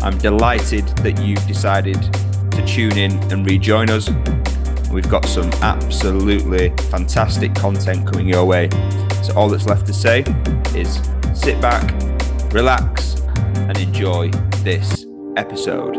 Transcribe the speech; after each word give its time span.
I'm 0.00 0.16
delighted 0.16 0.86
that 0.98 1.20
you've 1.20 1.44
decided 1.48 2.00
to 2.52 2.64
tune 2.64 2.96
in 2.96 3.12
and 3.32 3.44
rejoin 3.44 3.90
us. 3.90 4.08
We've 4.92 5.08
got 5.08 5.24
some 5.26 5.50
absolutely 5.54 6.70
fantastic 6.90 7.52
content 7.56 8.06
coming 8.06 8.28
your 8.28 8.44
way. 8.44 8.70
So 9.24 9.34
all 9.34 9.48
that's 9.48 9.66
left 9.66 9.86
to 9.86 9.92
say 9.92 10.20
is 10.74 11.00
sit 11.34 11.60
back, 11.60 11.92
relax, 12.52 13.20
and 13.56 13.76
enjoy 13.76 14.30
this 14.62 15.04
episode. 15.36 15.96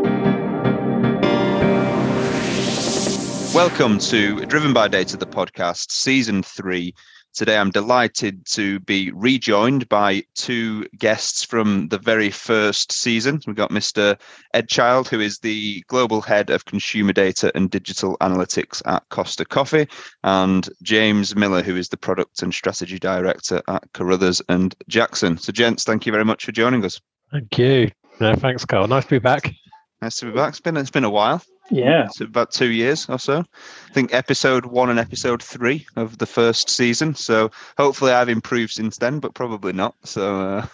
Welcome 3.54 3.98
to 3.98 4.46
Driven 4.46 4.72
by 4.72 4.88
Data, 4.88 5.18
the 5.18 5.26
podcast, 5.26 5.90
season 5.90 6.42
three. 6.42 6.94
Today, 7.32 7.56
I'm 7.56 7.70
delighted 7.70 8.44
to 8.46 8.80
be 8.80 9.12
rejoined 9.12 9.88
by 9.88 10.24
two 10.34 10.84
guests 10.98 11.44
from 11.44 11.86
the 11.88 11.98
very 11.98 12.30
first 12.30 12.90
season. 12.90 13.40
We've 13.46 13.54
got 13.54 13.70
Mr. 13.70 14.20
Ed 14.52 14.68
Child, 14.68 15.08
who 15.08 15.20
is 15.20 15.38
the 15.38 15.82
global 15.86 16.20
head 16.20 16.50
of 16.50 16.64
consumer 16.64 17.12
data 17.12 17.52
and 17.54 17.70
digital 17.70 18.18
analytics 18.18 18.82
at 18.84 19.08
Costa 19.10 19.44
Coffee, 19.44 19.86
and 20.24 20.68
James 20.82 21.36
Miller, 21.36 21.62
who 21.62 21.76
is 21.76 21.88
the 21.88 21.96
product 21.96 22.42
and 22.42 22.52
strategy 22.52 22.98
director 22.98 23.62
at 23.68 23.84
Carruthers 23.92 24.42
and 24.48 24.74
Jackson. 24.88 25.38
So, 25.38 25.52
gents, 25.52 25.84
thank 25.84 26.06
you 26.06 26.12
very 26.12 26.24
much 26.24 26.44
for 26.44 26.52
joining 26.52 26.84
us. 26.84 27.00
Thank 27.30 27.56
you. 27.58 27.90
No, 28.18 28.34
thanks, 28.34 28.64
Carl. 28.64 28.88
Nice 28.88 29.04
to 29.04 29.10
be 29.10 29.18
back. 29.20 29.54
Nice 30.02 30.16
to 30.16 30.26
be 30.26 30.32
back. 30.32 30.50
It's 30.50 30.60
been 30.60 30.76
it's 30.76 30.90
been 30.90 31.04
a 31.04 31.10
while. 31.10 31.42
Yeah. 31.70 32.06
It's 32.06 32.20
about 32.20 32.50
two 32.50 32.70
years 32.70 33.08
or 33.08 33.18
so. 33.18 33.38
I 33.38 33.92
think 33.92 34.12
episode 34.12 34.66
one 34.66 34.90
and 34.90 34.98
episode 34.98 35.42
three 35.42 35.86
of 35.96 36.18
the 36.18 36.26
first 36.26 36.68
season. 36.68 37.14
So 37.14 37.50
hopefully 37.76 38.12
I've 38.12 38.28
improved 38.28 38.72
since 38.72 38.98
then, 38.98 39.20
but 39.20 39.34
probably 39.34 39.72
not. 39.72 39.94
So 40.04 40.40
uh... 40.40 40.66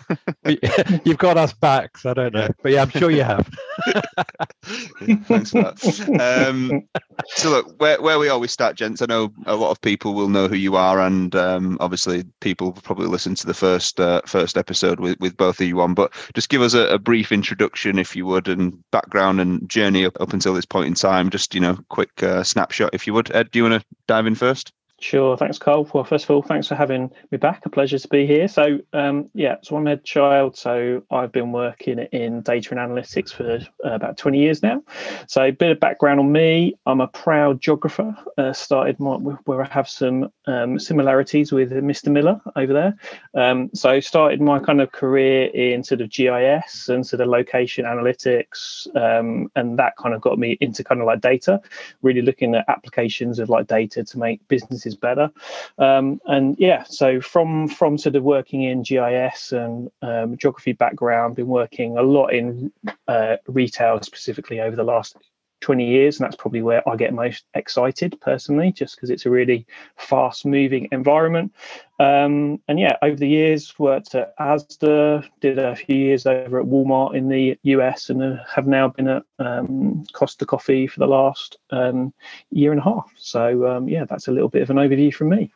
you've 1.05 1.19
got 1.19 1.37
us 1.37 1.53
back. 1.53 1.99
So 1.99 2.11
I 2.11 2.15
don't 2.15 2.35
know, 2.35 2.49
but 2.63 2.73
yeah, 2.73 2.83
I'm 2.83 2.91
sure 2.91 3.11
you 3.11 3.25
have. 3.25 3.49
yeah, 3.87 5.17
thanks 5.25 5.51
for 5.51 5.63
that. 5.63 6.49
Um, 6.49 6.87
so 7.27 7.51
look, 7.51 7.81
where, 7.81 8.01
where 8.01 8.19
we 8.19 8.29
always 8.29 8.53
start, 8.53 8.77
gents. 8.77 9.03
I 9.03 9.07
know 9.07 9.33
a 9.47 9.57
lot 9.57 9.71
of 9.71 9.81
people 9.81 10.15
will 10.15 10.29
know 10.29 10.49
who 10.49 10.57
you 10.57 10.77
are, 10.77 11.01
and 11.01 11.35
um, 11.35 11.77
obviously 11.81 12.25
people 12.41 12.73
probably 12.73 13.07
listened 13.07 13.37
to 13.39 13.47
the 13.47 13.55
first 13.55 14.01
uh, 14.01 14.23
first 14.27 14.57
episode 14.57 15.01
with, 15.01 15.19
with 15.21 15.37
both 15.37 15.61
of 15.61 15.67
you 15.67 15.81
on. 15.81 15.95
But 15.95 16.13
just 16.35 16.49
give 16.49 16.63
us 16.63 16.75
a, 16.75 16.87
a 16.89 16.99
brief 16.99 17.33
introduction, 17.33 17.99
if 17.99 18.17
you 18.17 18.27
would, 18.27 18.49
and 18.49 18.79
background 18.91 19.41
and 19.41 19.69
journey 19.69 20.05
up, 20.05 20.21
up 20.21 20.33
until 20.33 20.55
this 20.55 20.67
point 20.67 20.86
in 20.87 20.95
time. 20.95 21.31
Just 21.31 21.55
you 21.55 21.61
know, 21.61 21.79
quick 21.89 22.23
uh, 22.23 22.43
snapshot, 22.43 22.91
if 22.95 23.07
you 23.07 23.15
would. 23.15 23.31
Ed, 23.35 23.51
do 23.51 23.59
you 23.59 23.65
want 23.65 23.81
to 23.81 23.87
dive 24.07 24.27
in 24.27 24.35
first? 24.35 24.73
Sure. 24.99 25.37
Thanks, 25.37 25.59
Carl. 25.59 25.89
Well, 25.93 26.05
first 26.05 26.25
of 26.25 26.31
all, 26.31 26.41
thanks 26.41 26.69
for 26.69 26.75
having 26.75 27.11
me 27.31 27.37
back. 27.37 27.67
A 27.67 27.69
pleasure 27.69 27.99
to 27.99 28.09
be 28.09 28.27
here. 28.27 28.49
So, 28.49 28.79
um, 28.95 29.29
yeah, 29.35 29.57
so 29.63 29.77
I'm 29.77 29.87
Ed 29.87 30.05
Child. 30.05 30.57
So, 30.57 31.03
I've 31.11 31.33
been 31.33 31.53
working 31.53 31.99
in 31.99 32.41
data 32.41 32.71
and 32.71 32.81
analytics 32.81 33.31
for 33.31 33.59
uh, 33.87 33.95
about 33.95 34.17
20 34.17 34.39
years 34.39 34.63
now. 34.63 34.83
So, 35.29 35.43
a 35.43 35.51
bit 35.51 35.71
of 35.73 35.81
background 35.81 36.21
on 36.21 36.33
me 36.33 36.77
I'm 36.87 37.03
a 37.03 37.09
proud 37.09 37.61
geographer. 37.61 38.17
Uh, 38.39 38.55
started 38.55 38.99
my, 38.99 39.17
where 39.17 39.63
I 39.63 39.69
have 39.69 39.87
some 39.87 40.31
um, 40.47 40.79
similarities 40.79 41.53
with 41.53 41.73
Mr. 41.73 42.11
Miller 42.11 42.41
over 42.57 42.73
there. 42.73 42.97
Um, 43.35 43.69
so, 43.75 44.01
started 44.01 44.41
my 44.41 44.61
kind 44.61 44.81
of 44.81 44.93
career 44.93 45.49
in 45.49 45.85
sort 45.85 46.01
of 46.01 46.09
GIS 46.09 46.89
and 46.89 47.07
sort 47.07 47.21
of 47.21 47.29
location 47.29 47.85
analytics. 47.85 48.87
Um, 48.97 49.51
and 49.57 49.79
that 49.79 49.99
kind 49.99 50.15
of 50.15 50.23
got 50.23 50.39
me 50.39 50.57
into 50.63 50.83
kind 50.83 51.03
of 51.03 51.07
like 51.07 51.21
data, 51.21 51.61
really 52.01 52.23
looking 52.23 52.55
at 52.55 52.65
applications 52.69 53.39
of 53.39 53.51
like 53.51 53.67
data 53.67 54.03
to 54.03 54.19
make 54.19 54.41
businesses 54.49 54.86
is 54.87 54.95
better. 54.95 55.31
Um, 55.79 56.21
and 56.27 56.57
yeah, 56.59 56.85
so 56.85 57.21
from 57.21 57.69
from 57.69 57.99
sort 57.99 58.17
of 58.17 58.23
working 58.23 58.63
in 58.63 58.83
GIS 58.83 59.53
and 59.53 59.91
um, 60.03 60.37
geography 60.37 60.73
background, 60.73 61.37
been 61.37 61.47
working 61.49 61.97
a 61.99 62.03
lot 62.03 62.29
in 62.29 62.73
uh, 63.09 63.37
retail 63.47 64.01
specifically 64.03 64.61
over 64.61 64.77
the 64.77 64.85
last 64.85 65.17
20 65.61 65.87
years 65.87 66.19
and 66.19 66.25
that's 66.25 66.37
probably 66.37 66.63
where 66.63 66.87
i 66.89 66.97
get 66.97 67.15
most 67.15 67.45
excited 67.55 68.19
personally 68.21 68.73
just 68.73 68.97
because 68.97 69.11
it's 69.11 69.27
a 69.27 69.31
really 69.31 69.67
fast 69.97 70.45
moving 70.45 70.89
environment 70.93 71.53
um, 71.99 72.61
and 72.69 72.79
yeah 72.79 72.97
over 73.03 73.17
the 73.17 73.29
years 73.29 73.79
worked 73.79 74.15
at 74.15 74.37
asda 74.39 75.27
did 75.41 75.59
a 75.59 75.75
few 75.75 75.97
years 75.97 76.27
over 76.27 76.61
at 76.61 76.67
walmart 76.67 77.15
in 77.15 77.29
the 77.29 77.59
us 77.65 78.11
and 78.11 78.23
uh, 78.23 78.37
have 78.53 78.67
now 78.67 78.89
been 78.89 79.09
at 79.09 79.23
um, 79.39 80.05
costa 80.13 80.45
coffee 80.45 80.87
for 80.87 81.01
the 81.01 81.07
last 81.07 81.57
um, 81.71 82.13
year 82.51 82.71
and 82.71 82.81
a 82.81 82.85
half 82.85 83.11
so 83.17 83.67
um, 83.67 83.89
yeah 83.89 84.05
that's 84.05 84.29
a 84.29 84.33
little 84.33 84.49
bit 84.49 84.63
of 84.63 84.71
an 84.71 84.77
overview 84.77 85.13
from 85.13 85.31
me 85.31 85.51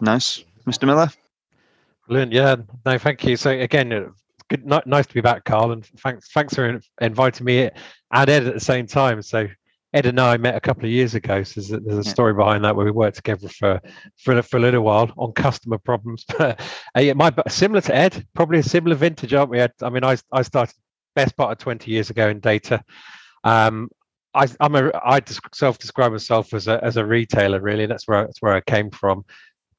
nice 0.00 0.44
mr 0.66 0.86
miller 0.86 1.10
Brilliant. 2.10 2.32
Yeah. 2.32 2.56
No, 2.84 2.98
thank 2.98 3.22
you. 3.22 3.36
So 3.36 3.50
again, 3.50 4.12
good, 4.50 4.66
nice 4.66 5.06
to 5.06 5.14
be 5.14 5.20
back, 5.20 5.44
Carl, 5.44 5.72
and 5.72 5.86
thanks 5.98 6.30
thanks 6.32 6.54
for 6.54 6.80
inviting 7.00 7.46
me 7.46 7.70
and 8.12 8.28
Ed 8.28 8.46
at 8.46 8.54
the 8.54 8.60
same 8.60 8.86
time. 8.86 9.22
So 9.22 9.48
Ed 9.92 10.06
and 10.06 10.20
I 10.20 10.36
met 10.36 10.54
a 10.54 10.60
couple 10.60 10.84
of 10.84 10.90
years 10.90 11.14
ago. 11.14 11.42
So 11.42 11.60
there's 11.60 11.72
a, 11.72 11.80
there's 11.80 12.06
a 12.06 12.10
story 12.10 12.34
behind 12.34 12.64
that 12.64 12.76
where 12.76 12.84
we 12.84 12.92
worked 12.92 13.16
together 13.16 13.48
for 13.48 13.80
for, 14.18 14.42
for 14.42 14.56
a 14.58 14.60
little 14.60 14.82
while 14.82 15.12
on 15.16 15.32
customer 15.32 15.78
problems. 15.78 16.24
But 16.38 16.60
uh, 16.96 17.00
yeah, 17.00 17.12
my 17.14 17.32
similar 17.48 17.80
to 17.82 17.94
Ed, 17.94 18.26
probably 18.34 18.58
a 18.58 18.62
similar 18.62 18.96
vintage, 18.96 19.32
aren't 19.32 19.50
we? 19.50 19.60
Ed? 19.60 19.72
I 19.82 19.90
mean, 19.90 20.04
I 20.04 20.16
I 20.32 20.42
started 20.42 20.74
best 21.16 21.36
part 21.36 21.52
of 21.52 21.58
20 21.58 21.90
years 21.90 22.10
ago 22.10 22.28
in 22.28 22.40
data. 22.40 22.82
Um, 23.44 23.88
I, 24.32 24.46
I'm 24.60 24.76
a 24.76 24.92
I 25.04 25.20
self-describe 25.52 26.12
myself 26.12 26.54
as 26.54 26.68
a 26.68 26.82
as 26.84 26.96
a 26.96 27.04
retailer. 27.04 27.60
Really, 27.60 27.86
that's 27.86 28.06
where 28.06 28.26
that's 28.26 28.40
where 28.40 28.54
I 28.54 28.60
came 28.60 28.90
from, 28.90 29.24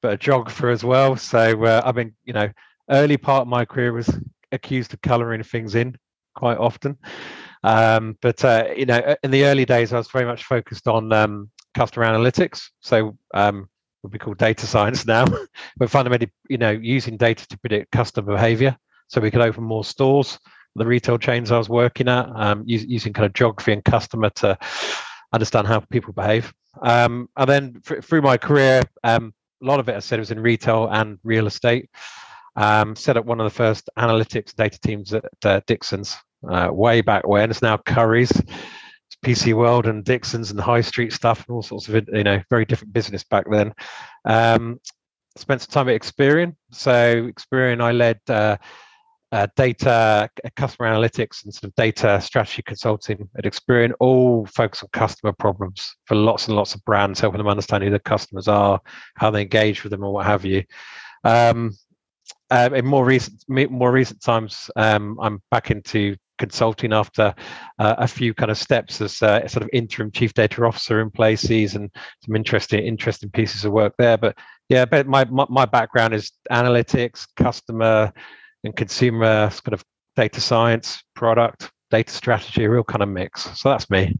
but 0.01 0.13
a 0.13 0.17
geographer 0.17 0.69
as 0.69 0.83
well. 0.83 1.15
So 1.15 1.63
uh, 1.63 1.81
I 1.85 1.91
mean, 1.93 2.13
you 2.25 2.33
know, 2.33 2.49
early 2.89 3.17
part 3.17 3.43
of 3.43 3.47
my 3.47 3.63
career 3.63 3.93
was 3.93 4.09
accused 4.51 4.93
of 4.93 5.01
colouring 5.01 5.43
things 5.43 5.75
in 5.75 5.95
quite 6.35 6.57
often. 6.57 6.97
Um, 7.63 8.17
but 8.21 8.43
uh, 8.43 8.69
you 8.75 8.85
know, 8.85 9.15
in 9.23 9.31
the 9.31 9.45
early 9.45 9.65
days, 9.65 9.93
I 9.93 9.97
was 9.97 10.09
very 10.09 10.25
much 10.25 10.45
focused 10.45 10.87
on 10.87 11.13
um, 11.13 11.49
customer 11.75 12.05
analytics. 12.05 12.63
So 12.81 13.17
um, 13.33 13.69
what 14.01 14.13
we 14.13 14.19
call 14.19 14.33
data 14.33 14.65
science 14.65 15.05
now, 15.07 15.25
but 15.77 15.89
fundamentally, 15.89 16.31
you 16.49 16.57
know, 16.57 16.71
using 16.71 17.17
data 17.17 17.47
to 17.47 17.59
predict 17.59 17.91
customer 17.91 18.33
behaviour, 18.33 18.75
so 19.07 19.21
we 19.21 19.31
could 19.31 19.41
open 19.41 19.63
more 19.63 19.83
stores. 19.83 20.39
The 20.75 20.85
retail 20.85 21.17
chains 21.17 21.51
I 21.51 21.57
was 21.57 21.67
working 21.67 22.07
at, 22.07 22.29
um, 22.33 22.63
using, 22.65 22.89
using 22.89 23.13
kind 23.13 23.25
of 23.25 23.33
geography 23.33 23.73
and 23.73 23.83
customer 23.83 24.29
to 24.35 24.57
understand 25.33 25.67
how 25.67 25.81
people 25.81 26.13
behave. 26.13 26.53
Um, 26.81 27.27
and 27.35 27.49
then 27.49 27.81
through 27.81 28.21
my 28.21 28.37
career, 28.37 28.81
um, 29.03 29.33
a 29.61 29.65
lot 29.65 29.81
of 29.81 29.89
it, 29.89 29.95
I 29.95 29.99
said, 29.99 30.19
was 30.19 30.31
in 30.31 30.39
retail 30.39 30.87
and 30.89 31.19
real 31.25 31.45
estate 31.45 31.89
um, 32.55 32.95
set 32.95 33.17
up 33.17 33.25
one 33.25 33.39
of 33.39 33.45
the 33.45 33.55
first 33.55 33.89
analytics 33.97 34.55
data 34.55 34.79
teams 34.79 35.13
at 35.13 35.25
uh, 35.43 35.61
Dixon's 35.67 36.15
uh, 36.49 36.69
way 36.71 37.01
back 37.01 37.27
when. 37.27 37.49
It's 37.49 37.61
now 37.61 37.77
Curry's, 37.77 38.31
it's 38.31 39.17
PC 39.23 39.53
World 39.53 39.87
and 39.87 40.03
Dixon's 40.03 40.51
and 40.51 40.59
high 40.59 40.81
street 40.81 41.13
stuff 41.13 41.45
and 41.47 41.55
all 41.55 41.63
sorts 41.63 41.87
of 41.87 42.07
you 42.13 42.23
know 42.23 42.41
very 42.49 42.65
different 42.65 42.93
business 42.93 43.23
back 43.23 43.45
then. 43.49 43.73
Um, 44.25 44.79
spent 45.37 45.61
some 45.61 45.71
time 45.71 45.89
at 45.89 46.01
Experian. 46.01 46.55
So 46.71 47.27
Experian, 47.27 47.81
I 47.81 47.91
led. 47.91 48.19
Uh, 48.27 48.57
uh, 49.31 49.47
data, 49.55 50.29
customer 50.57 50.89
analytics, 50.89 51.45
and 51.45 51.53
sort 51.53 51.65
of 51.65 51.75
data 51.75 52.19
strategy 52.19 52.61
consulting 52.63 53.29
at 53.37 53.45
Experian, 53.45 53.93
all 53.99 54.45
focus 54.45 54.83
on 54.83 54.89
customer 54.91 55.31
problems 55.31 55.95
for 56.05 56.15
lots 56.15 56.47
and 56.47 56.57
lots 56.57 56.75
of 56.75 56.83
brands, 56.83 57.19
helping 57.19 57.37
them 57.37 57.47
understand 57.47 57.83
who 57.83 57.89
their 57.89 57.99
customers 57.99 58.49
are, 58.49 58.79
how 59.15 59.31
they 59.31 59.41
engage 59.41 59.83
with 59.83 59.91
them, 59.91 60.03
or 60.03 60.11
what 60.11 60.25
have 60.25 60.43
you. 60.43 60.63
Um, 61.23 61.71
uh, 62.51 62.69
in 62.73 62.85
more 62.85 63.05
recent 63.05 63.43
more 63.47 63.91
recent 63.91 64.21
times, 64.21 64.69
um, 64.75 65.17
I'm 65.21 65.41
back 65.49 65.71
into 65.71 66.15
consulting 66.37 66.91
after 66.91 67.33
uh, 67.79 67.95
a 67.97 68.07
few 68.07 68.33
kind 68.33 68.51
of 68.51 68.57
steps 68.57 68.99
as 68.99 69.21
uh, 69.21 69.47
sort 69.47 69.63
of 69.63 69.69
interim 69.73 70.11
chief 70.11 70.33
data 70.33 70.63
officer 70.65 70.99
in 70.99 71.09
places 71.11 71.75
and 71.75 71.89
some 72.25 72.35
interesting 72.35 72.85
interesting 72.85 73.29
pieces 73.29 73.63
of 73.63 73.71
work 73.71 73.93
there. 73.97 74.17
But 74.17 74.37
yeah, 74.69 74.85
but 74.85 75.07
my 75.07 75.25
my, 75.25 75.45
my 75.49 75.65
background 75.65 76.13
is 76.13 76.31
analytics, 76.51 77.25
customer 77.37 78.11
and 78.63 78.75
consumer 78.75 79.49
kind 79.49 79.73
of 79.73 79.83
data 80.15 80.41
science, 80.41 81.01
product, 81.15 81.71
data 81.89 82.11
strategy, 82.11 82.65
a 82.65 82.69
real 82.69 82.83
kind 82.83 83.01
of 83.01 83.09
mix. 83.09 83.43
So 83.59 83.69
that's 83.69 83.89
me. 83.89 84.17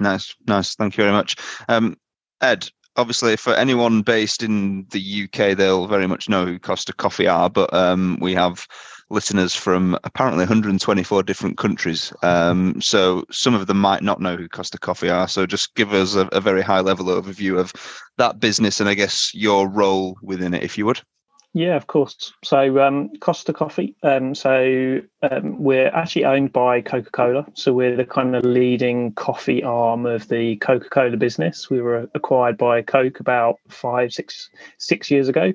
Nice, 0.00 0.34
nice. 0.46 0.74
Thank 0.74 0.96
you 0.96 1.04
very 1.04 1.12
much. 1.12 1.36
Um, 1.68 1.96
Ed, 2.42 2.68
obviously 2.96 3.36
for 3.36 3.54
anyone 3.54 4.02
based 4.02 4.42
in 4.42 4.86
the 4.90 5.24
UK, 5.24 5.56
they'll 5.56 5.86
very 5.86 6.06
much 6.06 6.28
know 6.28 6.44
who 6.44 6.58
Costa 6.58 6.92
Coffee 6.92 7.26
are, 7.26 7.48
but 7.48 7.72
um, 7.72 8.18
we 8.20 8.34
have 8.34 8.66
listeners 9.10 9.54
from 9.54 9.98
apparently 10.04 10.42
124 10.42 11.22
different 11.24 11.58
countries. 11.58 12.12
Um, 12.22 12.80
so 12.80 13.24
some 13.30 13.54
of 13.54 13.66
them 13.66 13.80
might 13.80 14.02
not 14.02 14.20
know 14.20 14.36
who 14.36 14.48
Costa 14.48 14.78
Coffee 14.78 15.10
are. 15.10 15.26
So 15.28 15.46
just 15.46 15.74
give 15.74 15.92
us 15.92 16.14
a, 16.14 16.26
a 16.32 16.40
very 16.40 16.62
high 16.62 16.80
level 16.80 17.06
overview 17.06 17.58
of 17.58 17.72
that 18.18 18.38
business 18.38 18.80
and 18.80 18.88
I 18.88 18.94
guess 18.94 19.34
your 19.34 19.68
role 19.68 20.16
within 20.22 20.54
it, 20.54 20.62
if 20.62 20.78
you 20.78 20.86
would. 20.86 21.02
Yeah, 21.52 21.74
of 21.74 21.88
course. 21.88 22.32
So 22.44 22.78
um, 22.78 23.10
Costa 23.18 23.52
Coffee. 23.52 23.96
Um, 24.04 24.36
so 24.36 25.00
um, 25.22 25.60
we're 25.60 25.88
actually 25.88 26.24
owned 26.24 26.52
by 26.52 26.80
Coca 26.80 27.10
Cola. 27.10 27.44
So 27.54 27.72
we're 27.72 27.96
the 27.96 28.04
kind 28.04 28.36
of 28.36 28.44
leading 28.44 29.12
coffee 29.14 29.64
arm 29.64 30.06
of 30.06 30.28
the 30.28 30.56
Coca 30.56 30.88
Cola 30.88 31.16
business. 31.16 31.68
We 31.68 31.80
were 31.82 32.08
acquired 32.14 32.56
by 32.56 32.82
Coke 32.82 33.18
about 33.18 33.56
five, 33.68 34.12
six, 34.12 34.48
six 34.78 35.10
years 35.10 35.28
ago. 35.28 35.52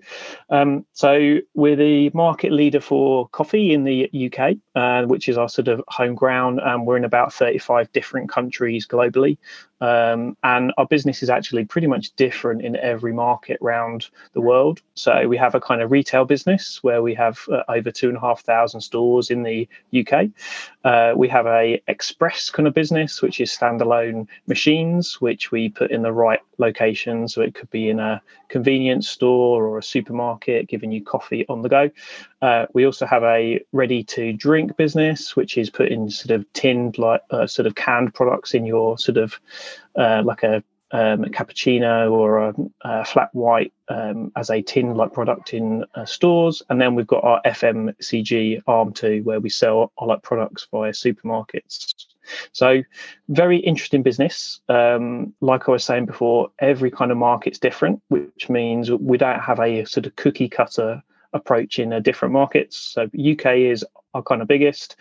Um, 0.50 0.86
so 0.92 1.38
we're 1.54 1.78
the 1.78 2.12
market 2.14 2.52
leader 2.52 2.82
for 2.82 3.30
coffee 3.30 3.72
in 3.72 3.86
the 3.86 4.10
UK, 4.34 4.58
uh, 4.76 5.08
which 5.08 5.30
is 5.30 5.38
our 5.38 5.48
sort 5.48 5.70
of 5.70 5.82
home 5.88 6.16
ground. 6.16 6.60
And 6.62 6.86
we're 6.86 6.98
in 6.98 7.06
about 7.06 7.32
35 7.32 7.90
different 7.94 8.30
countries 8.30 8.86
globally. 8.86 9.38
Um, 9.82 10.38
and 10.44 10.72
our 10.78 10.88
business 10.88 11.22
is 11.22 11.30
actually 11.30 11.66
pretty 11.66 11.88
much 11.88 12.16
different 12.16 12.62
in 12.62 12.76
every 12.78 13.14
market 13.14 13.60
around 13.62 14.10
the 14.34 14.42
world. 14.42 14.82
So 14.96 15.28
we 15.28 15.38
have 15.38 15.54
a 15.54 15.60
kind 15.60 15.82
of 15.82 15.92
retail 15.92 16.26
business 16.26 16.82
where 16.82 17.02
we 17.02 17.14
have 17.16 17.40
uh, 17.52 17.64
over 17.68 17.92
two 17.92 18.08
and 18.08 18.18
a 18.18 18.22
half 18.22 18.42
thousand 18.42 18.82
stores 18.82 19.30
in 19.30 19.44
the 19.44 19.68
UK. 19.94 20.30
Uh, 20.84 21.14
we 21.16 21.28
have 21.28 21.46
a 21.46 21.82
express 21.88 22.50
kind 22.50 22.68
of 22.68 22.74
business, 22.74 23.22
which 23.22 23.42
is 23.42 23.52
standalone 23.52 24.28
machines, 24.48 25.20
which 25.20 25.52
we 25.52 25.70
put 25.70 25.92
in 25.92 26.04
the 26.04 26.14
right 26.14 26.40
location. 26.58 27.28
So 27.28 27.42
it 27.42 27.54
could 27.54 27.70
be 27.70 27.90
in 27.90 28.00
a 28.00 28.22
convenience 28.48 29.10
store 29.10 29.66
or 29.66 29.78
a 29.78 29.84
supermarket, 29.84 30.68
giving 30.68 30.92
you 30.92 31.04
coffee 31.04 31.46
on 31.50 31.62
the 31.62 31.70
go. 31.70 31.90
Uh, 32.46 32.68
we 32.74 32.86
also 32.86 33.08
have 33.08 33.24
a 33.24 33.60
ready 33.72 34.04
to 34.04 34.32
drink 34.32 34.78
business, 34.78 35.36
which 35.36 35.58
is 35.58 35.72
putting 35.72 36.12
sort 36.12 36.30
of 36.30 36.46
tinned, 36.54 37.00
like 37.00 37.22
uh, 37.32 37.48
sort 37.48 37.66
of 37.66 37.74
canned 37.74 38.14
products 38.14 38.54
in 38.54 38.68
your 38.68 39.00
sort 39.00 39.18
of 39.18 39.40
uh, 39.96 40.22
like 40.24 40.44
a, 40.44 40.64
um, 40.92 41.24
a, 41.24 41.30
cappuccino 41.30 42.12
or 42.12 42.38
a, 42.38 42.54
a 42.82 43.04
flat 43.04 43.30
white 43.34 43.74
um, 43.90 44.32
as 44.36 44.52
a 44.52 44.62
tin 44.62 44.94
like 44.94 45.12
product 45.12 45.56
in 45.56 45.86
uh, 45.96 46.06
stores. 46.06 46.62
And 46.70 46.80
then 46.80 46.94
we've 46.94 47.08
got 47.08 47.24
our 47.24 47.42
FMCG 47.48 48.62
arm 48.68 48.94
too, 48.94 49.22
where 49.24 49.40
we 49.40 49.50
sell 49.50 49.92
our 49.98 50.08
like 50.08 50.22
products 50.22 50.68
via 50.70 50.92
supermarkets. 50.92 51.96
So, 52.52 52.84
very 53.28 53.58
interesting 53.58 54.04
business. 54.04 54.62
Um, 54.70 55.34
like 55.42 55.68
I 55.68 55.72
was 55.72 55.84
saying 55.84 56.06
before, 56.06 56.52
every 56.60 56.92
kind 56.92 57.10
of 57.10 57.18
market's 57.18 57.58
different, 57.58 58.04
which 58.10 58.50
means 58.50 58.92
we 58.92 59.18
don't 59.18 59.40
have 59.40 59.60
a 59.60 59.84
sort 59.86 60.06
of 60.06 60.16
cookie 60.16 60.50
cutter 60.50 61.02
approach 61.36 61.78
in 61.78 61.94
uh, 61.94 62.00
different 62.00 62.34
markets. 62.34 62.78
So, 62.78 63.04
UK 63.04 63.58
is 63.58 63.86
our 64.16 64.24
kind 64.24 64.42
of 64.42 64.48
biggest. 64.48 64.96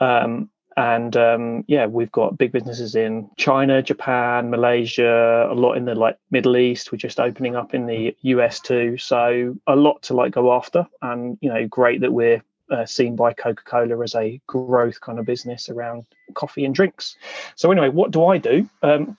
Um, 0.00 0.50
and 0.76 1.16
um, 1.16 1.64
yeah, 1.66 1.86
we've 1.86 2.12
got 2.12 2.38
big 2.38 2.52
businesses 2.52 2.94
in 2.94 3.28
China, 3.36 3.82
Japan, 3.82 4.50
Malaysia, 4.50 5.48
a 5.50 5.54
lot 5.54 5.74
in 5.74 5.84
the 5.84 5.94
like 5.94 6.16
Middle 6.30 6.56
East. 6.56 6.92
We're 6.92 6.98
just 6.98 7.20
opening 7.20 7.56
up 7.56 7.74
in 7.74 7.86
the 7.86 8.16
US 8.22 8.60
too, 8.60 8.96
so 8.96 9.56
a 9.66 9.76
lot 9.76 10.02
to 10.04 10.14
like 10.14 10.32
go 10.32 10.52
after. 10.52 10.86
And 11.02 11.38
you 11.40 11.48
know, 11.48 11.66
great 11.66 12.00
that 12.02 12.12
we're 12.12 12.42
uh, 12.70 12.86
seen 12.86 13.16
by 13.16 13.32
Coca 13.32 13.62
Cola 13.64 14.02
as 14.02 14.14
a 14.14 14.40
growth 14.46 15.00
kind 15.00 15.18
of 15.18 15.26
business 15.26 15.68
around 15.68 16.06
coffee 16.34 16.64
and 16.64 16.74
drinks. 16.74 17.16
So, 17.56 17.70
anyway, 17.70 17.88
what 17.88 18.10
do 18.10 18.24
I 18.26 18.38
do? 18.38 18.68
Um, 18.82 19.18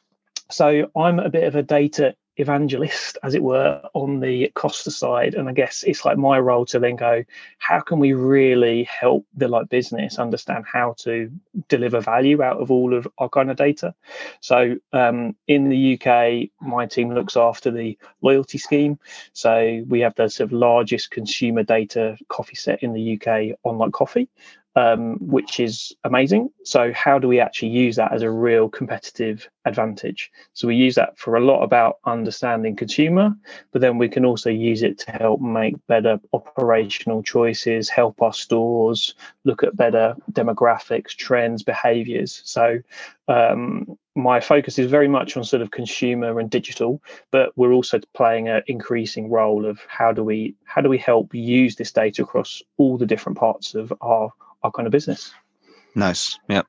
so, 0.50 0.90
I'm 0.96 1.20
a 1.20 1.30
bit 1.30 1.44
of 1.44 1.56
a 1.56 1.64
data 1.64 2.16
evangelist, 2.38 3.18
as 3.24 3.36
it 3.36 3.44
were, 3.44 3.82
on 3.94 4.20
the 4.20 4.52
Costa 4.56 4.92
side. 4.92 5.36
And 5.36 5.50
I 5.50 5.54
guess 5.54 5.84
it's 5.84 6.06
like 6.06 6.18
my 6.18 6.40
role 6.40 6.66
to 6.68 6.80
then 6.80 6.96
go, 6.96 7.24
how 7.58 7.80
can 7.82 8.00
we 8.00 8.14
really 8.14 8.84
help 8.84 9.26
the 9.36 9.48
like 9.48 9.70
business 9.70 10.18
understand 10.20 10.66
how 10.72 10.96
to 11.00 11.32
deliver 11.68 12.00
value 12.00 12.42
out 12.42 12.62
of 12.62 12.72
all 12.72 12.94
of 12.94 13.08
our 13.18 13.30
kind 13.30 13.52
of 13.52 13.58
data? 13.58 13.94
So 14.40 14.78
um, 14.94 15.36
in 15.48 15.70
the 15.70 16.00
UK, 16.00 16.50
my 16.60 16.86
team 16.86 17.14
looks 17.14 17.36
after 17.36 17.72
the 17.72 17.98
loyalty 18.22 18.58
scheme. 18.58 19.00
So 19.34 19.84
we 19.88 20.00
have 20.02 20.16
the 20.16 20.30
sort 20.30 20.50
of 20.50 20.54
largest 20.54 21.12
consumer 21.12 21.64
data 21.64 22.18
coffee 22.30 22.56
set 22.56 22.84
in 22.84 22.94
the 22.94 23.20
UK 23.20 23.58
on 23.64 23.78
like 23.78 23.92
coffee 23.92 24.30
um, 24.76 25.18
which 25.20 25.60
is 25.60 25.94
amazing. 26.04 26.50
So, 26.64 26.94
how 26.94 27.20
do 27.20 27.28
we 27.28 27.40
actually 27.40 27.70
use 27.70 27.98
that 27.98 28.14
as 28.14 28.22
a 28.22 28.32
real 28.32 28.70
competitive 28.70 29.50
advantage? 29.66 30.32
So, 30.54 30.68
we 30.68 30.76
use 30.76 30.96
that 30.96 31.18
for 31.18 31.36
a 31.36 31.42
lot 31.42 31.64
about 31.64 31.98
understanding 32.06 32.76
consumer, 32.76 33.36
but 33.72 33.82
then 33.82 33.98
we 33.98 34.08
can 34.08 34.26
also 34.26 34.50
use 34.50 34.82
it 34.82 34.98
to 35.00 35.12
help 35.12 35.42
make 35.42 35.76
better 35.88 36.20
operational 36.32 37.22
choices, 37.22 37.90
help 37.90 38.22
our 38.22 38.34
stores 38.34 39.14
look 39.44 39.64
at 39.64 39.76
better 39.76 40.16
demographics, 40.32 41.16
trends, 41.16 41.64
behaviors. 41.64 42.42
So, 42.46 42.80
um, 43.28 43.98
my 44.16 44.40
focus 44.40 44.78
is 44.78 44.92
very 44.92 45.08
much 45.08 45.38
on 45.38 45.44
sort 45.44 45.62
of 45.62 45.72
consumer 45.72 46.38
and 46.40 46.50
digital 46.50 47.02
but 47.32 47.58
we're 47.58 47.72
also 47.72 47.98
playing 48.14 48.50
an 48.50 48.62
increasing 48.68 49.30
role 49.30 49.66
of 49.66 49.80
how 49.88 50.12
do 50.12 50.22
we 50.22 50.54
how 50.66 50.82
do 50.82 50.90
we 50.90 50.98
help 50.98 51.34
use 51.34 51.78
this 51.78 51.94
data 51.94 52.24
across 52.24 52.62
all 52.76 52.98
the 52.98 53.06
different 53.06 53.38
parts 53.38 53.74
of 53.74 53.94
our 54.02 54.34
our 54.64 54.72
kind 54.72 54.88
of 54.88 54.92
business. 54.92 55.34
Nice. 55.96 56.38
Yeah. 56.48 56.62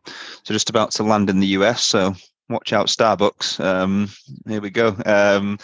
So 0.43 0.53
just 0.53 0.71
about 0.71 0.91
to 0.93 1.03
land 1.03 1.31
in 1.31 1.41
the 1.41 1.47
US. 1.49 1.85
So 1.85 2.15
watch 2.49 2.73
out, 2.73 2.89
Starbucks. 2.89 3.65
Um, 3.65 4.09
here 4.47 4.61
we 4.61 4.71
go. 4.71 4.97
Um, 5.07 5.59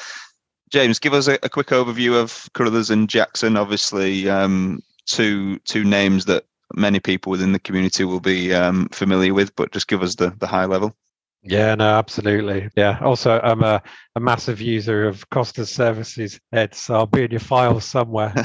James, 0.70 0.98
give 0.98 1.14
us 1.14 1.28
a, 1.28 1.38
a, 1.42 1.48
quick 1.48 1.68
overview 1.68 2.20
of 2.20 2.48
Carruthers 2.52 2.90
and 2.90 3.08
Jackson. 3.08 3.56
Obviously, 3.56 4.28
um, 4.28 4.82
two 5.06 5.58
two 5.60 5.82
names 5.82 6.26
that 6.26 6.44
many 6.74 7.00
people 7.00 7.30
within 7.30 7.52
the 7.52 7.58
community 7.58 8.04
will 8.04 8.20
be 8.20 8.52
um, 8.52 8.88
familiar 8.90 9.32
with, 9.32 9.54
but 9.56 9.72
just 9.72 9.88
give 9.88 10.02
us 10.02 10.16
the 10.16 10.30
the 10.38 10.46
high 10.46 10.66
level. 10.66 10.94
Yeah, 11.42 11.74
no, 11.76 11.84
absolutely. 11.94 12.68
Yeah. 12.76 12.98
Also, 13.00 13.40
I'm 13.40 13.62
a, 13.62 13.80
a 14.16 14.20
massive 14.20 14.60
user 14.60 15.06
of 15.06 15.30
Costa's 15.30 15.70
services, 15.70 16.38
Ed, 16.52 16.74
so 16.74 16.94
I'll 16.94 17.06
be 17.06 17.22
in 17.22 17.30
your 17.30 17.40
files 17.40 17.84
somewhere. 17.84 18.34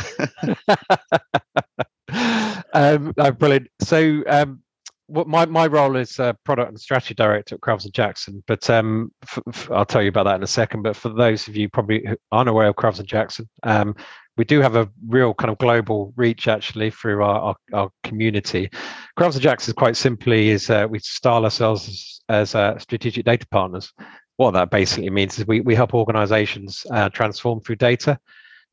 um, 2.73 3.13
brilliant. 3.37 3.67
So, 3.81 4.23
um, 4.27 4.63
what 5.07 5.27
my, 5.27 5.45
my 5.45 5.67
role 5.67 5.95
is 5.95 6.19
uh, 6.19 6.33
product 6.43 6.69
and 6.69 6.79
strategy 6.79 7.13
director 7.13 7.55
at 7.55 7.61
Carruthers 7.61 7.85
and 7.85 7.93
Jackson, 7.93 8.43
but 8.47 8.69
um, 8.69 9.11
f- 9.23 9.39
f- 9.49 9.71
I'll 9.71 9.85
tell 9.85 10.01
you 10.01 10.09
about 10.09 10.23
that 10.23 10.35
in 10.35 10.43
a 10.43 10.47
second. 10.47 10.81
But 10.81 10.95
for 10.95 11.09
those 11.09 11.47
of 11.47 11.55
you 11.55 11.69
probably 11.69 12.05
aren't 12.31 12.49
aware 12.49 12.67
of 12.67 12.75
Carruthers 12.77 12.99
and 12.99 13.07
Jackson, 13.07 13.49
um, 13.63 13.95
we 14.37 14.45
do 14.45 14.61
have 14.61 14.75
a 14.75 14.89
real 15.07 15.33
kind 15.33 15.51
of 15.51 15.57
global 15.57 16.13
reach 16.15 16.47
actually 16.47 16.89
through 16.89 17.23
our, 17.23 17.39
our, 17.39 17.55
our 17.73 17.89
community. 18.03 18.69
Carruthers 19.15 19.35
and 19.35 19.43
Jackson, 19.43 19.73
quite 19.75 19.97
simply, 19.97 20.49
is 20.49 20.69
uh, 20.69 20.87
we 20.89 20.99
style 20.99 21.43
ourselves 21.43 21.87
as, 21.87 22.21
as 22.29 22.55
uh, 22.55 22.79
strategic 22.79 23.25
data 23.25 23.45
partners. 23.51 23.93
What 24.37 24.51
that 24.51 24.71
basically 24.71 25.09
means 25.11 25.37
is 25.37 25.45
we, 25.45 25.61
we 25.61 25.75
help 25.75 25.93
organizations 25.93 26.85
uh, 26.91 27.09
transform 27.09 27.61
through 27.61 27.75
data. 27.75 28.17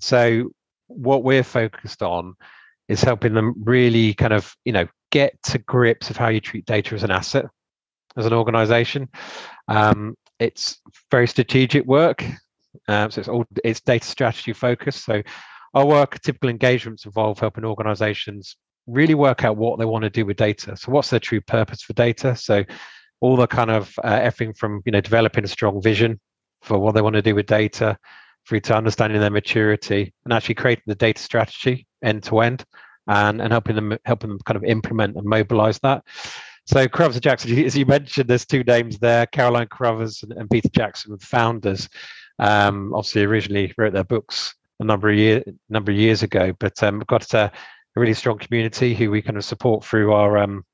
So, 0.01 0.51
what 0.87 1.23
we're 1.23 1.45
focused 1.45 2.03
on 2.03 2.35
is 2.91 3.03
helping 3.03 3.35
them 3.35 3.55
really 3.65 4.13
kind 4.15 4.33
of 4.33 4.55
you 4.65 4.73
know 4.73 4.87
get 5.11 5.43
to 5.43 5.59
grips 5.59 6.11
of 6.11 6.17
how 6.17 6.29
you 6.29 6.41
treat 6.41 6.67
data 6.67 6.95
as 6.95 7.03
an 7.03 7.11
asset 7.11 7.47
as 8.17 8.27
an 8.27 8.33
organization. 8.33 9.09
Um, 9.69 10.17
it's 10.39 10.81
very 11.11 11.29
strategic 11.29 11.85
work 11.85 12.25
um, 12.89 13.11
so 13.11 13.21
it's 13.21 13.29
all 13.29 13.45
it's 13.65 13.81
data 13.81 14.07
strategy 14.07 14.53
focused. 14.53 15.05
So 15.05 15.23
our 15.75 15.87
work 15.87 16.21
typical 16.21 16.51
engagements 16.51 17.05
involve 17.05 17.39
helping 17.39 17.65
organizations 17.65 18.57
really 18.87 19.15
work 19.15 19.45
out 19.45 19.57
what 19.57 19.79
they 19.79 19.85
want 19.85 20.03
to 20.03 20.11
do 20.11 20.27
with 20.27 20.37
data. 20.37 20.77
So 20.77 20.91
what's 20.93 21.11
their 21.11 21.21
true 21.21 21.41
purpose 21.41 21.83
for 21.83 21.93
data? 21.93 22.35
So 22.37 22.65
all 23.21 23.37
the 23.37 23.47
kind 23.47 23.71
of 23.71 23.95
uh, 24.03 24.21
everything 24.23 24.55
from 24.55 24.83
you 24.85 24.93
know 24.93 25.01
developing 25.01 25.45
a 25.45 25.49
strong 25.49 25.83
vision 25.83 26.21
for 26.63 26.79
what 26.79 26.95
they 26.95 27.03
want 27.03 27.15
to 27.15 27.23
do 27.23 27.35
with 27.35 27.47
data 27.47 27.97
through 28.49 28.61
to 28.61 28.77
understanding 28.77 29.21
their 29.21 29.31
maturity 29.31 30.13
and 30.25 30.33
actually 30.33 30.55
creating 30.55 30.85
the 30.87 30.95
data 30.95 31.21
strategy 31.21 31.87
end 32.03 32.23
to 32.25 32.41
end 32.41 32.65
and 33.09 33.41
and 33.41 33.53
helping 33.53 33.77
them 33.77 33.97
helping 34.05 34.31
them 34.31 34.39
kind 34.45 34.57
of 34.57 34.65
implement 34.65 35.17
and 35.17 35.25
mobilize 35.25 35.79
that. 35.81 36.05
So 36.67 36.87
Carruthers 36.87 37.17
and 37.17 37.23
Jackson, 37.23 37.59
as 37.65 37.77
you 37.77 37.87
mentioned, 37.87 38.29
there's 38.29 38.47
two 38.47 38.65
names 38.65 38.99
there: 38.99 39.27
Caroline 39.27 39.69
Carruthers 39.69 40.23
and, 40.23 40.33
and 40.33 40.49
Peter 40.51 40.69
Jackson, 40.69 41.13
the 41.13 41.27
founders. 41.27 41.89
Um, 42.39 42.95
obviously, 42.95 43.25
originally 43.25 43.73
wrote 43.77 43.93
their 43.93 44.05
books 44.05 44.55
a 44.79 44.85
number 44.85 45.11
of 45.11 45.17
year 45.17 45.43
number 45.69 45.93
of 45.93 45.99
years 45.99 46.23
ago, 46.23 46.53
but 46.59 46.83
um, 46.83 46.99
we've 46.99 47.07
got 47.07 47.33
a, 47.35 47.45
a, 47.45 47.53
really 48.01 48.15
strong 48.15 48.39
community 48.39 48.95
who 48.95 49.11
we 49.11 49.21
kind 49.21 49.37
of 49.37 49.45
support 49.45 49.85
through 49.85 50.13
our 50.13 50.39
um, 50.39 50.65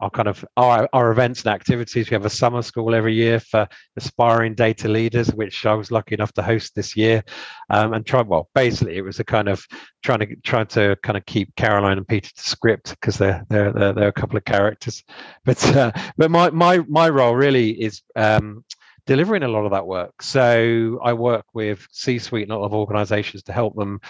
our 0.00 0.10
kind 0.10 0.28
of 0.28 0.44
our, 0.56 0.88
our 0.92 1.10
events 1.10 1.42
and 1.44 1.54
activities. 1.54 2.10
We 2.10 2.14
have 2.14 2.24
a 2.24 2.30
summer 2.30 2.62
school 2.62 2.94
every 2.94 3.14
year 3.14 3.40
for 3.40 3.68
aspiring 3.96 4.54
data 4.54 4.88
leaders, 4.88 5.32
which 5.32 5.64
I 5.66 5.74
was 5.74 5.90
lucky 5.90 6.14
enough 6.14 6.32
to 6.34 6.42
host 6.42 6.74
this 6.74 6.96
year. 6.96 7.22
Um, 7.70 7.92
and 7.92 8.06
try 8.06 8.22
well, 8.22 8.48
basically, 8.54 8.96
it 8.96 9.04
was 9.04 9.20
a 9.20 9.24
kind 9.24 9.48
of 9.48 9.66
trying 10.02 10.20
to 10.20 10.36
trying 10.42 10.66
to 10.68 10.96
kind 11.02 11.16
of 11.16 11.24
keep 11.26 11.54
Caroline 11.56 11.98
and 11.98 12.08
Peter 12.08 12.30
to 12.34 12.42
script 12.42 12.90
because 12.90 13.18
they're, 13.18 13.44
they're 13.48 13.72
they're 13.72 13.92
they're 13.92 14.08
a 14.08 14.12
couple 14.12 14.36
of 14.36 14.44
characters. 14.44 15.02
But 15.44 15.76
uh, 15.76 15.92
but 16.16 16.30
my 16.30 16.50
my 16.50 16.78
my 16.88 17.08
role 17.08 17.34
really 17.34 17.70
is. 17.70 18.02
Um, 18.16 18.64
delivering 19.06 19.42
a 19.42 19.48
lot 19.48 19.66
of 19.66 19.72
that 19.72 19.86
work. 19.86 20.22
So 20.22 20.98
I 21.04 21.12
work 21.12 21.44
with 21.52 21.86
C-suite 21.92 22.44
and 22.44 22.52
a 22.52 22.56
lot 22.56 22.64
of 22.64 22.72
organizations 22.72 23.42
to 23.42 23.52
help 23.52 23.76
them 23.76 24.00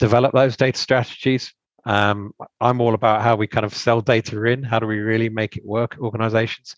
develop 0.00 0.32
those 0.32 0.56
data 0.56 0.76
strategies 0.76 1.54
Um, 1.84 2.32
I'm 2.60 2.80
all 2.80 2.94
about 2.94 3.22
how 3.22 3.36
we 3.36 3.46
kind 3.46 3.66
of 3.66 3.74
sell 3.74 4.00
data 4.00 4.42
in. 4.44 4.62
How 4.62 4.78
do 4.78 4.86
we 4.86 4.98
really 4.98 5.28
make 5.28 5.56
it 5.56 5.64
work, 5.64 5.96
organizations? 6.00 6.76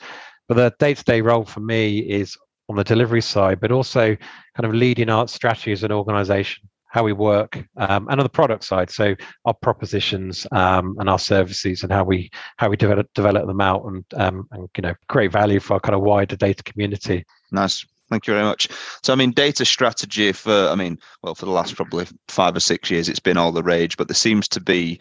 But 0.49 0.57
the 0.57 0.75
day-to-day 0.79 1.21
role 1.21 1.45
for 1.45 1.61
me 1.61 1.99
is 1.99 2.37
on 2.69 2.77
the 2.77 2.85
delivery 2.85 3.21
side, 3.21 3.61
but 3.61 3.73
also 3.73 4.17
kind 4.57 4.65
of 4.65 4.75
leading 4.75 5.11
our 5.11 5.29
strategy 5.29 5.73
as 5.73 5.83
an 5.83 5.93
organization, 5.93 6.69
how 6.89 7.03
we 7.03 7.13
work, 7.13 7.57
um, 7.77 8.09
and 8.09 8.21
on 8.21 8.25
the 8.25 8.29
product 8.29 8.65
side. 8.65 8.91
So 8.91 9.15
our 9.45 9.55
propositions 9.55 10.47
um, 10.53 10.97
and 10.99 11.09
our 11.09 11.19
services, 11.19 11.83
and 11.83 11.93
how 11.93 12.05
we 12.05 12.31
how 12.57 12.69
we 12.69 12.77
develop 12.77 13.09
develop 13.15 13.47
them 13.47 13.61
out, 13.61 13.85
and 13.85 14.05
um, 14.17 14.49
and 14.53 14.69
you 14.77 14.83
know 14.83 14.95
create 15.09 15.33
value 15.33 15.61
for 15.61 15.75
our 15.75 15.81
kind 15.81 15.95
of 15.95 16.03
wider 16.03 16.37
data 16.37 16.63
community. 16.63 17.25
Nice. 17.53 17.85
Thank 18.11 18.27
you 18.27 18.35
very 18.35 18.45
much. 18.45 18.69
So, 19.03 19.13
I 19.13 19.17
mean, 19.17 19.31
data 19.31 19.65
strategy 19.65 20.33
for, 20.33 20.69
I 20.69 20.75
mean, 20.75 20.99
well, 21.23 21.35
for 21.35 21.47
the 21.47 21.53
last 21.53 21.75
probably 21.75 22.07
five 22.29 22.55
or 22.55 22.61
six 22.61 22.91
years, 22.91 23.09
it's 23.09 23.21
been 23.21 23.39
all 23.39 23.53
the 23.53 23.63
rage, 23.63 23.97
but 23.97 24.09
there 24.09 24.15
seems 24.15 24.47
to 24.49 24.61
be 24.61 25.01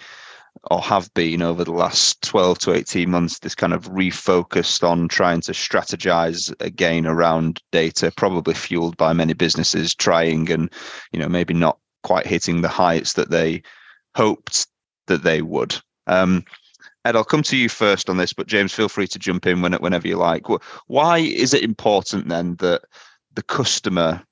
or 0.71 0.81
have 0.81 1.13
been 1.13 1.41
over 1.41 1.63
the 1.63 1.71
last 1.71 2.21
12 2.21 2.59
to 2.59 2.73
18 2.73 3.09
months 3.09 3.39
this 3.39 3.55
kind 3.55 3.73
of 3.73 3.89
refocused 3.89 4.87
on 4.87 5.07
trying 5.07 5.41
to 5.41 5.51
strategize 5.51 6.53
again 6.59 7.05
around 7.05 7.59
data 7.71 8.11
probably 8.15 8.53
fueled 8.53 8.95
by 8.97 9.13
many 9.13 9.33
businesses 9.33 9.95
trying 9.95 10.51
and 10.51 10.71
you 11.11 11.19
know 11.19 11.27
maybe 11.27 11.53
not 11.53 11.79
quite 12.03 12.27
hitting 12.27 12.61
the 12.61 12.69
heights 12.69 13.13
that 13.13 13.31
they 13.31 13.61
hoped 14.15 14.67
that 15.07 15.23
they 15.23 15.41
would 15.41 15.75
um, 16.07 16.43
Ed, 17.05 17.15
I'll 17.15 17.23
come 17.23 17.43
to 17.43 17.57
you 17.57 17.69
first 17.69 18.09
on 18.09 18.17
this, 18.17 18.33
but 18.33 18.47
James, 18.47 18.73
feel 18.73 18.89
free 18.89 19.07
to 19.07 19.19
jump 19.19 19.45
in 19.45 19.61
when, 19.61 19.73
whenever 19.73 20.07
you 20.07 20.15
like. 20.15 20.45
Why 20.87 21.19
is 21.19 21.53
it 21.53 21.63
important 21.63 22.29
then 22.29 22.55
that 22.55 22.83
the 23.33 23.43
customer, 23.43 24.23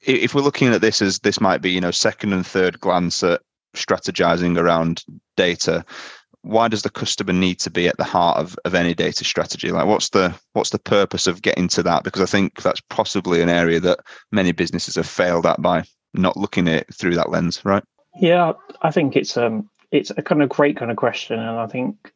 if 0.00 0.34
we're 0.34 0.40
looking 0.40 0.68
at 0.68 0.80
this 0.80 1.02
as 1.02 1.18
this 1.18 1.40
might 1.40 1.60
be, 1.60 1.70
you 1.70 1.80
know, 1.80 1.90
second 1.90 2.32
and 2.32 2.46
third 2.46 2.80
glance 2.80 3.22
at 3.22 3.42
strategizing 3.74 4.58
around 4.58 5.04
data 5.36 5.84
why 6.46 6.68
does 6.68 6.82
the 6.82 6.90
customer 6.90 7.32
need 7.32 7.58
to 7.58 7.70
be 7.70 7.88
at 7.88 7.96
the 7.98 8.04
heart 8.04 8.38
of, 8.38 8.56
of 8.64 8.74
any 8.74 8.94
data 8.94 9.24
strategy? 9.24 9.72
Like 9.72 9.86
what's 9.86 10.10
the 10.10 10.32
what's 10.52 10.70
the 10.70 10.78
purpose 10.78 11.26
of 11.26 11.42
getting 11.42 11.66
to 11.68 11.82
that? 11.82 12.04
Because 12.04 12.22
i 12.22 12.26
think 12.26 12.62
that's 12.62 12.80
possibly 12.88 13.42
an 13.42 13.48
area 13.48 13.80
that 13.80 13.98
many 14.30 14.52
businesses 14.52 14.94
have 14.94 15.08
failed 15.08 15.44
at 15.44 15.60
by 15.60 15.82
not 16.14 16.36
looking 16.36 16.68
at 16.68 16.82
it 16.82 16.94
through 16.94 17.16
that 17.16 17.30
lens 17.30 17.64
right? 17.64 17.82
Yeah 18.20 18.52
i 18.82 18.90
think 18.90 19.16
it's 19.16 19.36
um 19.36 19.68
it's 19.90 20.10
a 20.10 20.22
kind 20.22 20.42
of 20.42 20.48
great 20.48 20.76
kind 20.76 20.90
of 20.90 20.96
question 20.96 21.38
and 21.38 21.58
i 21.58 21.66
think 21.66 22.12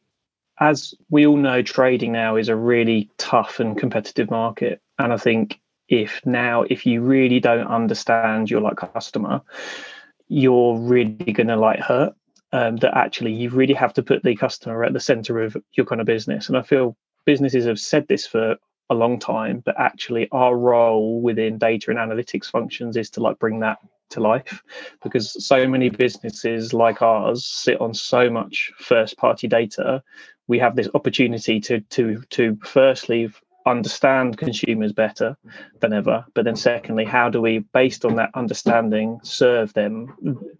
as 0.59 0.93
we 1.09 1.25
all 1.25 1.37
know 1.37 1.61
trading 1.61 2.11
now 2.11 2.35
is 2.35 2.49
a 2.49 2.55
really 2.55 3.09
tough 3.17 3.59
and 3.59 3.77
competitive 3.77 4.29
market 4.29 4.81
and 4.99 5.13
i 5.13 5.17
think 5.17 5.59
if 5.89 6.21
now 6.25 6.63
if 6.63 6.85
you 6.85 7.01
really 7.01 7.39
don't 7.39 7.67
understand 7.67 8.49
your 8.49 8.61
like 8.61 8.77
customer 8.77 9.41
you're 10.31 10.77
really 10.77 11.33
going 11.33 11.47
to 11.47 11.57
like 11.57 11.79
hurt. 11.79 12.13
Um, 12.53 12.75
that 12.77 12.97
actually 12.97 13.31
you 13.31 13.49
really 13.49 13.73
have 13.73 13.93
to 13.93 14.03
put 14.03 14.23
the 14.23 14.35
customer 14.35 14.83
at 14.83 14.91
the 14.91 14.99
center 14.99 15.41
of 15.41 15.55
your 15.71 15.85
kind 15.85 16.01
of 16.01 16.07
business. 16.07 16.49
And 16.49 16.57
I 16.57 16.63
feel 16.63 16.97
businesses 17.25 17.63
have 17.65 17.79
said 17.79 18.09
this 18.09 18.27
for 18.27 18.57
a 18.89 18.93
long 18.93 19.19
time, 19.19 19.61
but 19.65 19.79
actually 19.79 20.27
our 20.33 20.57
role 20.57 21.21
within 21.21 21.57
data 21.57 21.91
and 21.91 21.97
analytics 21.97 22.47
functions 22.47 22.97
is 22.97 23.09
to 23.11 23.21
like 23.21 23.39
bring 23.39 23.61
that 23.61 23.77
to 24.11 24.19
life 24.19 24.61
because 25.01 25.45
so 25.45 25.67
many 25.67 25.89
businesses 25.89 26.73
like 26.73 27.01
ours 27.01 27.45
sit 27.45 27.79
on 27.81 27.93
so 27.93 28.29
much 28.29 28.71
first 28.77 29.17
party 29.17 29.47
data. 29.47 30.03
We 30.47 30.59
have 30.59 30.75
this 30.75 30.89
opportunity 30.93 31.59
to 31.61 31.81
to 31.81 32.21
to 32.31 32.57
firstly 32.63 33.31
understand 33.67 34.39
consumers 34.39 34.91
better 34.91 35.37
than 35.81 35.93
ever 35.93 36.25
but 36.33 36.45
then 36.45 36.55
secondly 36.55 37.05
how 37.05 37.29
do 37.29 37.39
we 37.39 37.59
based 37.75 38.03
on 38.03 38.15
that 38.15 38.31
understanding 38.33 39.19
serve 39.21 39.71
them 39.73 40.11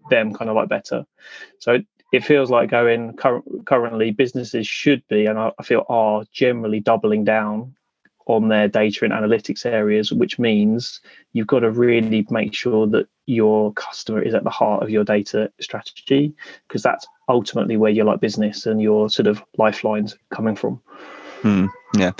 them 0.08 0.32
kind 0.32 0.48
of 0.48 0.56
like 0.56 0.68
better? 0.68 1.04
So 1.58 1.80
it 2.12 2.22
feels 2.22 2.50
like 2.50 2.70
going 2.70 3.16
currently 3.64 4.10
businesses 4.10 4.66
should 4.66 5.02
be 5.08 5.26
and 5.26 5.38
i 5.38 5.50
feel 5.64 5.84
are 5.88 6.24
generally 6.30 6.78
doubling 6.78 7.24
down 7.24 7.74
on 8.26 8.48
their 8.48 8.68
data 8.68 9.04
and 9.04 9.12
analytics 9.12 9.66
areas 9.66 10.12
which 10.12 10.38
means 10.38 11.00
you've 11.32 11.46
got 11.46 11.60
to 11.60 11.70
really 11.70 12.26
make 12.30 12.54
sure 12.54 12.86
that 12.86 13.06
your 13.26 13.72
customer 13.74 14.20
is 14.20 14.34
at 14.34 14.44
the 14.44 14.50
heart 14.50 14.82
of 14.82 14.90
your 14.90 15.04
data 15.04 15.50
strategy 15.60 16.34
because 16.66 16.82
that's 16.82 17.06
ultimately 17.28 17.76
where 17.76 17.90
your 17.90 18.04
like 18.04 18.20
business 18.20 18.66
and 18.66 18.82
your 18.82 19.08
sort 19.08 19.26
of 19.26 19.42
lifelines 19.58 20.16
coming 20.30 20.56
from 20.56 20.80
Hmm. 21.42 21.66
Yeah, 21.94 22.12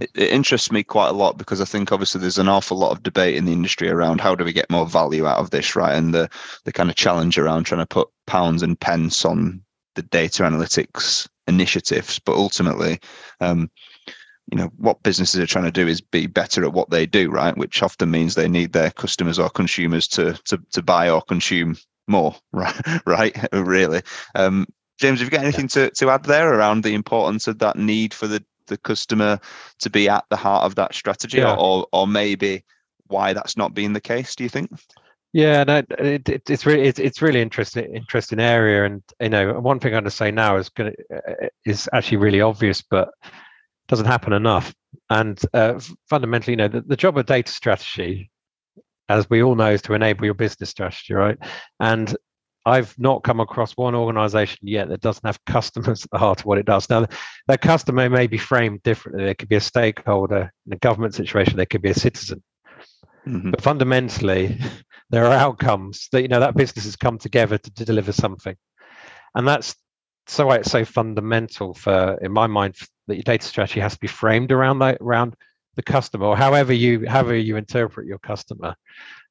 it, 0.00 0.10
it, 0.16 0.30
interests 0.30 0.72
me 0.72 0.82
quite 0.82 1.08
a 1.08 1.12
lot 1.12 1.38
because 1.38 1.60
I 1.60 1.64
think 1.64 1.92
obviously 1.92 2.20
there's 2.20 2.38
an 2.38 2.48
awful 2.48 2.76
lot 2.76 2.90
of 2.90 3.04
debate 3.04 3.36
in 3.36 3.44
the 3.44 3.52
industry 3.52 3.88
around 3.88 4.20
how 4.20 4.34
do 4.34 4.44
we 4.44 4.52
get 4.52 4.68
more 4.68 4.84
value 4.84 5.26
out 5.26 5.38
of 5.38 5.50
this, 5.50 5.76
right? 5.76 5.94
And 5.94 6.12
the 6.12 6.28
the 6.64 6.72
kind 6.72 6.90
of 6.90 6.96
challenge 6.96 7.38
around 7.38 7.64
trying 7.64 7.80
to 7.80 7.86
put 7.86 8.08
pounds 8.26 8.62
and 8.62 8.78
pence 8.78 9.24
on 9.24 9.62
the 9.94 10.02
data 10.02 10.42
analytics 10.42 11.28
initiatives, 11.46 12.18
but 12.18 12.34
ultimately, 12.34 12.98
um, 13.40 13.70
you 14.50 14.58
know, 14.58 14.70
what 14.76 15.02
businesses 15.02 15.40
are 15.40 15.46
trying 15.46 15.64
to 15.64 15.70
do 15.70 15.86
is 15.86 16.00
be 16.00 16.26
better 16.26 16.64
at 16.64 16.72
what 16.72 16.90
they 16.90 17.06
do, 17.06 17.30
right? 17.30 17.56
Which 17.56 17.82
often 17.82 18.10
means 18.10 18.34
they 18.34 18.48
need 18.48 18.72
their 18.72 18.90
customers 18.90 19.38
or 19.38 19.48
consumers 19.48 20.06
to 20.08 20.34
to 20.44 20.60
to 20.72 20.82
buy 20.82 21.10
or 21.10 21.22
consume 21.22 21.76
more, 22.06 22.34
right? 22.52 22.74
right? 23.06 23.36
really. 23.52 24.02
Um, 24.34 24.66
James, 24.98 25.18
have 25.18 25.26
you 25.26 25.30
got 25.30 25.42
anything 25.42 25.68
to, 25.68 25.90
to 25.90 26.10
add 26.10 26.24
there 26.24 26.54
around 26.54 26.84
the 26.84 26.94
importance 26.94 27.48
of 27.48 27.58
that 27.58 27.76
need 27.76 28.14
for 28.14 28.26
the 28.26 28.44
the 28.66 28.76
customer 28.78 29.38
to 29.80 29.90
be 29.90 30.08
at 30.08 30.24
the 30.30 30.36
heart 30.36 30.64
of 30.64 30.74
that 30.76 30.94
strategy 30.94 31.38
yeah. 31.38 31.54
or 31.54 31.86
or 31.92 32.06
maybe 32.06 32.64
why 33.06 33.32
that's 33.32 33.56
not 33.56 33.74
being 33.74 33.92
the 33.92 34.00
case 34.00 34.34
do 34.34 34.42
you 34.42 34.48
think 34.48 34.70
yeah 35.32 35.64
no 35.64 35.82
it, 35.98 36.28
it, 36.28 36.50
it's 36.50 36.64
really 36.64 36.82
it's, 36.82 36.98
it's 36.98 37.20
really 37.20 37.42
interesting 37.42 37.94
interesting 37.94 38.40
area 38.40 38.84
and 38.84 39.02
you 39.20 39.28
know 39.28 39.60
one 39.60 39.78
thing 39.78 39.88
i'm 39.88 39.96
going 39.96 40.04
to 40.04 40.10
say 40.10 40.30
now 40.30 40.56
is 40.56 40.68
going 40.70 40.92
to 40.92 41.50
is 41.64 41.88
actually 41.92 42.16
really 42.16 42.40
obvious 42.40 42.82
but 42.82 43.10
doesn't 43.88 44.06
happen 44.06 44.32
enough 44.32 44.74
and 45.10 45.40
uh, 45.52 45.78
fundamentally 46.08 46.52
you 46.52 46.56
know 46.56 46.68
the, 46.68 46.80
the 46.82 46.96
job 46.96 47.18
of 47.18 47.26
data 47.26 47.50
strategy 47.50 48.30
as 49.08 49.28
we 49.28 49.42
all 49.42 49.54
know 49.54 49.70
is 49.70 49.82
to 49.82 49.94
enable 49.94 50.24
your 50.24 50.34
business 50.34 50.70
strategy 50.70 51.14
right 51.14 51.38
and 51.80 52.16
I've 52.66 52.98
not 52.98 53.24
come 53.24 53.40
across 53.40 53.76
one 53.76 53.94
organization 53.94 54.60
yet 54.62 54.88
that 54.88 55.02
doesn't 55.02 55.26
have 55.26 55.44
customers 55.44 56.04
at 56.04 56.10
the 56.10 56.18
heart 56.18 56.40
of 56.40 56.46
what 56.46 56.58
it 56.58 56.64
does. 56.64 56.88
Now, 56.88 57.06
that 57.46 57.60
customer 57.60 58.08
may 58.08 58.26
be 58.26 58.38
framed 58.38 58.82
differently. 58.82 59.24
There 59.24 59.34
could 59.34 59.50
be 59.50 59.56
a 59.56 59.60
stakeholder 59.60 60.50
in 60.66 60.72
a 60.72 60.76
government 60.76 61.14
situation, 61.14 61.56
there 61.56 61.66
could 61.66 61.82
be 61.82 61.90
a 61.90 61.94
citizen. 61.94 62.42
Mm-hmm. 63.26 63.50
But 63.50 63.62
fundamentally, 63.62 64.58
there 65.10 65.26
are 65.26 65.32
outcomes 65.32 66.08
that 66.12 66.22
you 66.22 66.28
know 66.28 66.40
that 66.40 66.56
business 66.56 66.84
has 66.84 66.96
come 66.96 67.18
together 67.18 67.58
to, 67.58 67.74
to 67.74 67.84
deliver 67.84 68.12
something. 68.12 68.56
And 69.34 69.46
that's 69.46 69.74
so 70.26 70.46
why 70.46 70.56
it's 70.56 70.70
so 70.70 70.84
fundamental 70.84 71.74
for, 71.74 72.18
in 72.22 72.32
my 72.32 72.46
mind, 72.46 72.76
that 73.06 73.16
your 73.16 73.22
data 73.22 73.46
strategy 73.46 73.80
has 73.80 73.94
to 73.94 74.00
be 74.00 74.06
framed 74.06 74.52
around 74.52 74.78
that 74.80 74.98
around 75.00 75.34
the 75.76 75.82
customer 75.82 76.26
or 76.26 76.36
however 76.36 76.72
you 76.72 77.06
however 77.08 77.36
you 77.36 77.56
interpret 77.56 78.06
your 78.06 78.18
customer. 78.18 78.74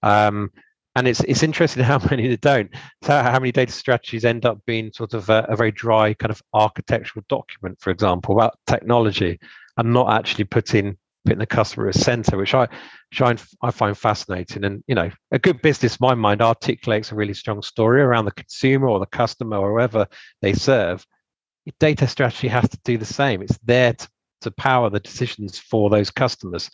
Um, 0.01 0.51
and 0.95 1.07
it's 1.07 1.21
it's 1.21 1.43
interesting 1.43 1.83
how 1.91 1.99
many 2.09 2.27
that 2.27 2.41
don't. 2.41 2.69
So 3.03 3.21
how 3.21 3.39
many 3.39 3.51
data 3.51 3.71
strategies 3.71 4.25
end 4.25 4.45
up 4.45 4.59
being 4.65 4.91
sort 4.93 5.13
of 5.13 5.29
a, 5.29 5.45
a, 5.49 5.55
very 5.55 5.71
dry 5.71 6.13
kind 6.13 6.31
of 6.31 6.41
architectural 6.53 7.25
document, 7.29 7.79
for 7.79 7.89
example, 7.89 8.35
about 8.35 8.57
technology, 8.67 9.39
and 9.77 9.93
not 9.93 10.13
actually 10.13 10.45
putting 10.45 10.97
putting 11.25 11.39
the 11.39 11.45
customer 11.45 11.87
at 11.87 11.95
center, 11.95 12.37
which 12.37 12.53
I 12.53 12.67
which 13.11 13.21
I, 13.21 13.35
I 13.61 13.71
find 13.71 13.97
fascinating. 13.97 14.63
And 14.63 14.83
you 14.87 14.95
know, 14.95 15.09
a 15.31 15.39
good 15.39 15.61
business, 15.61 15.93
in 15.93 15.99
my 16.01 16.15
mind, 16.15 16.41
articulates 16.41 17.11
a 17.11 17.15
really 17.15 17.33
strong 17.33 17.61
story 17.61 18.01
around 18.01 18.25
the 18.25 18.31
consumer 18.31 18.87
or 18.87 18.99
the 18.99 19.05
customer 19.05 19.57
or 19.57 19.71
whoever 19.71 20.07
they 20.41 20.53
serve. 20.53 21.05
Your 21.65 21.73
data 21.79 22.07
strategy 22.07 22.47
has 22.49 22.67
to 22.69 22.79
do 22.83 22.97
the 22.97 23.05
same. 23.05 23.41
It's 23.41 23.57
there 23.63 23.93
to 23.93 24.07
to 24.43 24.51
power 24.51 24.89
the 24.89 24.99
decisions 24.99 25.57
for 25.57 25.89
those 25.89 26.11
customers 26.11 26.69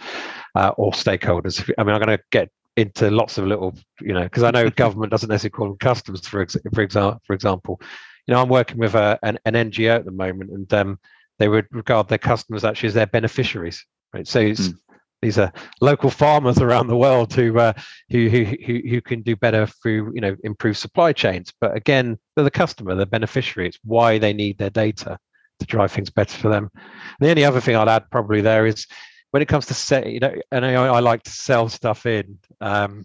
uh, 0.56 0.72
or 0.78 0.92
stakeholders. 0.92 1.72
I 1.78 1.84
mean, 1.84 1.96
I'm 1.96 2.02
going 2.02 2.18
to 2.18 2.24
get 2.32 2.50
into 2.76 3.10
lots 3.10 3.38
of 3.38 3.46
little, 3.46 3.76
you 4.02 4.14
know, 4.14 4.24
because 4.24 4.44
I 4.44 4.52
know 4.52 4.70
government 4.76 5.12
doesn't 5.12 5.30
necessarily 5.30 5.52
call 5.52 5.68
them 5.68 5.78
customers, 5.78 6.28
for 6.28 6.42
ex- 6.42 6.58
for 6.74 6.82
example. 6.82 7.22
For 7.26 7.34
example, 7.34 7.80
you 8.28 8.34
know, 8.34 8.42
I'm 8.42 8.50
working 8.50 8.78
with 8.78 8.96
a, 8.96 9.18
an, 9.24 9.40
an 9.46 9.54
NGO 9.54 9.96
at 9.96 10.06
the 10.06 10.12
moment, 10.12 10.52
and 10.52 10.74
um, 10.74 11.00
they 11.40 11.48
would 11.48 11.68
regard 11.72 12.08
their 12.08 12.18
customers 12.18 12.64
actually 12.64 12.88
as 12.88 12.94
their 12.94 13.08
beneficiaries, 13.08 13.86
right? 14.14 14.28
So 14.28 14.42
mm. 14.42 14.78
These 15.22 15.38
are 15.38 15.52
local 15.82 16.10
farmers 16.10 16.60
around 16.60 16.88
the 16.88 16.96
world 16.96 17.34
who, 17.34 17.60
uh, 17.60 17.74
who 18.10 18.30
who 18.30 18.46
who 18.90 19.02
can 19.02 19.22
do 19.22 19.36
better 19.36 19.68
through, 19.68 20.14
you 20.16 20.22
know, 20.22 20.36
improve 20.44 20.78
supply 20.78 21.12
chains. 21.12 21.52
But 21.60 21.76
again, 21.76 22.18
they're 22.36 22.46
the 22.46 22.52
customer, 22.52 22.96
the 22.96 23.06
beneficiary. 23.06 23.68
It's 23.68 23.80
why 23.84 24.18
they 24.18 24.34
need 24.34 24.58
their 24.58 24.70
data 24.70 25.18
to 25.60 25.66
drive 25.66 25.92
things 25.92 26.10
better 26.10 26.38
for 26.38 26.50
them. 26.50 26.70
And 26.74 27.28
the 27.28 27.32
only 27.32 27.44
other 27.44 27.60
thing 27.60 27.76
I'd 27.76 27.90
add 27.90 28.10
probably 28.10 28.42
there 28.42 28.66
is 28.66 28.88
when 29.32 29.42
it 29.42 29.48
comes 29.48 29.66
to 29.68 29.74
set, 29.74 30.08
you 30.08 30.20
know, 30.20 30.34
and 30.52 30.66
I, 30.66 30.74
I 30.74 31.00
like 31.00 31.24
to 31.24 31.32
sell 31.32 31.70
stuff 31.70 32.06
in. 32.06 32.40
Um, 32.62 33.04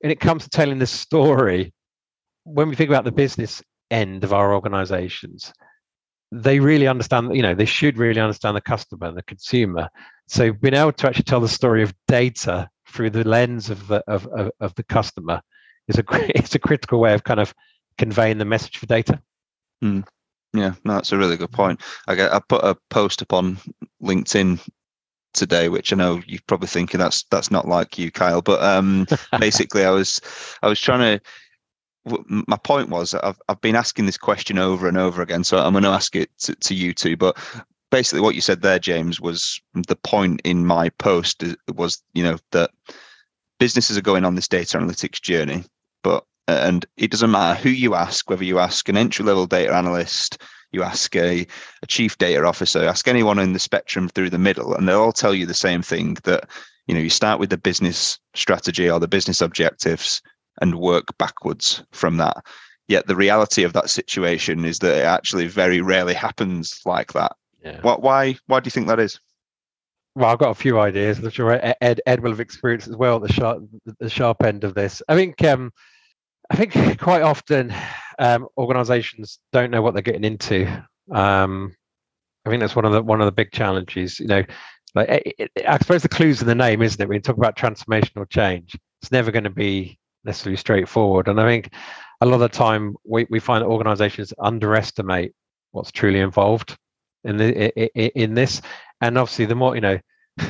when 0.00 0.10
it 0.12 0.20
comes 0.20 0.44
to 0.44 0.50
telling 0.50 0.78
the 0.78 0.86
story, 0.86 1.72
when 2.44 2.68
we 2.68 2.76
think 2.76 2.90
about 2.90 3.04
the 3.04 3.12
business 3.12 3.62
end 3.90 4.22
of 4.22 4.32
our 4.32 4.54
organizations, 4.54 5.52
they 6.30 6.60
really 6.60 6.86
understand, 6.86 7.34
you 7.34 7.42
know, 7.42 7.54
they 7.54 7.64
should 7.64 7.98
really 7.98 8.20
understand 8.20 8.56
the 8.56 8.60
customer 8.60 9.10
the 9.12 9.22
consumer. 9.22 9.88
So 10.28 10.52
being 10.52 10.74
able 10.74 10.92
to 10.92 11.06
actually 11.06 11.24
tell 11.24 11.40
the 11.40 11.48
story 11.48 11.82
of 11.82 11.94
data 12.08 12.68
through 12.88 13.10
the 13.10 13.26
lens 13.26 13.70
of 13.70 13.86
the 13.88 14.02
of, 14.08 14.26
of, 14.28 14.50
of 14.60 14.74
the 14.74 14.82
customer 14.82 15.40
is 15.88 15.98
a 15.98 16.04
it's 16.36 16.54
a 16.54 16.58
critical 16.58 17.00
way 17.00 17.14
of 17.14 17.24
kind 17.24 17.40
of 17.40 17.54
conveying 17.98 18.38
the 18.38 18.44
message 18.44 18.76
for 18.78 18.86
data. 18.86 19.20
Mm. 19.82 20.06
Yeah, 20.52 20.74
no, 20.84 20.94
that's 20.94 21.12
a 21.12 21.18
really 21.18 21.36
good 21.36 21.52
point. 21.52 21.80
I, 22.08 22.14
get, 22.14 22.32
I 22.32 22.40
put 22.40 22.64
a 22.64 22.76
post 22.88 23.20
up 23.20 23.32
on 23.32 23.58
LinkedIn 24.02 24.58
today, 25.34 25.68
which 25.68 25.92
I 25.92 25.96
know 25.96 26.22
you're 26.26 26.40
probably 26.46 26.68
thinking 26.68 26.98
that's 26.98 27.24
that's 27.30 27.50
not 27.50 27.68
like 27.68 27.98
you, 27.98 28.10
Kyle. 28.10 28.42
But 28.42 28.62
um, 28.62 29.06
basically, 29.38 29.84
I 29.84 29.90
was 29.90 30.20
I 30.62 30.68
was 30.68 30.80
trying 30.80 31.18
to. 31.18 31.24
My 32.28 32.56
point 32.56 32.88
was 32.88 33.14
I've 33.14 33.38
I've 33.48 33.60
been 33.60 33.76
asking 33.76 34.06
this 34.06 34.18
question 34.18 34.58
over 34.58 34.88
and 34.88 34.96
over 34.96 35.22
again, 35.22 35.44
so 35.44 35.58
I'm 35.58 35.72
going 35.72 35.84
to 35.84 35.90
ask 35.90 36.14
it 36.16 36.30
to, 36.38 36.54
to 36.54 36.74
you 36.74 36.94
two. 36.94 37.16
But 37.16 37.36
basically, 37.96 38.20
what 38.20 38.34
you 38.34 38.42
said 38.42 38.60
there, 38.60 38.78
James, 38.78 39.22
was 39.22 39.58
the 39.72 39.96
point 39.96 40.42
in 40.44 40.66
my 40.66 40.90
post 40.90 41.42
was 41.74 42.02
you 42.12 42.22
know 42.22 42.36
that 42.52 42.70
businesses 43.58 43.96
are 43.96 44.02
going 44.02 44.26
on 44.26 44.34
this 44.34 44.48
data 44.48 44.76
analytics 44.76 45.18
journey, 45.22 45.64
but 46.02 46.22
and 46.46 46.84
it 46.98 47.10
doesn't 47.10 47.30
matter 47.30 47.58
who 47.58 47.70
you 47.70 47.94
ask, 47.94 48.28
whether 48.28 48.44
you 48.44 48.58
ask 48.58 48.86
an 48.90 48.98
entry 48.98 49.24
level 49.24 49.46
data 49.46 49.74
analyst, 49.74 50.42
you 50.72 50.82
ask 50.82 51.16
a, 51.16 51.46
a 51.82 51.86
chief 51.86 52.18
data 52.18 52.44
officer, 52.44 52.84
ask 52.84 53.08
anyone 53.08 53.38
in 53.38 53.54
the 53.54 53.58
spectrum 53.58 54.10
through 54.10 54.28
the 54.28 54.38
middle, 54.38 54.74
and 54.74 54.86
they'll 54.86 55.00
all 55.00 55.10
tell 55.10 55.34
you 55.34 55.46
the 55.46 55.54
same 55.54 55.80
thing 55.80 56.18
that 56.24 56.50
you 56.86 56.94
know 56.94 57.00
you 57.00 57.08
start 57.08 57.40
with 57.40 57.48
the 57.48 57.56
business 57.56 58.18
strategy 58.34 58.90
or 58.90 59.00
the 59.00 59.08
business 59.08 59.40
objectives 59.40 60.20
and 60.60 60.80
work 60.80 61.16
backwards 61.16 61.82
from 61.92 62.18
that. 62.18 62.44
Yet 62.88 63.06
the 63.06 63.16
reality 63.16 63.62
of 63.62 63.72
that 63.72 63.88
situation 63.88 64.66
is 64.66 64.80
that 64.80 64.98
it 64.98 65.06
actually 65.06 65.46
very 65.46 65.80
rarely 65.80 66.14
happens 66.14 66.78
like 66.84 67.14
that. 67.14 67.32
Yeah. 67.66 67.80
What, 67.80 68.00
why? 68.00 68.36
Why 68.46 68.60
do 68.60 68.68
you 68.68 68.70
think 68.70 68.86
that 68.86 69.00
is? 69.00 69.18
Well, 70.14 70.30
I've 70.30 70.38
got 70.38 70.50
a 70.50 70.54
few 70.54 70.78
ideas. 70.78 71.18
I'm 71.18 71.28
sure 71.30 71.58
Ed 71.80 72.00
Ed 72.06 72.20
will 72.20 72.30
have 72.30 72.40
experienced 72.40 72.88
as 72.88 72.96
well 72.96 73.16
at 73.16 73.22
the 73.22 73.32
sharp 73.32 73.64
the 73.98 74.08
sharp 74.08 74.44
end 74.44 74.64
of 74.64 74.74
this. 74.74 75.02
I 75.08 75.16
think 75.16 75.42
um, 75.44 75.72
I 76.48 76.56
think 76.56 76.98
quite 77.00 77.22
often 77.22 77.74
um, 78.18 78.46
organizations 78.56 79.40
don't 79.52 79.70
know 79.70 79.82
what 79.82 79.92
they're 79.92 80.02
getting 80.02 80.24
into. 80.24 80.66
Um, 81.12 81.74
I 82.46 82.50
think 82.50 82.60
that's 82.60 82.76
one 82.76 82.84
of 82.84 82.92
the 82.92 83.02
one 83.02 83.20
of 83.20 83.26
the 83.26 83.32
big 83.32 83.50
challenges. 83.52 84.18
You 84.20 84.28
know, 84.28 84.44
like 84.94 85.08
it, 85.08 85.50
it, 85.56 85.66
I 85.68 85.76
suppose 85.78 86.02
the 86.02 86.08
clues 86.08 86.40
in 86.40 86.46
the 86.46 86.54
name, 86.54 86.82
isn't 86.82 87.00
it? 87.00 87.08
When 87.08 87.16
you 87.16 87.20
talk 87.20 87.36
about 87.36 87.56
transformational 87.56 88.30
change, 88.30 88.74
it's 89.02 89.12
never 89.12 89.30
going 89.30 89.44
to 89.44 89.50
be 89.50 89.98
necessarily 90.24 90.56
straightforward. 90.56 91.28
And 91.28 91.40
I 91.40 91.46
think 91.46 91.74
a 92.20 92.26
lot 92.26 92.36
of 92.36 92.40
the 92.40 92.48
time 92.48 92.96
we, 93.04 93.26
we 93.28 93.40
find 93.40 93.62
that 93.62 93.68
organizations 93.68 94.32
underestimate 94.38 95.32
what's 95.72 95.92
truly 95.92 96.20
involved 96.20 96.78
in 97.26 97.36
the 97.36 98.18
in 98.18 98.34
this. 98.34 98.62
And 99.00 99.18
obviously, 99.18 99.46
the 99.46 99.54
more 99.54 99.74
you 99.74 99.80
know, 99.80 99.98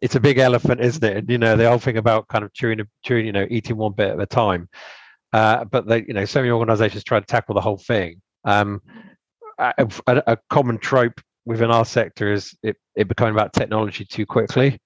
it's 0.00 0.14
a 0.14 0.20
big 0.20 0.38
elephant, 0.38 0.80
isn't 0.80 1.04
it? 1.04 1.30
You 1.30 1.38
know, 1.38 1.56
the 1.56 1.68
whole 1.68 1.78
thing 1.78 1.96
about 1.96 2.28
kind 2.28 2.44
of 2.44 2.52
chewing, 2.52 2.80
chewing, 3.04 3.26
you 3.26 3.32
know, 3.32 3.46
eating 3.50 3.76
one 3.76 3.92
bit 3.92 4.10
at 4.10 4.20
a 4.20 4.26
time. 4.26 4.68
Uh, 5.32 5.64
but 5.64 5.86
they, 5.86 6.04
you 6.06 6.14
know, 6.14 6.24
so 6.24 6.40
many 6.40 6.50
organisations 6.50 7.04
try 7.04 7.18
to 7.18 7.26
tackle 7.26 7.54
the 7.54 7.60
whole 7.60 7.78
thing. 7.78 8.20
Um, 8.44 8.82
a, 9.58 9.90
a, 10.06 10.38
common 10.50 10.78
trope 10.78 11.20
within 11.44 11.70
our 11.70 11.84
sector 11.84 12.32
is 12.32 12.56
it, 12.62 12.76
it 12.96 13.08
becoming 13.08 13.34
about 13.34 13.52
technology 13.52 14.04
too 14.04 14.26
quickly. 14.26 14.78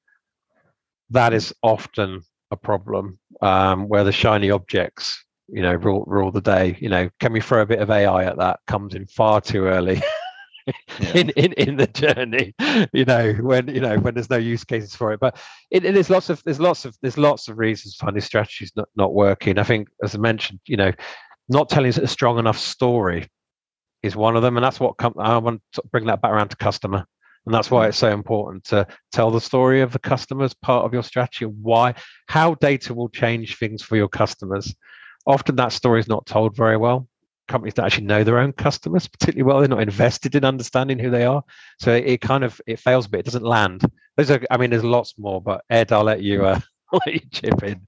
That 1.10 1.32
is 1.32 1.54
often 1.62 2.22
a 2.50 2.56
problem 2.56 3.18
um, 3.40 3.88
where 3.88 4.04
the 4.04 4.12
shiny 4.12 4.50
objects, 4.50 5.24
you 5.48 5.62
know, 5.62 5.74
rule, 5.74 6.04
rule 6.06 6.30
the 6.30 6.40
day. 6.40 6.76
You 6.80 6.90
know, 6.90 7.08
can 7.20 7.32
we 7.32 7.40
throw 7.40 7.62
a 7.62 7.66
bit 7.66 7.80
of 7.80 7.90
AI 7.90 8.24
at 8.24 8.38
that? 8.38 8.60
Comes 8.66 8.94
in 8.94 9.06
far 9.06 9.40
too 9.40 9.66
early. 9.66 10.02
yeah. 10.66 11.12
in, 11.14 11.30
in 11.30 11.52
in 11.54 11.76
the 11.76 11.86
journey 11.86 12.54
you 12.92 13.04
know 13.04 13.32
when 13.34 13.68
you 13.68 13.80
know 13.80 13.98
when 13.98 14.14
there's 14.14 14.30
no 14.30 14.36
use 14.36 14.64
cases 14.64 14.94
for 14.94 15.12
it. 15.12 15.20
But 15.20 15.36
it, 15.70 15.84
it 15.84 15.96
is 15.96 16.10
lots 16.10 16.30
of 16.30 16.42
there's 16.44 16.60
lots 16.60 16.84
of 16.84 16.96
there's 17.02 17.18
lots 17.18 17.48
of 17.48 17.58
reasons 17.58 17.94
for 17.96 18.10
these 18.12 18.24
strategies 18.24 18.72
not, 18.76 18.88
not 18.96 19.14
working. 19.14 19.58
I 19.58 19.62
think 19.62 19.88
as 20.02 20.14
i 20.14 20.18
mentioned 20.18 20.60
you 20.66 20.76
know 20.76 20.92
not 21.48 21.68
telling 21.68 21.90
a 21.90 22.06
strong 22.06 22.38
enough 22.38 22.58
story 22.58 23.28
is 24.02 24.16
one 24.16 24.36
of 24.36 24.42
them 24.42 24.56
and 24.56 24.64
that's 24.64 24.80
what 24.80 24.96
com- 24.96 25.14
i 25.18 25.36
want 25.38 25.62
to 25.72 25.82
bring 25.90 26.06
that 26.06 26.20
back 26.20 26.32
around 26.32 26.48
to 26.48 26.56
customer. 26.56 27.06
And 27.44 27.54
that's 27.54 27.70
why 27.70 27.86
mm. 27.86 27.88
it's 27.90 27.98
so 27.98 28.10
important 28.10 28.64
to 28.64 28.88
tell 29.12 29.30
the 29.30 29.40
story 29.40 29.80
of 29.80 29.92
the 29.92 30.00
customers 30.00 30.52
part 30.52 30.84
of 30.84 30.92
your 30.92 31.04
strategy 31.04 31.44
why 31.44 31.94
how 32.26 32.54
data 32.54 32.92
will 32.92 33.08
change 33.08 33.56
things 33.56 33.82
for 33.82 33.96
your 33.96 34.08
customers. 34.08 34.74
Often 35.26 35.56
that 35.56 35.72
story 35.72 36.00
is 36.00 36.08
not 36.08 36.26
told 36.26 36.56
very 36.56 36.76
well 36.76 37.08
companies 37.48 37.74
that 37.74 37.84
actually 37.84 38.06
know 38.06 38.24
their 38.24 38.38
own 38.38 38.52
customers 38.52 39.06
particularly 39.06 39.42
well. 39.42 39.60
They're 39.60 39.68
not 39.68 39.82
invested 39.82 40.34
in 40.34 40.44
understanding 40.44 40.98
who 40.98 41.10
they 41.10 41.24
are. 41.24 41.42
So 41.78 41.92
it, 41.92 42.06
it 42.06 42.20
kind 42.20 42.44
of 42.44 42.60
it 42.66 42.78
fails 42.78 43.06
a 43.06 43.10
bit. 43.10 43.20
It 43.20 43.26
doesn't 43.26 43.44
land. 43.44 43.82
There's 44.16 44.30
a 44.30 44.40
I 44.52 44.56
mean 44.56 44.70
there's 44.70 44.84
lots 44.84 45.14
more, 45.18 45.40
but 45.40 45.64
Ed, 45.70 45.92
I'll 45.92 46.04
let 46.04 46.22
you 46.22 46.44
uh, 46.44 46.60
let 46.92 47.14
you 47.14 47.20
chip 47.30 47.62
in. 47.62 47.86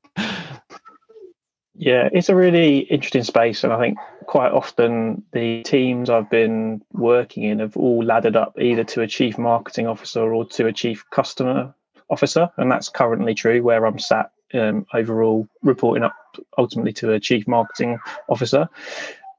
Yeah, 1.81 2.09
it's 2.13 2.29
a 2.29 2.35
really 2.35 2.79
interesting 2.79 3.23
space, 3.23 3.63
and 3.63 3.73
I 3.73 3.79
think 3.79 3.99
quite 4.27 4.51
often 4.51 5.23
the 5.33 5.63
teams 5.63 6.11
I've 6.11 6.29
been 6.29 6.83
working 6.93 7.45
in 7.45 7.61
have 7.61 7.77
all 7.77 8.03
laddered 8.03 8.35
up 8.35 8.59
either 8.61 8.83
to 8.83 9.03
a 9.03 9.07
chief 9.07 9.39
marketing 9.39 9.87
officer 9.87 10.35
or 10.35 10.45
to 10.45 10.67
a 10.67 10.73
chief 10.73 11.05
customer 11.11 11.73
officer, 12.11 12.51
and 12.57 12.71
that's 12.71 12.89
currently 12.89 13.33
true 13.33 13.63
where 13.63 13.87
I'm 13.87 14.01
sat 14.01 14.33
um, 14.55 14.87
overall 14.93 15.47
reporting 15.63 16.03
up 16.03 16.15
ultimately 16.57 16.93
to 16.95 17.13
a 17.13 17.21
chief 17.21 17.47
marketing 17.47 17.99
officer 18.29 18.69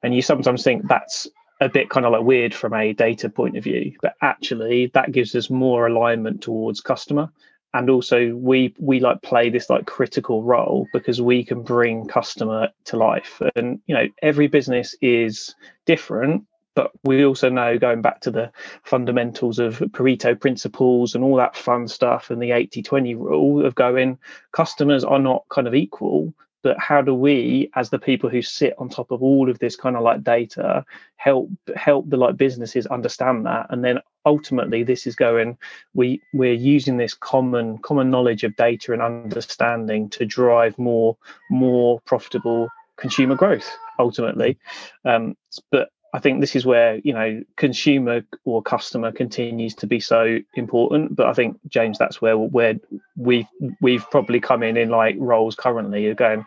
and 0.03 0.15
you 0.15 0.21
sometimes 0.21 0.63
think 0.63 0.87
that's 0.87 1.27
a 1.61 1.69
bit 1.69 1.89
kind 1.89 2.05
of 2.05 2.11
like 2.11 2.23
weird 2.23 2.53
from 2.53 2.73
a 2.73 2.93
data 2.93 3.29
point 3.29 3.57
of 3.57 3.63
view 3.63 3.93
but 4.01 4.13
actually 4.21 4.87
that 4.93 5.11
gives 5.11 5.35
us 5.35 5.49
more 5.49 5.87
alignment 5.87 6.41
towards 6.41 6.81
customer. 6.81 7.29
And 7.73 7.89
also 7.89 8.33
we 8.33 8.73
we 8.79 8.99
like 8.99 9.21
play 9.21 9.49
this 9.49 9.69
like 9.69 9.85
critical 9.85 10.41
role 10.43 10.87
because 10.91 11.21
we 11.21 11.43
can 11.43 11.61
bring 11.61 12.07
customer 12.07 12.69
to 12.85 12.97
life. 12.97 13.41
And 13.55 13.79
you 13.85 13.93
know 13.93 14.07
every 14.21 14.47
business 14.47 14.95
is 15.01 15.53
different 15.85 16.45
but 16.75 16.91
we 17.03 17.25
also 17.25 17.49
know 17.49 17.77
going 17.77 18.01
back 18.01 18.21
to 18.21 18.31
the 18.31 18.51
fundamentals 18.83 19.59
of 19.59 19.79
pareto 19.91 20.39
principles 20.39 21.13
and 21.13 21.23
all 21.23 21.35
that 21.35 21.57
fun 21.57 21.87
stuff 21.87 22.29
and 22.29 22.41
the 22.41 22.51
80 22.51 22.81
20 22.83 23.15
rule 23.15 23.65
of 23.65 23.75
going 23.75 24.17
customers 24.53 25.03
are 25.03 25.19
not 25.19 25.43
kind 25.49 25.67
of 25.67 25.75
equal 25.75 26.33
but 26.61 26.77
how 26.79 27.01
do 27.01 27.13
we 27.13 27.69
as 27.75 27.89
the 27.89 27.99
people 27.99 28.29
who 28.29 28.41
sit 28.41 28.73
on 28.77 28.89
top 28.89 29.11
of 29.11 29.23
all 29.23 29.49
of 29.49 29.59
this 29.59 29.75
kind 29.75 29.95
of 29.95 30.03
like 30.03 30.23
data 30.23 30.85
help 31.15 31.49
help 31.75 32.09
the 32.09 32.17
like 32.17 32.37
businesses 32.37 32.85
understand 32.87 33.45
that? 33.45 33.67
And 33.69 33.83
then 33.83 33.99
ultimately 34.25 34.83
this 34.83 35.07
is 35.07 35.15
going 35.15 35.57
we 35.93 36.21
we're 36.33 36.53
using 36.53 36.97
this 36.97 37.13
common 37.13 37.77
common 37.79 38.09
knowledge 38.09 38.43
of 38.43 38.55
data 38.55 38.93
and 38.93 39.01
understanding 39.01 40.09
to 40.09 40.25
drive 40.25 40.77
more 40.77 41.17
more 41.49 41.99
profitable 42.01 42.69
consumer 42.97 43.35
growth 43.35 43.69
ultimately. 43.97 44.57
Um, 45.05 45.35
but 45.71 45.89
I 46.13 46.19
think 46.19 46.41
this 46.41 46.55
is 46.55 46.65
where 46.65 46.97
you 46.97 47.13
know 47.13 47.43
consumer 47.57 48.21
or 48.45 48.61
customer 48.61 49.11
continues 49.11 49.75
to 49.75 49.87
be 49.87 49.99
so 49.99 50.39
important. 50.55 51.15
But 51.15 51.27
I 51.27 51.33
think 51.33 51.59
James, 51.67 51.97
that's 51.97 52.21
where 52.21 52.37
where 52.37 52.75
we've 53.15 53.47
we've 53.81 54.09
probably 54.09 54.39
come 54.39 54.63
in 54.63 54.77
in 54.77 54.89
like 54.89 55.15
roles 55.19 55.55
currently 55.55 56.07
again, 56.07 56.45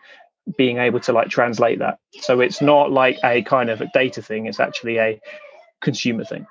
being 0.56 0.78
able 0.78 1.00
to 1.00 1.12
like 1.12 1.28
translate 1.28 1.78
that. 1.78 1.98
So 2.20 2.40
it's 2.40 2.60
not 2.60 2.90
like 2.90 3.18
a 3.24 3.42
kind 3.42 3.70
of 3.70 3.80
a 3.80 3.90
data 3.94 4.22
thing; 4.22 4.46
it's 4.46 4.60
actually 4.60 4.98
a 4.98 5.20
consumer 5.80 6.24
thing. 6.24 6.46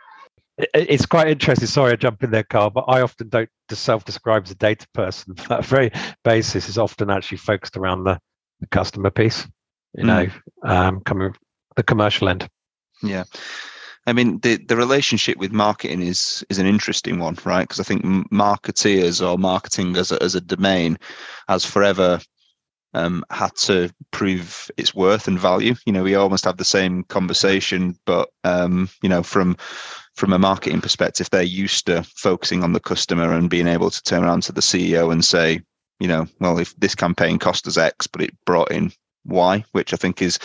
It's 0.73 1.05
quite 1.05 1.27
interesting. 1.27 1.67
Sorry, 1.67 1.93
I 1.93 1.95
jump 1.95 2.23
in 2.23 2.31
there, 2.31 2.43
Carl, 2.43 2.69
but 2.69 2.85
I 2.87 3.01
often 3.01 3.29
don't 3.29 3.49
self-describe 3.69 4.43
as 4.43 4.51
a 4.51 4.55
data 4.55 4.85
person. 4.93 5.35
That 5.49 5.65
very 5.65 5.91
basis 6.23 6.69
is 6.69 6.77
often 6.77 7.09
actually 7.09 7.39
focused 7.39 7.77
around 7.77 8.03
the, 8.03 8.19
the 8.59 8.67
customer 8.67 9.09
piece. 9.09 9.47
You 9.95 10.03
mm. 10.03 10.07
know, 10.07 10.69
um, 10.69 11.01
coming 11.01 11.33
the 11.75 11.83
commercial 11.83 12.29
end. 12.29 12.47
Yeah. 13.01 13.23
I 14.07 14.13
mean, 14.13 14.39
the, 14.39 14.57
the 14.57 14.75
relationship 14.75 15.37
with 15.37 15.51
marketing 15.51 16.01
is 16.01 16.43
is 16.49 16.57
an 16.57 16.65
interesting 16.65 17.19
one, 17.19 17.37
right? 17.45 17.67
Because 17.67 17.79
I 17.79 17.83
think 17.83 18.03
marketeers 18.31 19.25
or 19.25 19.37
marketing 19.37 19.95
as 19.95 20.11
a, 20.11 20.21
as 20.23 20.33
a 20.33 20.41
domain 20.41 20.97
has 21.47 21.65
forever 21.65 22.19
um, 22.93 23.23
had 23.29 23.55
to 23.55 23.93
prove 24.11 24.69
its 24.77 24.95
worth 24.95 25.27
and 25.27 25.39
value. 25.39 25.75
You 25.85 25.93
know, 25.93 26.03
we 26.03 26.15
almost 26.15 26.45
have 26.45 26.57
the 26.57 26.65
same 26.65 27.03
conversation, 27.05 27.97
but 28.05 28.29
um, 28.43 28.89
you 29.03 29.09
know, 29.09 29.21
from 29.23 29.55
from 30.15 30.33
a 30.33 30.39
marketing 30.39 30.81
perspective, 30.81 31.29
they're 31.29 31.43
used 31.43 31.85
to 31.85 32.03
focusing 32.15 32.63
on 32.63 32.73
the 32.73 32.79
customer 32.79 33.31
and 33.33 33.49
being 33.49 33.67
able 33.67 33.89
to 33.89 34.03
turn 34.03 34.23
around 34.23 34.43
to 34.43 34.51
the 34.51 34.61
CEO 34.61 35.11
and 35.11 35.23
say, 35.23 35.61
you 35.99 36.07
know, 36.07 36.27
well, 36.39 36.57
if 36.57 36.75
this 36.77 36.95
campaign 36.95 37.39
cost 37.39 37.67
us 37.67 37.77
X, 37.77 38.07
but 38.07 38.21
it 38.21 38.35
brought 38.45 38.71
in 38.71 38.91
why, 39.23 39.63
which 39.71 39.93
I 39.93 39.97
think 39.97 40.21
is 40.21 40.39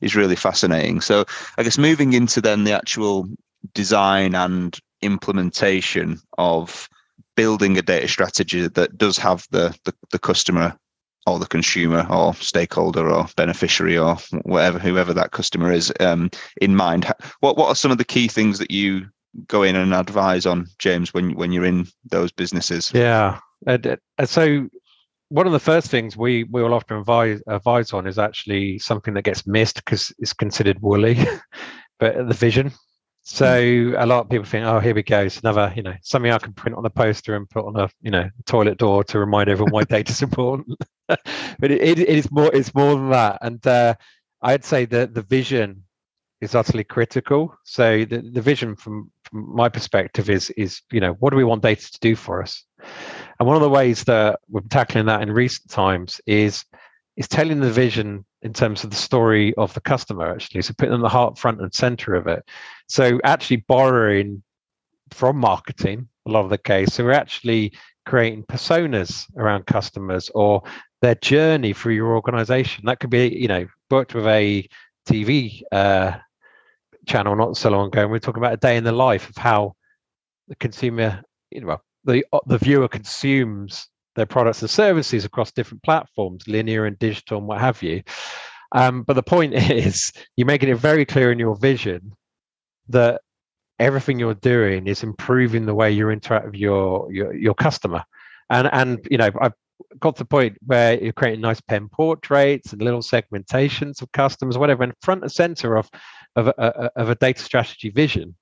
is 0.00 0.16
really 0.16 0.36
fascinating. 0.36 1.00
So 1.00 1.24
I 1.58 1.62
guess 1.62 1.78
moving 1.78 2.12
into 2.12 2.40
then 2.40 2.64
the 2.64 2.72
actual 2.72 3.28
design 3.74 4.34
and 4.34 4.78
implementation 5.02 6.20
of 6.38 6.88
building 7.36 7.78
a 7.78 7.82
data 7.82 8.08
strategy 8.08 8.66
that 8.66 8.98
does 8.98 9.16
have 9.18 9.46
the 9.50 9.76
the, 9.84 9.94
the 10.10 10.18
customer 10.18 10.76
or 11.26 11.38
the 11.38 11.46
consumer 11.46 12.06
or 12.10 12.34
stakeholder 12.34 13.08
or 13.08 13.26
beneficiary 13.36 13.96
or 13.96 14.16
whatever 14.42 14.78
whoever 14.78 15.14
that 15.14 15.30
customer 15.30 15.72
is 15.72 15.92
um, 16.00 16.30
in 16.60 16.74
mind. 16.74 17.12
What 17.40 17.56
what 17.56 17.68
are 17.68 17.74
some 17.74 17.90
of 17.92 17.98
the 17.98 18.04
key 18.04 18.28
things 18.28 18.58
that 18.58 18.70
you 18.70 19.06
go 19.46 19.62
in 19.62 19.76
and 19.76 19.94
advise 19.94 20.44
on 20.44 20.66
james 20.78 21.14
when 21.14 21.34
when 21.34 21.52
you're 21.52 21.64
in 21.64 21.86
those 22.04 22.32
businesses? 22.32 22.90
Yeah. 22.94 23.38
And, 23.66 23.98
so 24.24 24.68
one 25.32 25.46
of 25.46 25.52
the 25.52 25.58
first 25.58 25.90
things 25.90 26.14
we 26.14 26.44
we 26.44 26.62
will 26.62 26.74
often 26.74 26.98
advise 26.98 27.40
advise 27.46 27.92
on 27.94 28.06
is 28.06 28.18
actually 28.18 28.78
something 28.78 29.14
that 29.14 29.22
gets 29.22 29.46
missed 29.46 29.76
because 29.76 30.12
it's 30.18 30.34
considered 30.34 30.80
woolly, 30.82 31.18
but 31.98 32.28
the 32.28 32.34
vision. 32.34 32.70
So 33.24 33.94
a 33.96 34.04
lot 34.04 34.24
of 34.24 34.30
people 34.30 34.44
think, 34.44 34.66
oh, 34.66 34.80
here 34.80 34.96
we 34.96 35.04
go. 35.04 35.20
It's 35.20 35.38
another, 35.38 35.72
you 35.76 35.82
know, 35.82 35.94
something 36.02 36.32
I 36.32 36.38
can 36.38 36.52
print 36.52 36.76
on 36.76 36.84
a 36.84 36.90
poster 36.90 37.36
and 37.36 37.48
put 37.48 37.64
on 37.64 37.78
a, 37.78 37.88
you 38.00 38.10
know, 38.10 38.28
toilet 38.46 38.78
door 38.78 39.04
to 39.04 39.18
remind 39.20 39.48
everyone 39.48 39.72
why 39.72 39.84
data 39.84 40.10
is 40.10 40.22
important. 40.28 40.76
but 41.06 41.20
it, 41.62 41.80
it, 41.80 41.98
it 42.00 42.08
is 42.08 42.32
more, 42.32 42.52
it's 42.52 42.74
more 42.74 42.96
than 42.96 43.10
that. 43.10 43.38
And 43.40 43.64
uh, 43.64 43.94
I'd 44.42 44.64
say 44.64 44.86
that 44.86 45.14
the 45.14 45.22
vision 45.22 45.84
is 46.42 46.56
utterly 46.56 46.82
critical. 46.82 47.56
So 47.62 48.04
the, 48.04 48.18
the 48.18 48.42
vision 48.42 48.74
from, 48.74 49.12
from 49.24 49.54
my 49.54 49.68
perspective 49.68 50.28
is 50.28 50.50
is 50.50 50.82
you 50.90 51.00
know 51.00 51.12
what 51.20 51.30
do 51.30 51.36
we 51.36 51.44
want 51.44 51.62
data 51.62 51.90
to 51.90 51.98
do 52.00 52.16
for 52.16 52.42
us? 52.42 52.64
And 53.42 53.48
one 53.48 53.56
of 53.56 53.62
the 53.62 53.68
ways 53.68 54.04
that 54.04 54.38
we're 54.48 54.60
tackling 54.60 55.06
that 55.06 55.20
in 55.20 55.32
recent 55.32 55.68
times 55.68 56.20
is 56.28 56.64
is 57.16 57.26
telling 57.26 57.58
the 57.58 57.72
vision 57.72 58.24
in 58.42 58.52
terms 58.52 58.84
of 58.84 58.90
the 58.90 58.96
story 58.96 59.52
of 59.54 59.74
the 59.74 59.80
customer 59.80 60.32
actually. 60.32 60.62
So 60.62 60.74
putting 60.78 60.92
them 60.92 61.00
the 61.00 61.08
heart, 61.08 61.36
front, 61.36 61.60
and 61.60 61.74
center 61.74 62.14
of 62.14 62.28
it. 62.28 62.44
So 62.86 63.18
actually 63.24 63.64
borrowing 63.66 64.44
from 65.10 65.38
marketing 65.38 66.06
a 66.24 66.30
lot 66.30 66.44
of 66.44 66.50
the 66.50 66.56
case. 66.56 66.94
So 66.94 67.02
we're 67.02 67.14
actually 67.14 67.72
creating 68.06 68.44
personas 68.44 69.26
around 69.36 69.66
customers 69.66 70.30
or 70.36 70.62
their 71.00 71.16
journey 71.16 71.72
through 71.72 71.94
your 71.94 72.14
organization. 72.14 72.84
That 72.86 73.00
could 73.00 73.10
be, 73.10 73.26
you 73.26 73.48
know, 73.48 73.66
worked 73.90 74.14
with 74.14 74.28
a 74.28 74.68
TV 75.08 75.62
uh, 75.72 76.12
channel 77.08 77.34
not 77.34 77.56
so 77.56 77.70
long 77.70 77.88
ago, 77.88 78.02
and 78.02 78.12
we 78.12 78.18
are 78.18 78.20
talking 78.20 78.40
about 78.40 78.54
a 78.54 78.58
day 78.58 78.76
in 78.76 78.84
the 78.84 78.92
life 78.92 79.28
of 79.28 79.36
how 79.36 79.74
the 80.46 80.54
consumer, 80.54 81.24
you 81.50 81.62
know, 81.62 81.80
the 82.04 82.24
uh, 82.32 82.40
the 82.46 82.58
viewer 82.58 82.88
consumes 82.88 83.88
their 84.14 84.26
products 84.26 84.60
and 84.60 84.70
services 84.70 85.24
across 85.24 85.52
different 85.52 85.82
platforms, 85.82 86.46
linear 86.46 86.86
and 86.86 86.98
digital, 86.98 87.38
and 87.38 87.46
what 87.46 87.60
have 87.60 87.82
you. 87.82 88.02
Um, 88.74 89.02
but 89.02 89.14
the 89.14 89.22
point 89.22 89.54
is, 89.70 90.12
you're 90.36 90.46
making 90.46 90.68
it 90.68 90.76
very 90.78 91.04
clear 91.04 91.32
in 91.32 91.38
your 91.38 91.56
vision 91.56 92.12
that 92.88 93.20
everything 93.78 94.18
you're 94.18 94.34
doing 94.34 94.86
is 94.86 95.02
improving 95.02 95.66
the 95.66 95.74
way 95.74 95.90
you 95.90 96.10
interact 96.10 96.46
with 96.46 96.54
your 96.54 97.12
your, 97.12 97.34
your 97.34 97.54
customer. 97.54 98.04
And 98.50 98.68
and 98.72 99.06
you 99.10 99.18
know, 99.18 99.30
I've 99.40 99.54
got 99.98 100.16
to 100.16 100.22
the 100.22 100.28
point 100.28 100.56
where 100.66 101.02
you're 101.02 101.12
creating 101.12 101.40
nice 101.40 101.60
pen 101.60 101.88
portraits 101.88 102.72
and 102.72 102.82
little 102.82 103.00
segmentations 103.00 104.02
of 104.02 104.12
customers, 104.12 104.58
whatever, 104.58 104.82
and 104.82 104.92
front 105.02 105.22
and 105.22 105.32
center 105.32 105.76
of 105.76 105.90
of 106.36 106.48
a, 106.48 106.90
of 106.96 107.10
a 107.10 107.14
data 107.16 107.42
strategy 107.42 107.90
vision. 107.90 108.34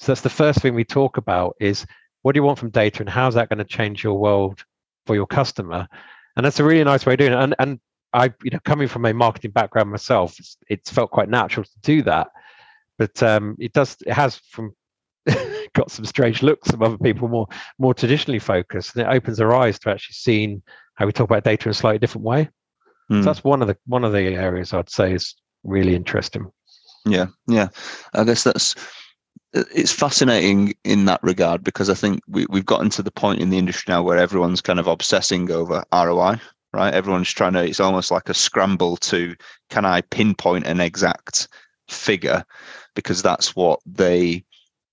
So 0.00 0.12
that's 0.12 0.20
the 0.20 0.30
first 0.30 0.60
thing 0.60 0.74
we 0.74 0.84
talk 0.84 1.16
about 1.16 1.56
is 1.60 1.84
what 2.22 2.32
do 2.32 2.38
you 2.38 2.44
want 2.44 2.58
from 2.58 2.70
data 2.70 3.00
and 3.00 3.08
how's 3.08 3.34
that 3.34 3.48
going 3.48 3.58
to 3.58 3.64
change 3.64 4.02
your 4.02 4.18
world 4.18 4.64
for 5.06 5.14
your 5.14 5.26
customer? 5.26 5.88
And 6.36 6.44
that's 6.44 6.60
a 6.60 6.64
really 6.64 6.84
nice 6.84 7.06
way 7.06 7.14
of 7.14 7.18
doing 7.18 7.32
it. 7.32 7.38
And 7.38 7.54
and 7.58 7.80
I, 8.12 8.32
you 8.42 8.50
know, 8.50 8.60
coming 8.64 8.88
from 8.88 9.04
a 9.04 9.12
marketing 9.12 9.50
background 9.50 9.90
myself, 9.90 10.38
it's, 10.38 10.56
it's 10.68 10.90
felt 10.90 11.10
quite 11.10 11.28
natural 11.28 11.64
to 11.64 11.80
do 11.82 12.02
that. 12.02 12.28
But 12.96 13.22
um, 13.22 13.56
it 13.58 13.72
does, 13.72 13.96
it 14.06 14.12
has 14.12 14.36
from 14.36 14.74
got 15.74 15.90
some 15.90 16.04
strange 16.04 16.42
looks 16.42 16.70
from 16.70 16.82
other 16.82 16.98
people 16.98 17.28
more 17.28 17.46
more 17.78 17.94
traditionally 17.94 18.38
focused, 18.38 18.96
and 18.96 19.06
it 19.06 19.14
opens 19.14 19.38
their 19.38 19.54
eyes 19.54 19.78
to 19.80 19.90
actually 19.90 20.14
seeing 20.14 20.62
how 20.94 21.06
we 21.06 21.12
talk 21.12 21.28
about 21.30 21.44
data 21.44 21.68
in 21.68 21.70
a 21.70 21.74
slightly 21.74 21.98
different 21.98 22.24
way. 22.24 22.44
Mm. 22.44 22.48
So 23.10 23.16
hmm. 23.16 23.22
that's 23.22 23.44
one 23.44 23.62
of 23.62 23.68
the 23.68 23.76
one 23.86 24.04
of 24.04 24.12
the 24.12 24.34
areas 24.34 24.72
I'd 24.72 24.90
say 24.90 25.12
is 25.12 25.34
really 25.64 25.94
interesting. 25.94 26.50
Yeah, 27.04 27.26
yeah. 27.46 27.68
I 28.14 28.24
guess 28.24 28.44
that's 28.44 28.74
Uh, 29.54 29.64
it's 29.74 29.92
fascinating 29.92 30.74
in 30.84 31.06
that 31.06 31.22
regard 31.22 31.64
because 31.64 31.88
I 31.88 31.94
think 31.94 32.20
we, 32.28 32.46
we've 32.50 32.66
gotten 32.66 32.90
to 32.90 33.02
the 33.02 33.10
point 33.10 33.40
in 33.40 33.50
the 33.50 33.58
industry 33.58 33.92
now 33.92 34.02
where 34.02 34.18
everyone's 34.18 34.60
kind 34.60 34.78
of 34.78 34.86
obsessing 34.86 35.50
over 35.50 35.84
ROI, 35.92 36.40
right? 36.72 36.94
Everyone's 36.94 37.32
trying 37.32 37.54
to, 37.54 37.64
it's 37.64 37.80
almost 37.80 38.10
like 38.10 38.28
a 38.28 38.34
scramble 38.34 38.96
to 38.98 39.34
can 39.70 39.84
I 39.84 40.02
pinpoint 40.02 40.66
an 40.66 40.80
exact 40.80 41.48
figure 41.88 42.44
because 42.94 43.22
that's 43.22 43.56
what 43.56 43.80
they 43.86 44.44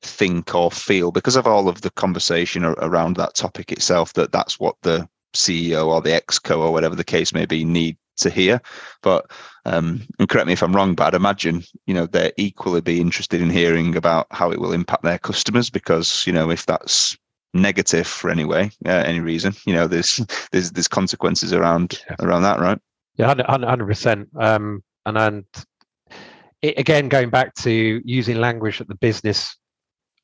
think 0.01 0.53
or 0.53 0.71
feel 0.71 1.11
because 1.11 1.35
of 1.35 1.47
all 1.47 1.67
of 1.67 1.81
the 1.81 1.89
conversation 1.91 2.63
around 2.63 3.17
that 3.17 3.33
topic 3.33 3.71
itself 3.71 4.13
that 4.13 4.31
that's 4.31 4.59
what 4.59 4.75
the 4.83 5.07
CEO 5.33 5.87
or 5.87 6.01
the 6.01 6.11
exco 6.11 6.59
or 6.59 6.71
whatever 6.71 6.95
the 6.95 7.03
case 7.03 7.33
may 7.33 7.45
be 7.45 7.65
need 7.65 7.97
to 8.17 8.29
hear. 8.29 8.61
But 9.01 9.29
um, 9.65 10.01
and 10.19 10.29
correct 10.29 10.47
me 10.47 10.53
if 10.53 10.61
I'm 10.61 10.75
wrong, 10.75 10.95
but 10.95 11.07
I'd 11.07 11.13
imagine 11.15 11.63
you 11.87 11.93
know 11.93 12.05
they're 12.05 12.33
equally 12.37 12.81
be 12.81 13.01
interested 13.01 13.41
in 13.41 13.49
hearing 13.49 13.95
about 13.95 14.27
how 14.31 14.51
it 14.51 14.59
will 14.59 14.73
impact 14.73 15.03
their 15.03 15.17
customers 15.17 15.69
because 15.69 16.25
you 16.27 16.33
know 16.33 16.49
if 16.49 16.65
that's 16.65 17.17
negative 17.53 18.05
for 18.05 18.29
any 18.29 18.45
way, 18.45 18.69
uh, 18.85 19.03
any 19.05 19.19
reason, 19.19 19.53
you 19.65 19.73
know 19.73 19.87
there's 19.87 20.17
there's 20.51 20.71
there's 20.71 20.87
consequences 20.87 21.53
around 21.53 22.01
yeah. 22.09 22.15
around 22.19 22.43
that, 22.43 22.59
right? 22.59 22.79
Yeah, 23.17 23.33
hundred 23.47 23.87
percent. 23.87 24.29
Um, 24.39 24.83
and 25.05 25.17
and 25.17 25.45
it, 26.61 26.77
again, 26.77 27.09
going 27.09 27.29
back 27.29 27.53
to 27.55 28.01
using 28.05 28.37
language 28.37 28.79
that 28.79 28.87
the 28.87 28.95
business 28.95 29.57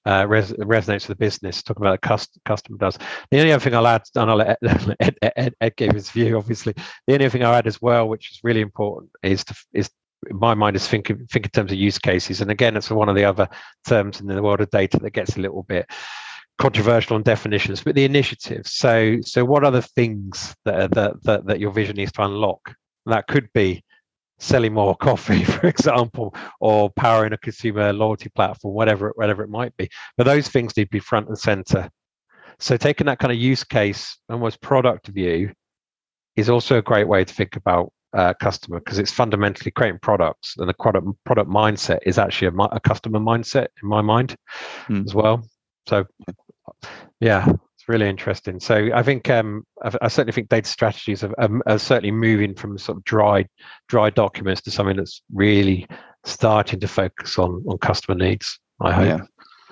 uh, 0.05 0.25
res- 0.27 0.53
resonates 0.53 1.07
with 1.07 1.17
the 1.17 1.23
business, 1.23 1.61
talking 1.61 1.83
about 1.83 2.01
the 2.01 2.07
cust- 2.07 2.39
customer 2.45 2.77
does. 2.77 2.97
The 3.29 3.39
only 3.39 3.51
other 3.51 3.63
thing 3.63 3.75
I'll 3.75 3.87
add, 3.87 4.03
and 4.15 4.29
I'll 4.29 4.37
let 4.37 4.57
Ed, 4.63 4.95
Ed, 4.99 5.15
Ed, 5.35 5.53
Ed 5.61 5.75
gave 5.75 5.93
his 5.93 6.09
view, 6.09 6.37
obviously. 6.37 6.73
The 7.07 7.13
only 7.13 7.29
thing 7.29 7.43
I'll 7.43 7.53
add 7.53 7.67
as 7.67 7.81
well, 7.81 8.07
which 8.07 8.31
is 8.31 8.39
really 8.43 8.61
important, 8.61 9.11
is 9.23 9.43
to, 9.45 9.55
is 9.73 9.89
in 10.29 10.37
my 10.37 10.53
mind 10.53 10.75
is 10.75 10.87
think, 10.87 11.07
think 11.07 11.45
in 11.45 11.51
terms 11.51 11.71
of 11.71 11.77
use 11.77 11.97
cases. 11.97 12.41
And 12.41 12.51
again, 12.51 12.77
it's 12.77 12.91
one 12.91 13.09
of 13.09 13.15
the 13.15 13.25
other 13.25 13.47
terms 13.87 14.19
in 14.19 14.27
the 14.27 14.41
world 14.41 14.61
of 14.61 14.69
data 14.69 14.99
that 14.99 15.11
gets 15.11 15.35
a 15.35 15.41
little 15.41 15.63
bit 15.63 15.89
controversial 16.59 17.15
on 17.15 17.23
definitions, 17.23 17.83
but 17.83 17.95
the 17.95 18.05
initiatives. 18.05 18.73
So, 18.73 19.17
so 19.21 19.43
what 19.43 19.63
are 19.63 19.71
the 19.71 19.81
things 19.81 20.55
that, 20.65 20.91
that, 20.91 21.23
that, 21.23 21.45
that 21.47 21.59
your 21.59 21.71
vision 21.71 21.95
needs 21.95 22.11
to 22.13 22.23
unlock? 22.23 22.75
That 23.07 23.27
could 23.27 23.51
be 23.53 23.83
selling 24.41 24.73
more 24.73 24.95
coffee, 24.97 25.43
for 25.43 25.67
example, 25.67 26.35
or 26.59 26.89
powering 26.89 27.33
a 27.33 27.37
consumer 27.37 27.93
loyalty 27.93 28.29
platform, 28.29 28.73
whatever 28.73 29.13
whatever 29.15 29.43
it 29.43 29.49
might 29.49 29.75
be. 29.77 29.89
But 30.17 30.25
those 30.25 30.49
things 30.49 30.75
need 30.75 30.85
to 30.85 30.89
be 30.89 30.99
front 30.99 31.27
and 31.27 31.37
center. 31.37 31.89
So 32.59 32.77
taking 32.77 33.07
that 33.07 33.19
kind 33.19 33.31
of 33.31 33.39
use 33.39 33.63
case, 33.63 34.17
almost 34.29 34.61
product 34.61 35.07
view, 35.07 35.53
is 36.35 36.49
also 36.49 36.77
a 36.77 36.81
great 36.81 37.07
way 37.07 37.23
to 37.23 37.33
think 37.33 37.55
about 37.55 37.91
uh, 38.13 38.33
customer 38.39 38.79
because 38.79 38.99
it's 38.99 39.11
fundamentally 39.11 39.71
creating 39.71 39.99
products, 40.01 40.55
and 40.57 40.67
the 40.67 40.73
product 40.73 41.07
product 41.25 41.49
mindset 41.49 41.99
is 42.05 42.17
actually 42.17 42.47
a, 42.47 42.63
a 42.75 42.79
customer 42.79 43.19
mindset 43.19 43.67
in 43.81 43.87
my 43.87 44.01
mind 44.01 44.35
mm. 44.87 45.05
as 45.05 45.15
well. 45.15 45.43
So, 45.87 46.05
yeah, 47.19 47.51
it's 47.81 47.89
really 47.89 48.07
interesting. 48.07 48.59
So 48.59 48.89
I 48.93 49.01
think 49.01 49.29
um, 49.29 49.65
I, 49.83 49.91
I, 50.03 50.07
certainly 50.07 50.33
think 50.33 50.49
data 50.49 50.69
strategies 50.69 51.23
are, 51.23 51.33
are, 51.39 51.49
are, 51.65 51.79
certainly 51.79 52.11
moving 52.11 52.53
from 52.53 52.77
sort 52.77 52.99
of 52.99 53.03
dry 53.05 53.47
dry 53.87 54.11
documents 54.11 54.61
to 54.61 54.71
something 54.71 54.97
that's 54.97 55.23
really 55.33 55.87
starting 56.23 56.79
to 56.79 56.87
focus 56.87 57.39
on 57.39 57.63
on 57.67 57.79
customer 57.79 58.15
needs. 58.15 58.59
I 58.81 58.91
hope. 58.91 59.21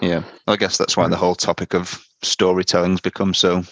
Yeah, 0.01 0.07
yeah. 0.07 0.23
I 0.47 0.55
guess 0.55 0.77
that's 0.77 0.97
why 0.97 1.07
the 1.07 1.17
whole 1.17 1.35
topic 1.35 1.75
of 1.75 2.03
storytelling's 2.23 3.01
become 3.01 3.35
so 3.35 3.63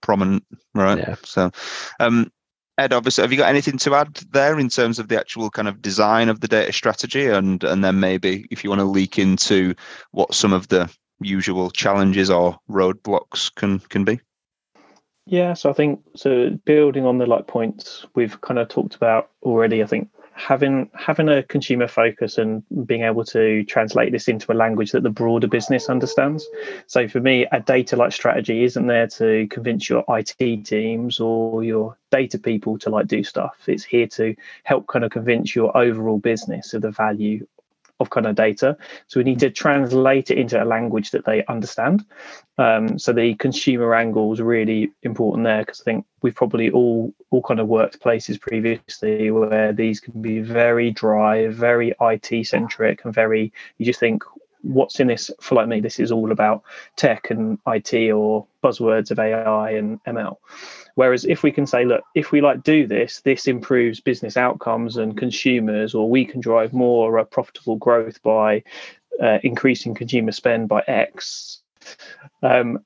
prominent, 0.00 0.44
right? 0.74 0.98
Yeah. 0.98 1.14
So, 1.24 1.52
um, 2.00 2.32
Ed, 2.76 2.92
obviously, 2.92 3.22
have 3.22 3.30
you 3.30 3.38
got 3.38 3.50
anything 3.50 3.78
to 3.78 3.94
add 3.94 4.16
there 4.32 4.58
in 4.58 4.68
terms 4.68 4.98
of 4.98 5.06
the 5.06 5.18
actual 5.18 5.48
kind 5.50 5.68
of 5.68 5.80
design 5.80 6.28
of 6.28 6.40
the 6.40 6.48
data 6.48 6.72
strategy, 6.72 7.26
and 7.26 7.62
and 7.62 7.84
then 7.84 8.00
maybe 8.00 8.46
if 8.50 8.64
you 8.64 8.70
want 8.70 8.80
to 8.80 8.84
leak 8.84 9.16
into 9.16 9.76
what 10.10 10.34
some 10.34 10.52
of 10.52 10.66
the 10.68 10.92
usual 11.20 11.70
challenges 11.70 12.30
or 12.30 12.58
roadblocks 12.68 13.54
can 13.54 13.78
can 13.80 14.04
be? 14.04 14.20
Yeah, 15.26 15.54
so 15.54 15.70
I 15.70 15.72
think 15.72 16.00
so 16.16 16.50
building 16.64 17.06
on 17.06 17.18
the 17.18 17.26
like 17.26 17.46
points 17.46 18.06
we've 18.14 18.40
kind 18.40 18.58
of 18.58 18.68
talked 18.68 18.94
about 18.94 19.30
already, 19.42 19.82
I 19.82 19.86
think 19.86 20.10
having 20.40 20.90
having 20.94 21.28
a 21.28 21.42
consumer 21.42 21.86
focus 21.86 22.38
and 22.38 22.62
being 22.86 23.02
able 23.02 23.24
to 23.24 23.62
translate 23.64 24.10
this 24.10 24.26
into 24.26 24.50
a 24.50 24.54
language 24.54 24.92
that 24.92 25.02
the 25.02 25.10
broader 25.10 25.46
business 25.46 25.88
understands. 25.88 26.46
So 26.86 27.06
for 27.08 27.20
me, 27.20 27.46
a 27.52 27.60
data 27.60 27.96
like 27.96 28.12
strategy 28.12 28.64
isn't 28.64 28.86
there 28.86 29.06
to 29.08 29.46
convince 29.48 29.88
your 29.88 30.04
IT 30.08 30.64
teams 30.64 31.20
or 31.20 31.62
your 31.62 31.96
data 32.10 32.38
people 32.38 32.78
to 32.78 32.90
like 32.90 33.06
do 33.06 33.22
stuff. 33.22 33.54
It's 33.66 33.84
here 33.84 34.06
to 34.08 34.34
help 34.64 34.86
kind 34.86 35.04
of 35.04 35.10
convince 35.10 35.54
your 35.54 35.76
overall 35.76 36.18
business 36.18 36.72
of 36.74 36.82
the 36.82 36.90
value 36.90 37.46
of 38.00 38.10
kind 38.10 38.26
of 38.26 38.34
data. 38.34 38.76
So 39.06 39.20
we 39.20 39.24
need 39.24 39.40
to 39.40 39.50
translate 39.50 40.30
it 40.30 40.38
into 40.38 40.62
a 40.62 40.64
language 40.64 41.10
that 41.12 41.24
they 41.24 41.44
understand. 41.46 42.04
Um, 42.58 42.98
so 42.98 43.12
the 43.12 43.34
consumer 43.36 43.94
angle 43.94 44.32
is 44.32 44.40
really 44.40 44.90
important 45.02 45.44
there 45.44 45.60
because 45.60 45.80
I 45.80 45.84
think 45.84 46.06
we've 46.22 46.34
probably 46.34 46.70
all 46.70 47.14
all 47.30 47.42
kind 47.42 47.60
of 47.60 47.68
worked 47.68 48.00
places 48.00 48.38
previously 48.38 49.30
where 49.30 49.72
these 49.72 50.00
can 50.00 50.20
be 50.20 50.40
very 50.40 50.90
dry, 50.90 51.48
very 51.48 51.94
IT 52.00 52.46
centric, 52.46 53.04
and 53.04 53.14
very 53.14 53.52
you 53.78 53.86
just 53.86 54.00
think 54.00 54.24
what's 54.62 55.00
in 55.00 55.06
this 55.06 55.30
for 55.40 55.54
like 55.54 55.68
me? 55.68 55.80
This 55.80 55.98
is 55.98 56.12
all 56.12 56.32
about 56.32 56.62
tech 56.96 57.30
and 57.30 57.58
it 57.66 58.12
or 58.12 58.46
buzzwords 58.62 59.10
of 59.10 59.18
ai 59.18 59.70
and 59.70 60.02
ml 60.04 60.36
whereas 60.94 61.24
if 61.24 61.42
we 61.42 61.50
can 61.50 61.66
say 61.66 61.84
look 61.84 62.02
if 62.14 62.30
we 62.30 62.40
like 62.40 62.62
do 62.62 62.86
this 62.86 63.20
this 63.22 63.46
improves 63.46 64.00
business 64.00 64.36
outcomes 64.36 64.96
and 64.96 65.16
consumers 65.16 65.94
or 65.94 66.10
we 66.10 66.24
can 66.24 66.40
drive 66.40 66.72
more 66.72 67.18
uh, 67.18 67.24
profitable 67.24 67.76
growth 67.76 68.22
by 68.22 68.62
uh, 69.22 69.38
increasing 69.42 69.94
consumer 69.94 70.32
spend 70.32 70.68
by 70.68 70.82
x 70.86 71.62
um, 72.42 72.78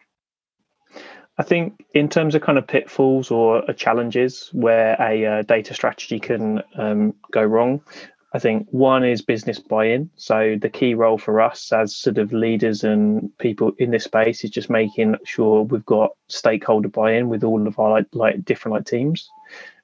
I 1.36 1.42
think 1.42 1.84
in 1.94 2.08
terms 2.08 2.36
of 2.36 2.42
kind 2.42 2.58
of 2.58 2.66
pitfalls 2.66 3.32
or 3.32 3.64
challenges 3.72 4.50
where 4.52 4.96
a 5.00 5.26
uh, 5.26 5.42
data 5.42 5.74
strategy 5.74 6.20
can 6.20 6.62
um, 6.76 7.14
go 7.32 7.42
wrong, 7.42 7.82
I 8.34 8.40
think 8.40 8.66
one 8.72 9.04
is 9.04 9.22
business 9.22 9.60
buy-in. 9.60 10.10
So 10.16 10.56
the 10.60 10.68
key 10.68 10.94
role 10.94 11.18
for 11.18 11.40
us 11.40 11.72
as 11.72 11.94
sort 11.94 12.18
of 12.18 12.32
leaders 12.32 12.82
and 12.82 13.30
people 13.38 13.70
in 13.78 13.92
this 13.92 14.04
space 14.04 14.42
is 14.42 14.50
just 14.50 14.68
making 14.68 15.14
sure 15.24 15.62
we've 15.62 15.86
got 15.86 16.10
stakeholder 16.26 16.88
buy-in 16.88 17.28
with 17.28 17.44
all 17.44 17.64
of 17.64 17.78
our 17.78 17.90
like, 17.90 18.06
like 18.12 18.44
different 18.44 18.74
like 18.74 18.86
teams. 18.86 19.30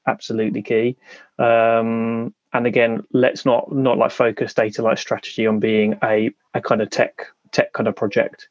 Absolutely 0.08 0.62
key. 0.62 0.96
Um, 1.38 2.34
and 2.52 2.66
again, 2.66 3.04
let's 3.12 3.46
not 3.46 3.70
not 3.72 3.98
like 3.98 4.10
focus 4.10 4.52
data 4.52 4.82
like 4.82 4.98
strategy 4.98 5.46
on 5.46 5.60
being 5.60 5.96
a 6.02 6.30
a 6.52 6.60
kind 6.60 6.82
of 6.82 6.90
tech 6.90 7.26
tech 7.52 7.72
kind 7.72 7.86
of 7.86 7.94
project. 7.94 8.48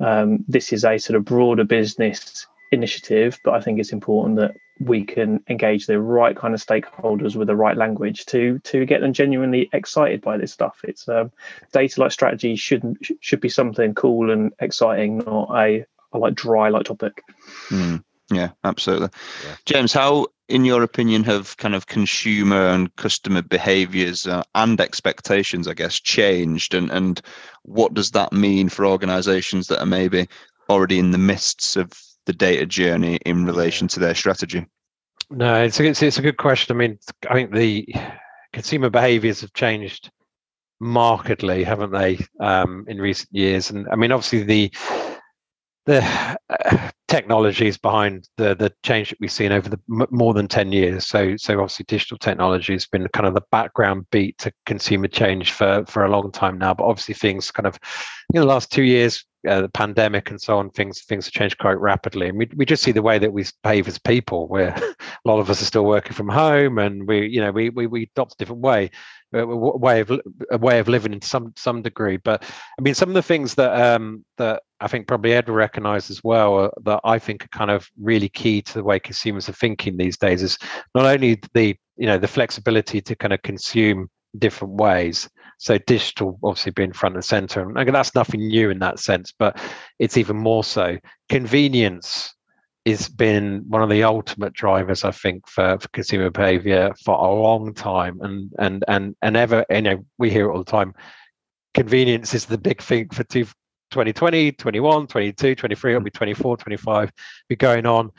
Um, 0.00 0.44
this 0.48 0.72
is 0.72 0.86
a 0.86 0.96
sort 0.96 1.18
of 1.18 1.26
broader 1.26 1.64
business 1.64 2.46
initiative, 2.72 3.38
but 3.44 3.54
I 3.54 3.60
think 3.60 3.78
it's 3.78 3.92
important 3.92 4.36
that 4.38 4.56
we 4.80 5.04
can 5.04 5.44
engage 5.48 5.86
the 5.86 6.00
right 6.00 6.36
kind 6.36 6.54
of 6.54 6.64
stakeholders 6.64 7.36
with 7.36 7.46
the 7.46 7.54
right 7.54 7.76
language 7.76 8.26
to 8.26 8.58
to 8.60 8.84
get 8.86 9.00
them 9.00 9.12
genuinely 9.12 9.68
excited 9.72 10.20
by 10.22 10.38
this 10.38 10.52
stuff. 10.52 10.80
It's 10.84 11.08
um, 11.08 11.30
data 11.72 12.00
like 12.00 12.10
strategy 12.10 12.56
shouldn't 12.56 13.06
should 13.20 13.40
be 13.40 13.50
something 13.50 13.94
cool 13.94 14.30
and 14.30 14.52
exciting, 14.58 15.18
not 15.18 15.50
a, 15.54 15.84
a 16.12 16.18
like 16.18 16.34
dry 16.34 16.70
like 16.70 16.86
topic. 16.86 17.22
Mm, 17.68 18.02
yeah, 18.30 18.50
absolutely. 18.64 19.10
Yeah. 19.44 19.56
James, 19.66 19.92
how, 19.92 20.28
in 20.48 20.64
your 20.64 20.82
opinion, 20.82 21.22
have 21.24 21.56
kind 21.58 21.74
of 21.74 21.86
consumer 21.86 22.68
and 22.68 22.94
customer 22.96 23.42
behaviors 23.42 24.26
uh, 24.26 24.42
and 24.54 24.80
expectations, 24.80 25.68
I 25.68 25.74
guess, 25.74 26.00
changed, 26.00 26.74
and 26.74 26.90
and 26.90 27.20
what 27.62 27.94
does 27.94 28.12
that 28.12 28.32
mean 28.32 28.70
for 28.70 28.86
organisations 28.86 29.68
that 29.68 29.80
are 29.80 29.86
maybe 29.86 30.26
already 30.70 30.98
in 30.98 31.10
the 31.10 31.18
midst 31.18 31.76
of 31.76 31.92
the 32.26 32.32
data 32.32 32.66
journey 32.66 33.18
in 33.26 33.44
relation 33.44 33.88
to 33.88 34.00
their 34.00 34.14
strategy? 34.14 34.66
No, 35.30 35.62
it's 35.62 35.80
a, 35.80 35.84
it's, 35.84 36.02
it's 36.02 36.18
a 36.18 36.22
good 36.22 36.36
question. 36.36 36.76
I 36.76 36.78
mean, 36.78 36.98
I 37.28 37.34
think 37.34 37.54
the 37.54 37.86
consumer 38.52 38.90
behaviors 38.90 39.40
have 39.40 39.52
changed 39.54 40.10
markedly, 40.80 41.64
haven't 41.64 41.92
they, 41.92 42.18
um, 42.40 42.84
in 42.88 42.98
recent 43.00 43.30
years? 43.32 43.70
And 43.70 43.88
I 43.90 43.96
mean, 43.96 44.12
obviously 44.12 44.42
the 44.42 44.72
the 45.84 46.38
uh, 46.48 46.90
technologies 47.08 47.76
behind 47.76 48.28
the 48.36 48.54
the 48.54 48.72
change 48.82 49.10
that 49.10 49.20
we've 49.20 49.32
seen 49.32 49.52
over 49.52 49.68
the 49.68 49.80
m- 49.90 50.06
more 50.10 50.32
than 50.32 50.46
10 50.46 50.72
years 50.72 51.06
so 51.06 51.36
so 51.36 51.54
obviously 51.54 51.84
digital 51.88 52.16
technology 52.16 52.72
has 52.72 52.86
been 52.86 53.06
kind 53.08 53.26
of 53.26 53.34
the 53.34 53.42
background 53.50 54.06
beat 54.10 54.38
to 54.38 54.52
consumer 54.64 55.08
change 55.08 55.52
for 55.52 55.84
for 55.86 56.04
a 56.04 56.10
long 56.10 56.30
time 56.30 56.56
now 56.56 56.72
but 56.72 56.84
obviously 56.84 57.14
things 57.14 57.50
kind 57.50 57.66
of 57.66 57.78
in 58.32 58.40
the 58.40 58.46
last 58.46 58.70
two 58.70 58.84
years 58.84 59.24
uh, 59.48 59.62
the 59.62 59.68
pandemic 59.68 60.30
and 60.30 60.40
so 60.40 60.58
on, 60.58 60.70
things 60.70 61.02
things 61.02 61.26
have 61.26 61.32
changed 61.32 61.58
quite 61.58 61.78
rapidly, 61.78 62.28
and 62.28 62.38
we 62.38 62.48
we 62.54 62.64
just 62.64 62.82
see 62.82 62.92
the 62.92 63.02
way 63.02 63.18
that 63.18 63.32
we 63.32 63.44
behave 63.62 63.88
as 63.88 63.98
people. 63.98 64.48
Where 64.48 64.68
a 64.78 64.94
lot 65.24 65.40
of 65.40 65.50
us 65.50 65.62
are 65.62 65.66
still 65.66 65.84
working 65.84 66.12
from 66.12 66.28
home, 66.28 66.78
and 66.78 67.06
we 67.06 67.26
you 67.26 67.40
know 67.40 67.50
we 67.50 67.70
we, 67.70 67.86
we 67.86 68.10
adopt 68.14 68.34
a 68.34 68.36
different 68.38 68.62
way, 68.62 68.90
a 69.32 69.44
way 69.46 70.00
of 70.00 70.12
a 70.50 70.58
way 70.58 70.78
of 70.78 70.88
living 70.88 71.12
in 71.12 71.22
some 71.22 71.52
some 71.56 71.82
degree. 71.82 72.18
But 72.18 72.44
I 72.78 72.82
mean, 72.82 72.94
some 72.94 73.08
of 73.08 73.14
the 73.14 73.22
things 73.22 73.54
that 73.56 73.94
um 73.94 74.24
that 74.38 74.62
I 74.80 74.88
think 74.88 75.06
probably 75.06 75.32
Ed 75.32 75.48
will 75.48 75.56
recognise 75.56 76.10
as 76.10 76.22
well 76.22 76.58
uh, 76.58 76.70
that 76.84 77.00
I 77.04 77.18
think 77.18 77.44
are 77.44 77.48
kind 77.48 77.70
of 77.70 77.88
really 78.00 78.28
key 78.28 78.62
to 78.62 78.74
the 78.74 78.84
way 78.84 78.98
consumers 78.98 79.48
are 79.48 79.54
thinking 79.54 79.96
these 79.96 80.18
days 80.18 80.42
is 80.42 80.58
not 80.94 81.06
only 81.06 81.40
the 81.54 81.76
you 81.96 82.06
know 82.06 82.18
the 82.18 82.28
flexibility 82.28 83.00
to 83.00 83.16
kind 83.16 83.32
of 83.32 83.42
consume 83.42 84.08
different 84.38 84.74
ways 84.74 85.28
so 85.62 85.78
digital 85.78 86.40
obviously 86.42 86.72
being 86.72 86.92
front 86.92 87.14
and 87.14 87.24
center. 87.24 87.62
And 87.62 87.94
that's 87.94 88.16
nothing 88.16 88.48
new 88.48 88.70
in 88.70 88.80
that 88.80 88.98
sense, 88.98 89.32
but 89.38 89.60
it's 90.00 90.16
even 90.16 90.36
more 90.36 90.64
so. 90.64 90.98
Convenience 91.28 92.34
has 92.84 93.08
been 93.08 93.62
one 93.68 93.80
of 93.80 93.88
the 93.88 94.02
ultimate 94.02 94.54
drivers, 94.54 95.04
I 95.04 95.12
think, 95.12 95.46
for, 95.46 95.78
for 95.78 95.86
consumer 95.88 96.30
behavior 96.30 96.92
for 97.04 97.14
a 97.14 97.32
long 97.32 97.74
time. 97.74 98.20
And 98.22 98.52
and 98.58 98.84
and 98.88 99.14
and 99.22 99.36
ever, 99.36 99.64
you 99.70 99.82
know, 99.82 100.04
we 100.18 100.30
hear 100.30 100.48
it 100.48 100.52
all 100.52 100.64
the 100.64 100.70
time. 100.70 100.94
Convenience 101.74 102.34
is 102.34 102.44
the 102.44 102.58
big 102.58 102.82
thing 102.82 103.08
for 103.10 103.22
two, 103.22 103.44
2020, 103.92 104.50
21, 104.50 105.06
22, 105.06 105.54
23, 105.54 105.92
it'll 105.92 106.02
be 106.02 106.10
24, 106.10 106.56
25, 106.56 107.12
be 107.48 107.54
going 107.54 107.86
on 107.86 108.10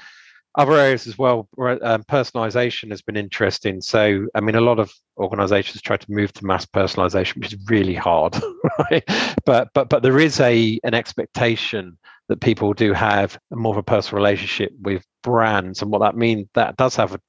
other 0.56 0.74
areas 0.74 1.08
as 1.08 1.18
well 1.18 1.48
um, 1.60 2.04
personalization 2.04 2.90
has 2.92 3.02
been 3.02 3.18
interesting. 3.18 3.82
So 3.82 4.28
i 4.36 4.42
mean 4.42 4.56
a 4.56 4.62
lot 4.62 4.80
of 4.80 4.92
organizations 5.18 5.82
try 5.82 5.98
to 5.98 6.12
move 6.12 6.34
to 6.34 6.46
mass 6.46 6.66
personalization 6.66 7.38
which 7.38 7.54
is 7.54 7.60
really 7.70 7.94
hard 7.94 8.36
right? 8.92 9.04
But 9.46 9.70
but 9.74 9.90
but 9.90 10.04
there 10.04 10.20
is 10.20 10.40
a 10.40 10.80
an 10.84 10.94
expectation 10.94 11.98
that 12.30 12.42
people 12.42 12.74
do 12.74 12.94
have 12.94 13.38
more 13.52 13.74
of 13.74 13.78
a 13.78 13.84
personal 13.84 14.18
relationship 14.18 14.72
with 14.82 15.04
brands 15.24 15.82
and 15.82 15.92
what 15.92 16.00
that 16.00 16.16
means 16.16 16.48
that 16.54 16.78
does 16.78 16.96
have 16.96 17.14
a 17.14 17.20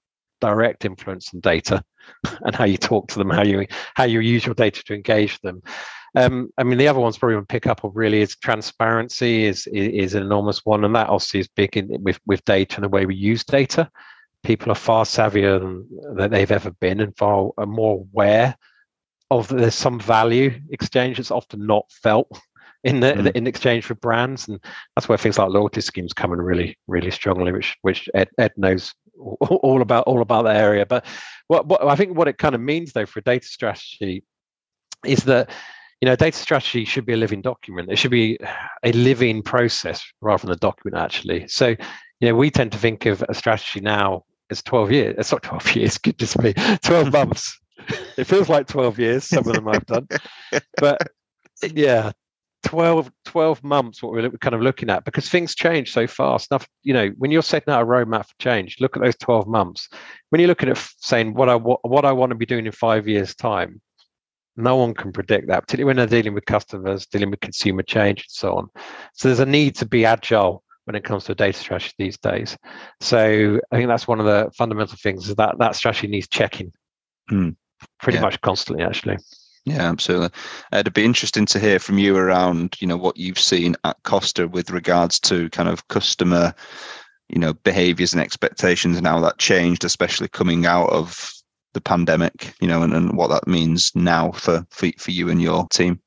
direct 0.41 0.85
influence 0.85 1.33
on 1.33 1.41
data 1.41 1.83
and 2.43 2.55
how 2.55 2.65
you 2.65 2.77
talk 2.77 3.09
to 3.09 3.19
them 3.19 3.31
how 3.31 3.43
you 3.43 3.67
how 3.95 4.05
you 4.05 4.21
use 4.21 4.45
your 4.45 4.55
data 4.55 4.83
to 4.85 4.95
engage 4.95 5.41
them 5.41 5.63
um, 6.15 6.51
I 6.59 6.63
mean, 6.63 6.79
the 6.79 6.89
other 6.89 7.01
ones 7.01 7.19
probably 7.19 7.37
to 7.37 7.43
pick 7.43 7.67
up 7.67 7.85
on 7.85 7.93
really 7.95 8.21
is 8.21 8.37
transparency 8.37 9.45
is, 9.45 9.67
is, 9.69 9.89
is 9.89 10.15
an 10.15 10.23
enormous 10.23 10.65
one, 10.65 10.85
and 10.85 10.95
that 10.95 11.09
obviously 11.09 11.41
is 11.41 11.49
big 11.49 11.77
in, 11.77 12.03
with 12.03 12.21
with 12.27 12.45
data 12.45 12.77
and 12.77 12.85
the 12.85 12.89
way 12.89 13.07
we 13.07 13.17
use 13.17 13.45
data. 13.45 13.91
People 14.45 14.71
are 14.71 14.77
far 14.77 15.05
savvier 15.05 15.59
than, 15.59 16.17
than 16.17 16.31
they've 16.31 16.53
ever 16.53 16.71
been, 16.73 17.01
and 17.01 17.17
far 17.17 17.51
more 17.67 18.07
aware 18.13 18.57
of 19.31 19.49
there's 19.49 19.75
some 19.75 19.99
value 19.99 20.61
exchange 20.71 21.17
that's 21.17 21.31
often 21.31 21.67
not 21.67 21.91
felt 21.91 22.29
in 22.85 23.01
the 23.01 23.13
mm. 23.13 23.33
in 23.35 23.47
exchange 23.49 23.85
for 23.85 23.95
brands, 23.95 24.47
and 24.47 24.61
that's 24.95 25.09
where 25.09 25.19
things 25.19 25.39
like 25.39 25.49
loyalty 25.49 25.81
schemes 25.81 26.13
come 26.13 26.33
in 26.33 26.41
really 26.41 26.79
really 26.87 27.11
strongly, 27.11 27.51
which 27.51 27.77
which 27.83 28.09
Ed, 28.15 28.29
Ed 28.39 28.53
knows 28.57 28.95
all 29.19 29.83
about 29.83 30.05
all 30.05 30.23
about 30.23 30.45
that 30.45 30.57
area. 30.57 30.87
But 30.87 31.07
what, 31.49 31.67
what 31.67 31.83
I 31.83 31.97
think 31.97 32.17
what 32.17 32.29
it 32.29 32.39
kind 32.39 32.55
of 32.55 32.61
means 32.61 32.93
though 32.93 33.07
for 33.07 33.19
a 33.19 33.23
data 33.23 33.47
strategy 33.47 34.23
is 35.05 35.25
that 35.25 35.51
you 36.05 36.11
know, 36.11 36.17
data 36.17 36.37
strategy 36.37 36.85
should 36.85 37.07
be 37.07 37.15
a 37.15 37.17
living 37.17 37.41
document. 37.41 37.91
It 37.91 37.97
should 37.97 38.11
be 38.11 38.39
a 38.83 38.93
living 38.93 39.41
process 39.43 40.05
rather 40.21 40.43
than 40.43 40.55
a 40.55 40.59
document, 40.59 41.03
actually. 41.03 41.49
So, 41.49 41.69
you 42.21 42.29
know, 42.29 42.35
we 42.35 42.51
tend 42.51 42.73
to 42.73 42.79
think 42.79 43.07
of 43.07 43.25
a 43.27 43.33
strategy 43.33 43.81
now 43.81 44.25
as 44.51 44.63
12 44.65 44.93
years. 44.93 45.15
Uh, 45.17 45.21
it's 45.21 45.33
not 45.33 45.43
12 45.43 45.77
years, 45.77 45.97
goodness 45.97 46.37
me, 46.37 46.53
12 46.83 47.11
months. 47.15 47.59
it 48.19 48.25
feels 48.25 48.51
like 48.51 48.67
12 48.67 48.99
years, 48.99 49.25
some 49.25 49.49
of 49.49 49.55
them 49.55 49.67
I've 49.67 49.87
done. 49.87 50.07
But 50.77 50.99
yeah, 51.73 52.13
12, 52.65 53.11
12 53.25 53.65
months, 53.65 54.03
what 54.03 54.13
we're 54.13 54.31
kind 54.33 54.55
of 54.55 54.61
looking 54.61 54.91
at, 54.91 55.07
because 55.07 55.31
things 55.31 55.55
change 55.55 55.91
so 55.91 56.07
fast. 56.07 56.51
Enough, 56.51 56.69
you 56.83 56.93
know, 56.93 57.09
when 57.17 57.31
you're 57.31 57.41
setting 57.41 57.73
out 57.73 57.81
a 57.81 57.87
roadmap 57.87 58.27
for 58.27 58.35
change, 58.39 58.77
look 58.79 58.95
at 58.95 59.03
those 59.03 59.17
12 59.17 59.47
months. 59.47 59.89
When 60.29 60.39
you're 60.39 60.49
looking 60.49 60.69
at 60.69 60.87
saying 60.99 61.33
what 61.33 61.49
I, 61.49 61.55
what, 61.55 61.81
what 61.83 62.05
I 62.05 62.13
want 62.13 62.29
to 62.29 62.37
be 62.37 62.45
doing 62.45 62.67
in 62.67 62.73
five 62.73 63.09
years' 63.09 63.35
time, 63.35 63.81
no 64.57 64.77
one 64.77 64.95
can 64.95 65.13
predict 65.13 65.49
that, 65.49 65.61
particularly 65.61 65.87
when 65.87 65.97
they're 65.97 66.21
dealing 66.21 66.35
with 66.35 66.47
customers, 66.47 67.07
dealing 67.07 67.31
with 67.31 67.41
consumer 67.41 67.83
change, 67.83 68.21
and 68.21 68.31
so 68.31 68.55
on. 68.55 68.69
So 69.15 69.29
there's 69.29 69.41
a 69.41 69.47
need 69.47 69.75
to 69.77 69.87
be 69.87 70.05
agile 70.05 70.63
when 70.85 70.95
it 70.95 71.05
comes 71.05 71.25
to 71.25 71.35
data 71.35 71.59
strategy 71.59 71.93
these 71.99 72.19
days. 72.19 72.57
So 73.01 73.61
I 73.73 73.77
think 73.77 73.89
that's 73.89 74.07
one 74.07 74.21
of 74.21 74.27
the 74.27 74.51
fundamental 74.57 74.97
things 74.97 75.29
is 75.29 75.35
that 75.37 75.59
that 75.59 75.77
strategy 75.77 76.09
needs 76.09 76.29
checking 76.29 76.73
mm. 77.31 77.57
pretty 78.01 78.19
yeah. 78.19 78.23
much 78.23 78.41
constantly, 78.43 78.85
actually. 78.85 79.17
Yeah, 79.65 79.89
absolutely. 79.89 80.29
Uh, 80.73 80.79
it'd 80.79 80.93
be 80.93 81.07
interesting 81.07 81.47
to 81.47 81.59
hear 81.59 81.79
from 81.79 81.99
you 81.99 82.17
around, 82.17 82.77
you 82.81 82.87
know, 82.87 82.99
what 82.99 83.17
you've 83.17 83.39
seen 83.39 83.77
at 83.85 83.97
Costa 84.03 84.47
with 84.47 84.71
regards 84.71 85.19
to 85.21 85.49
kind 85.51 85.71
of 85.71 85.89
customer, 85.89 86.55
you 87.31 87.39
know, 87.39 87.55
behaviors 87.55 88.13
and 88.13 88.21
expectations 88.21 88.99
and 88.99 89.07
how 89.07 89.21
that 89.21 89.39
changed, 89.39 89.85
especially 89.85 90.29
coming 90.29 90.67
out 90.67 90.91
of 90.91 91.33
the 91.75 91.81
pandemic, 91.81 92.55
you 92.61 92.67
know, 92.67 92.83
and, 92.83 92.95
and 92.95 93.17
what 93.17 93.29
that 93.29 93.47
means 93.47 93.93
now 93.95 94.33
for, 94.33 94.67
for 94.71 94.89
for 94.97 95.11
you 95.11 95.29
and 95.29 95.43
your 95.43 95.67
team. 95.69 96.01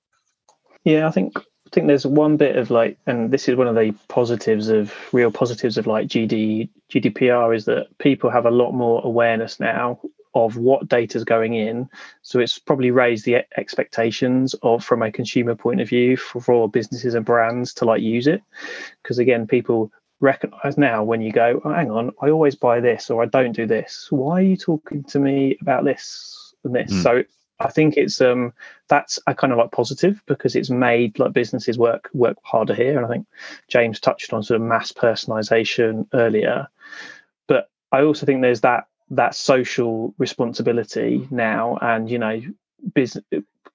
Yeah, 0.83 1.07
I 1.07 1.11
think 1.11 1.37
I 1.37 1.69
think 1.71 1.87
there's 1.87 2.05
one 2.05 2.37
bit 2.37 2.55
of 2.55 2.71
like, 2.71 2.97
and 3.05 3.29
this 3.29 3.49
is 3.49 3.55
one 3.55 3.67
of 3.67 3.75
the 3.75 3.93
positives 4.07 4.69
of 4.69 4.93
real 5.11 5.31
positives 5.31 5.77
of 5.77 5.85
like 5.85 6.07
GD 6.07 6.69
GDPR 6.91 7.55
is 7.55 7.65
that 7.65 7.87
people 7.99 8.29
have 8.29 8.45
a 8.45 8.51
lot 8.51 8.71
more 8.71 9.01
awareness 9.03 9.59
now 9.59 9.99
of 10.33 10.55
what 10.55 10.87
data 10.87 11.17
is 11.17 11.23
going 11.23 11.55
in. 11.55 11.89
So 12.21 12.39
it's 12.39 12.59
probably 12.59 12.91
raised 12.91 13.25
the 13.25 13.43
expectations 13.57 14.55
of 14.61 14.83
from 14.83 15.01
a 15.01 15.11
consumer 15.11 15.55
point 15.55 15.81
of 15.81 15.89
view 15.89 16.15
for, 16.15 16.39
for 16.41 16.69
businesses 16.69 17.15
and 17.15 17.25
brands 17.25 17.73
to 17.75 17.85
like 17.85 18.01
use 18.01 18.27
it. 18.27 18.41
Because 19.01 19.17
again, 19.17 19.47
people 19.47 19.91
recognize 20.19 20.77
now 20.77 21.03
when 21.03 21.21
you 21.21 21.31
go, 21.31 21.61
oh, 21.63 21.73
hang 21.73 21.91
on, 21.91 22.11
I 22.21 22.29
always 22.29 22.55
buy 22.55 22.79
this 22.79 23.09
or 23.09 23.21
I 23.21 23.25
don't 23.27 23.53
do 23.53 23.65
this. 23.65 24.07
Why 24.09 24.39
are 24.39 24.41
you 24.45 24.57
talking 24.57 25.03
to 25.05 25.19
me 25.19 25.57
about 25.61 25.83
this 25.83 26.53
and 26.63 26.75
this? 26.75 26.91
Mm. 26.91 27.03
So 27.03 27.23
I 27.59 27.69
think 27.69 27.97
it's 27.97 28.21
um 28.21 28.53
that's 28.87 29.19
a 29.27 29.33
kind 29.33 29.51
of 29.51 29.59
like 29.59 29.71
positive 29.71 30.21
because 30.27 30.55
it's 30.55 30.69
made 30.69 31.17
like 31.19 31.33
businesses 31.33 31.77
work 31.77 32.09
work 32.13 32.37
harder 32.43 32.75
here. 32.75 32.97
And 32.97 33.05
I 33.05 33.09
think 33.09 33.27
James 33.67 33.99
touched 33.99 34.33
on 34.33 34.43
sort 34.43 34.61
of 34.61 34.67
mass 34.67 34.91
personalization 34.91 36.07
earlier. 36.13 36.67
But 37.47 37.69
I 37.91 38.01
also 38.01 38.25
think 38.25 38.41
there's 38.41 38.61
that 38.61 38.87
that 39.11 39.35
social 39.35 40.13
responsibility 40.17 41.27
now 41.31 41.77
and 41.81 42.09
you 42.09 42.19
know 42.19 42.41
business 42.93 43.23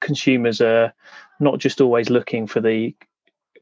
consumers 0.01 0.61
are 0.61 0.93
not 1.41 1.59
just 1.59 1.81
always 1.81 2.11
looking 2.11 2.47
for 2.47 2.61
the 2.61 2.95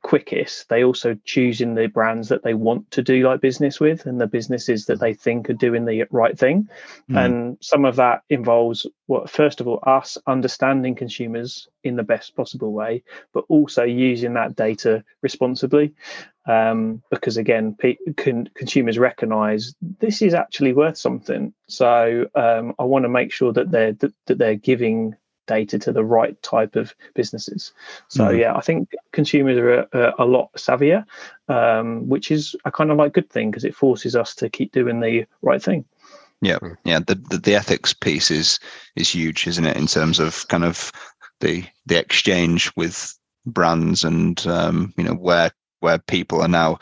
quickest, 0.02 0.68
they 0.68 0.82
also 0.82 1.16
choosing 1.24 1.74
the 1.74 1.86
brands 1.86 2.28
that 2.28 2.42
they 2.42 2.54
want 2.54 2.90
to 2.90 3.02
do 3.02 3.26
like 3.26 3.40
business 3.40 3.78
with 3.78 4.06
and 4.06 4.20
the 4.20 4.26
businesses 4.26 4.86
that 4.86 5.00
they 5.00 5.12
think 5.12 5.50
are 5.50 5.54
doing 5.54 5.84
the 5.84 6.04
right 6.10 6.38
thing. 6.38 6.68
Mm. 7.10 7.24
And 7.24 7.58
some 7.60 7.84
of 7.84 7.96
that 7.96 8.22
involves 8.30 8.86
what 9.06 9.28
first 9.28 9.60
of 9.60 9.68
all 9.68 9.82
us 9.86 10.16
understanding 10.26 10.94
consumers 10.94 11.68
in 11.84 11.96
the 11.96 12.02
best 12.02 12.34
possible 12.34 12.72
way, 12.72 13.02
but 13.32 13.44
also 13.48 13.84
using 13.84 14.34
that 14.34 14.56
data 14.56 15.04
responsibly. 15.22 15.92
Um, 16.46 17.02
because 17.10 17.36
again, 17.36 17.76
pe- 17.78 17.98
con- 18.16 18.48
consumers 18.54 18.98
recognise 18.98 19.74
this 20.00 20.22
is 20.22 20.32
actually 20.32 20.72
worth 20.72 20.96
something. 20.96 21.52
So 21.68 22.26
um, 22.34 22.74
I 22.78 22.84
want 22.84 23.04
to 23.04 23.10
make 23.10 23.32
sure 23.32 23.52
that 23.52 23.70
they're 23.70 23.92
that, 23.92 24.12
that 24.26 24.38
they're 24.38 24.54
giving 24.56 25.16
data 25.50 25.78
to 25.80 25.92
the 25.92 26.04
right 26.04 26.40
type 26.42 26.76
of 26.76 26.94
businesses. 27.14 27.72
So 28.06 28.28
mm. 28.28 28.38
yeah, 28.38 28.54
I 28.54 28.60
think 28.60 28.94
consumers 29.10 29.58
are 29.58 29.80
a, 29.92 30.14
a 30.20 30.24
lot 30.24 30.50
savvier, 30.56 31.04
um, 31.48 32.08
which 32.08 32.30
is 32.30 32.54
a 32.64 32.70
kind 32.70 32.92
of 32.92 32.96
like 32.96 33.12
good 33.12 33.28
thing 33.28 33.50
because 33.50 33.64
it 33.64 33.74
forces 33.74 34.14
us 34.14 34.34
to 34.36 34.48
keep 34.48 34.70
doing 34.70 35.00
the 35.00 35.26
right 35.42 35.62
thing. 35.62 35.84
Yeah, 36.40 36.58
yeah. 36.84 37.00
The, 37.00 37.16
the, 37.16 37.38
the 37.38 37.54
ethics 37.56 37.92
piece 37.92 38.30
is 38.30 38.60
is 38.94 39.10
huge, 39.10 39.46
isn't 39.48 39.66
it? 39.66 39.76
In 39.76 39.88
terms 39.88 40.20
of 40.20 40.46
kind 40.48 40.64
of 40.64 40.92
the 41.40 41.64
the 41.86 41.98
exchange 41.98 42.72
with 42.76 43.18
brands 43.44 44.04
and 44.04 44.46
um, 44.46 44.94
you 44.96 45.04
know 45.04 45.14
where 45.14 45.50
where 45.80 45.98
people 45.98 46.40
are 46.40 46.48
now 46.48 46.78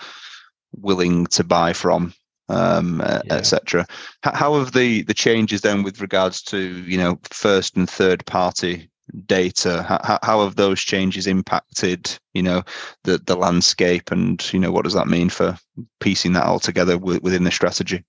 willing 0.76 1.26
to 1.26 1.42
buy 1.42 1.72
from 1.72 2.12
um, 2.48 3.00
yeah. 3.00 3.22
etc. 3.30 3.86
How 4.22 4.58
have 4.58 4.72
the 4.72 5.02
the 5.02 5.14
changes 5.14 5.60
then 5.60 5.82
with 5.82 6.00
regards 6.00 6.42
to 6.44 6.58
you 6.58 6.98
know 6.98 7.18
first 7.24 7.76
and 7.76 7.88
third 7.88 8.24
party 8.26 8.90
data? 9.26 9.82
How, 9.82 10.18
how 10.22 10.44
have 10.44 10.56
those 10.56 10.80
changes 10.80 11.26
impacted 11.26 12.18
you 12.34 12.42
know 12.42 12.62
the 13.04 13.18
the 13.18 13.36
landscape 13.36 14.10
and 14.10 14.52
you 14.52 14.58
know 14.58 14.72
what 14.72 14.84
does 14.84 14.94
that 14.94 15.08
mean 15.08 15.28
for 15.28 15.56
piecing 16.00 16.32
that 16.32 16.46
all 16.46 16.60
together 16.60 16.98
within 16.98 17.44
the 17.44 17.50
strategy? 17.50 18.04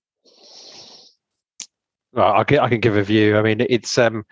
Well, 2.12 2.34
I 2.34 2.44
can, 2.44 2.58
I 2.58 2.68
can 2.68 2.80
give 2.80 2.96
a 2.96 3.04
view. 3.04 3.38
I 3.38 3.42
mean, 3.42 3.64
it's 3.68 3.96
um, 3.96 4.24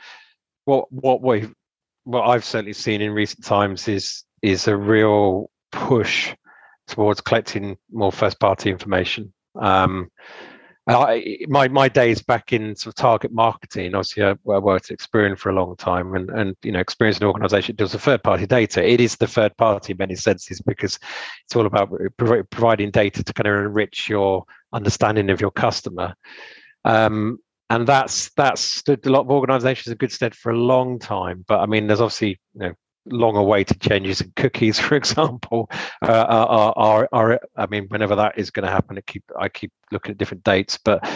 what 0.64 0.90
what 0.90 1.22
we 1.22 1.48
what 2.04 2.26
I've 2.26 2.44
certainly 2.44 2.72
seen 2.72 3.00
in 3.00 3.12
recent 3.12 3.44
times 3.44 3.86
is 3.88 4.24
is 4.42 4.66
a 4.66 4.76
real 4.76 5.50
push 5.70 6.34
towards 6.86 7.20
collecting 7.20 7.76
more 7.92 8.10
first 8.10 8.40
party 8.40 8.70
information 8.70 9.32
um, 9.58 10.10
I, 10.88 11.38
my 11.48 11.68
my 11.68 11.88
days 11.88 12.22
back 12.22 12.52
in 12.52 12.74
sort 12.74 12.92
of 12.92 12.94
target 12.94 13.30
marketing, 13.32 13.94
obviously 13.94 14.24
I, 14.24 14.30
I 14.30 14.58
worked 14.58 14.90
at 14.90 14.98
Experian 14.98 15.38
for 15.38 15.50
a 15.50 15.54
long 15.54 15.76
time, 15.76 16.14
and 16.14 16.30
and 16.30 16.56
you 16.62 16.72
know 16.72 16.80
Experian's 16.82 17.18
an 17.18 17.26
organisation 17.26 17.76
deals 17.76 17.92
with 17.92 18.02
third 18.02 18.22
party 18.22 18.46
data. 18.46 18.86
It 18.86 19.00
is 19.00 19.16
the 19.16 19.26
third 19.26 19.56
party 19.58 19.92
in 19.92 19.98
many 19.98 20.14
senses 20.14 20.60
because 20.62 20.98
it's 21.44 21.54
all 21.54 21.66
about 21.66 21.92
providing 22.16 22.90
data 22.90 23.22
to 23.22 23.32
kind 23.34 23.48
of 23.48 23.66
enrich 23.66 24.08
your 24.08 24.44
understanding 24.72 25.28
of 25.28 25.40
your 25.40 25.50
customer. 25.50 26.14
Um, 26.84 27.38
and 27.70 27.86
that's 27.86 28.30
that's 28.30 28.62
stood 28.62 29.04
a 29.04 29.10
lot 29.10 29.20
of 29.20 29.30
organizations 29.30 29.92
in 29.92 29.98
good 29.98 30.12
stead 30.12 30.34
for 30.34 30.52
a 30.52 30.56
long 30.56 30.98
time 30.98 31.44
but 31.46 31.60
i 31.60 31.66
mean 31.66 31.86
there's 31.86 32.00
obviously 32.00 32.40
you 32.54 32.60
know 32.60 32.72
long 33.10 33.36
awaited 33.36 33.80
changes 33.80 34.20
in 34.20 34.32
cookies, 34.36 34.78
for 34.80 34.94
example, 34.94 35.70
uh, 36.02 36.24
are, 36.28 36.74
are, 36.76 37.08
are, 37.12 37.40
I 37.56 37.66
mean, 37.66 37.86
whenever 37.88 38.16
that 38.16 38.38
is 38.38 38.50
going 38.50 38.66
to 38.66 38.72
happen, 38.72 38.98
I 38.98 39.02
keep, 39.02 39.24
I 39.38 39.48
keep 39.48 39.72
looking 39.92 40.12
at 40.12 40.18
different 40.18 40.44
dates, 40.44 40.78
but 40.82 41.08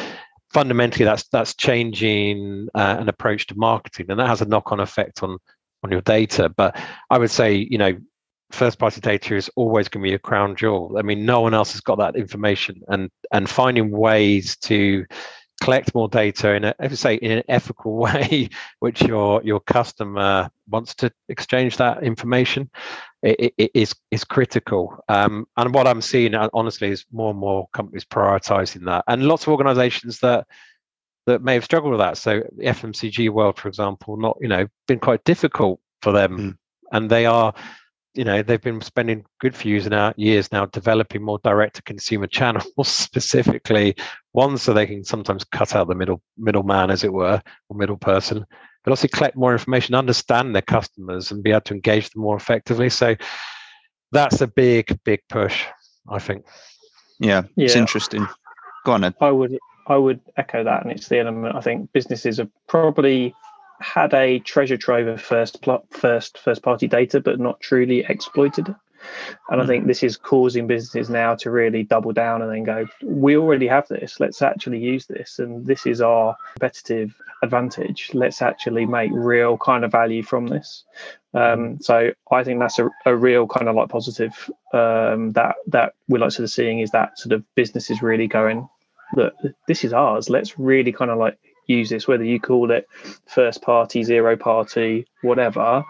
fundamentally 0.52 1.05
that's, 1.05 1.28
that's 1.28 1.55
changing 1.55 2.68
uh, 2.74 2.96
an 2.98 3.09
approach 3.09 3.46
to 3.46 3.55
marketing 3.57 4.07
and 4.11 4.20
that 4.20 4.28
has 4.28 4.42
a 4.42 4.46
knock 4.46 4.70
on 4.70 4.81
effect 4.81 5.22
on, 5.22 5.38
on 5.83 5.90
your 5.90 6.02
data. 6.02 6.48
But 6.48 6.78
I 7.11 7.18
would 7.18 7.31
say, 7.31 7.55
you 7.55 7.78
know, 7.78 7.96
first 8.50 8.78
party 8.78 9.00
data 9.00 9.35
is 9.35 9.50
always 9.57 9.88
going 9.88 10.05
to 10.05 10.11
be 10.11 10.14
a 10.14 10.18
crown 10.18 10.55
jewel. 10.55 10.96
I 10.98 11.02
mean, 11.02 11.24
no 11.24 11.40
one 11.40 11.55
else 11.55 11.72
has 11.72 11.81
got 11.81 11.98
that 11.98 12.16
information 12.16 12.83
and, 12.88 13.11
and 13.33 13.48
finding 13.48 13.90
ways 13.90 14.57
to, 14.59 15.07
collect 15.62 15.94
more 15.94 16.09
data 16.09 16.55
in 16.55 16.64
a, 16.64 16.75
if 16.81 16.96
say, 16.98 17.14
in 17.14 17.31
an 17.31 17.44
ethical 17.48 17.96
way, 18.07 18.48
which 18.81 19.03
your 19.03 19.40
your 19.44 19.61
customer 19.61 20.51
wants 20.68 20.94
to 20.96 21.12
exchange 21.29 21.77
that 21.77 22.03
information, 22.03 22.68
it, 23.22 23.55
it 23.57 23.70
is 23.75 23.94
is 24.11 24.25
critical. 24.25 24.98
Um, 25.09 25.46
and 25.57 25.72
what 25.72 25.87
I'm 25.87 26.03
seeing, 26.03 26.35
uh, 26.35 26.48
honestly, 26.53 26.90
is 26.90 27.05
more 27.12 27.31
and 27.31 27.38
more 27.38 27.68
companies 27.72 28.05
prioritizing 28.05 28.85
that, 28.87 29.05
and 29.07 29.29
lots 29.29 29.44
of 29.44 29.51
organisations 29.51 30.18
that 30.20 30.46
that 31.27 31.42
may 31.42 31.55
have 31.55 31.64
struggled 31.64 31.92
with 31.92 32.01
that. 32.01 32.18
So 32.18 32.42
the 32.57 32.64
FMCG 32.64 33.31
world, 33.31 33.59
for 33.59 33.68
example, 33.68 34.16
not 34.16 34.37
you 34.40 34.48
know 34.48 34.66
been 34.88 34.98
quite 34.98 35.22
difficult 35.25 35.81
for 36.03 36.12
them, 36.12 36.38
mm. 36.38 36.57
and 36.90 37.09
they 37.09 37.27
are 37.27 37.55
you 38.14 38.25
know 38.25 38.42
they've 38.42 38.61
been 38.61 38.81
spending 38.81 39.25
good 39.40 39.57
few 39.57 39.81
years 40.16 40.53
now 40.53 40.66
developing 40.66 41.22
more 41.22 41.38
direct 41.44 41.77
to 41.77 41.83
consumer 41.83 42.27
channels 42.38 42.88
specifically 42.88 43.94
one 44.33 44.59
so 44.59 44.73
they 44.73 44.87
can 44.87 45.05
sometimes 45.05 45.45
cut 45.45 45.75
out 45.75 45.88
the 45.88 45.95
middle 45.95 46.23
middleman 46.37 46.90
as 46.90 47.05
it 47.05 47.12
were 47.12 47.40
or 47.68 47.77
middle 47.77 47.97
person 47.97 48.45
but 48.85 48.90
also 48.90 49.09
collect 49.09 49.37
more 49.37 49.53
information 49.53 49.95
understand 49.95 50.55
their 50.55 50.62
customers 50.62 51.31
and 51.31 51.42
be 51.42 51.51
able 51.51 51.61
to 51.61 51.75
engage 51.75 52.11
them 52.11 52.23
more 52.23 52.37
effectively 52.37 52.88
so 52.88 53.14
that's 54.11 54.40
a 54.40 54.47
big 54.47 54.99
big 55.05 55.21
push 55.29 55.64
i 56.09 56.18
think 56.18 56.45
yeah, 57.21 57.42
yeah. 57.57 57.66
it's 57.66 57.77
interesting 57.77 58.27
go 58.85 58.92
on 58.92 59.05
Ed. 59.05 59.14
i 59.21 59.31
would 59.31 59.59
i 59.87 59.97
would 59.97 60.21
echo 60.37 60.64
that 60.64 60.83
and 60.83 60.92
it's 60.92 61.09
the 61.09 61.18
element 61.18 61.55
i 61.55 61.61
think 61.61 61.92
businesses 61.92 62.38
have 62.38 62.51
probably 62.68 63.35
had 63.83 64.14
a 64.14 64.38
treasure 64.38 64.77
trove 64.77 65.09
of 65.09 65.21
first 65.21 65.61
plot, 65.61 65.85
first 65.90 66.38
first 66.38 66.62
party 66.62 66.87
data, 66.87 67.21
but 67.21 67.40
not 67.40 67.61
truly 67.61 68.05
exploited 68.09 68.68
it. 68.68 68.77
And 69.48 69.60
I 69.60 69.66
think 69.66 69.84
hmm. 69.84 69.88
this 69.88 70.02
is 70.02 70.16
causing 70.16 70.66
businesses 70.66 71.10
now 71.10 71.34
to 71.36 71.50
really 71.50 71.82
double 71.82 72.12
down 72.12 72.42
and 72.42 72.52
then 72.52 72.64
go, 72.64 72.86
we 73.02 73.36
already 73.36 73.66
have 73.66 73.88
this. 73.88 74.20
Let's 74.20 74.42
actually 74.42 74.78
use 74.78 75.06
this. 75.06 75.38
And 75.38 75.66
this 75.66 75.86
is 75.86 76.00
our 76.00 76.36
competitive 76.54 77.14
advantage. 77.42 78.10
Let's 78.14 78.42
actually 78.42 78.86
make 78.86 79.10
real 79.12 79.58
kind 79.58 79.84
of 79.84 79.92
value 79.92 80.22
from 80.22 80.46
this. 80.46 80.84
Um, 81.34 81.80
so 81.80 82.10
I 82.30 82.44
think 82.44 82.60
that's 82.60 82.78
a, 82.78 82.90
a 83.06 83.16
real 83.16 83.46
kind 83.46 83.68
of 83.68 83.74
like 83.74 83.88
positive 83.88 84.50
um, 84.72 85.32
that 85.32 85.56
that 85.68 85.94
we're 86.08 86.18
like 86.18 86.32
sort 86.32 86.44
of 86.44 86.50
seeing 86.50 86.80
is 86.80 86.90
that 86.90 87.18
sort 87.18 87.32
of 87.32 87.42
businesses 87.54 88.02
really 88.02 88.28
going, 88.28 88.68
look, 89.14 89.34
this 89.66 89.84
is 89.84 89.92
ours. 89.92 90.28
Let's 90.28 90.58
really 90.58 90.92
kind 90.92 91.10
of 91.10 91.18
like 91.18 91.38
use 91.66 91.90
this, 91.90 92.06
whether 92.06 92.24
you 92.24 92.40
call 92.40 92.70
it 92.70 92.88
first 93.26 93.62
party, 93.62 94.02
zero 94.02 94.36
party, 94.36 95.06
whatever. 95.22 95.84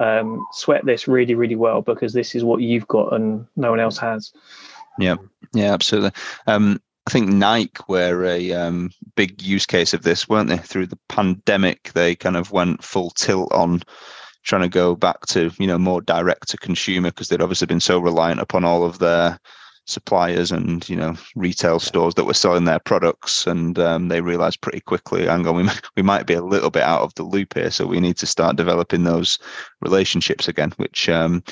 Um, 0.00 0.44
sweat 0.52 0.84
this 0.86 1.06
really, 1.06 1.34
really 1.34 1.56
well 1.56 1.82
because 1.82 2.14
this 2.14 2.34
is 2.34 2.42
what 2.42 2.62
you've 2.62 2.88
got 2.88 3.12
and 3.12 3.46
no 3.56 3.70
one 3.70 3.80
else 3.80 3.98
has. 3.98 4.32
Yeah, 4.98 5.16
yeah, 5.52 5.72
absolutely. 5.72 6.12
Um, 6.46 6.80
I 7.06 7.10
think 7.10 7.28
Nike 7.28 7.82
were 7.88 8.24
a 8.24 8.52
um, 8.52 8.90
big 9.16 9.42
use 9.42 9.66
case 9.66 9.94
of 9.94 10.02
this, 10.02 10.28
weren't 10.28 10.48
they? 10.48 10.58
Through 10.58 10.86
the 10.86 10.98
pandemic, 11.08 11.92
they 11.92 12.14
kind 12.14 12.36
of 12.36 12.52
went 12.52 12.82
full 12.82 13.10
tilt 13.10 13.52
on 13.52 13.82
trying 14.42 14.62
to 14.62 14.68
go 14.68 14.94
back 14.94 15.26
to 15.26 15.50
you 15.58 15.66
know 15.66 15.78
more 15.78 16.00
direct 16.00 16.48
to 16.48 16.56
consumer 16.56 17.10
because 17.10 17.28
they'd 17.28 17.42
obviously 17.42 17.66
been 17.66 17.80
so 17.80 17.98
reliant 17.98 18.40
upon 18.40 18.64
all 18.64 18.84
of 18.84 18.98
their 18.98 19.38
suppliers 19.90 20.50
and 20.52 20.88
you 20.88 20.96
know 20.96 21.14
retail 21.34 21.78
stores 21.78 22.14
that 22.14 22.24
were 22.24 22.34
selling 22.34 22.64
their 22.64 22.78
products 22.78 23.46
and 23.46 23.78
um, 23.78 24.08
they 24.08 24.20
realized 24.20 24.60
pretty 24.60 24.80
quickly 24.80 25.26
hang 25.26 25.46
on 25.46 25.56
we, 25.56 25.68
we 25.96 26.02
might 26.02 26.26
be 26.26 26.34
a 26.34 26.42
little 26.42 26.70
bit 26.70 26.82
out 26.82 27.02
of 27.02 27.14
the 27.14 27.22
loop 27.22 27.54
here 27.54 27.70
so 27.70 27.86
we 27.86 28.00
need 28.00 28.16
to 28.16 28.26
start 28.26 28.56
developing 28.56 29.04
those 29.04 29.38
relationships 29.80 30.48
again 30.48 30.72
which 30.76 31.08
um, 31.08 31.42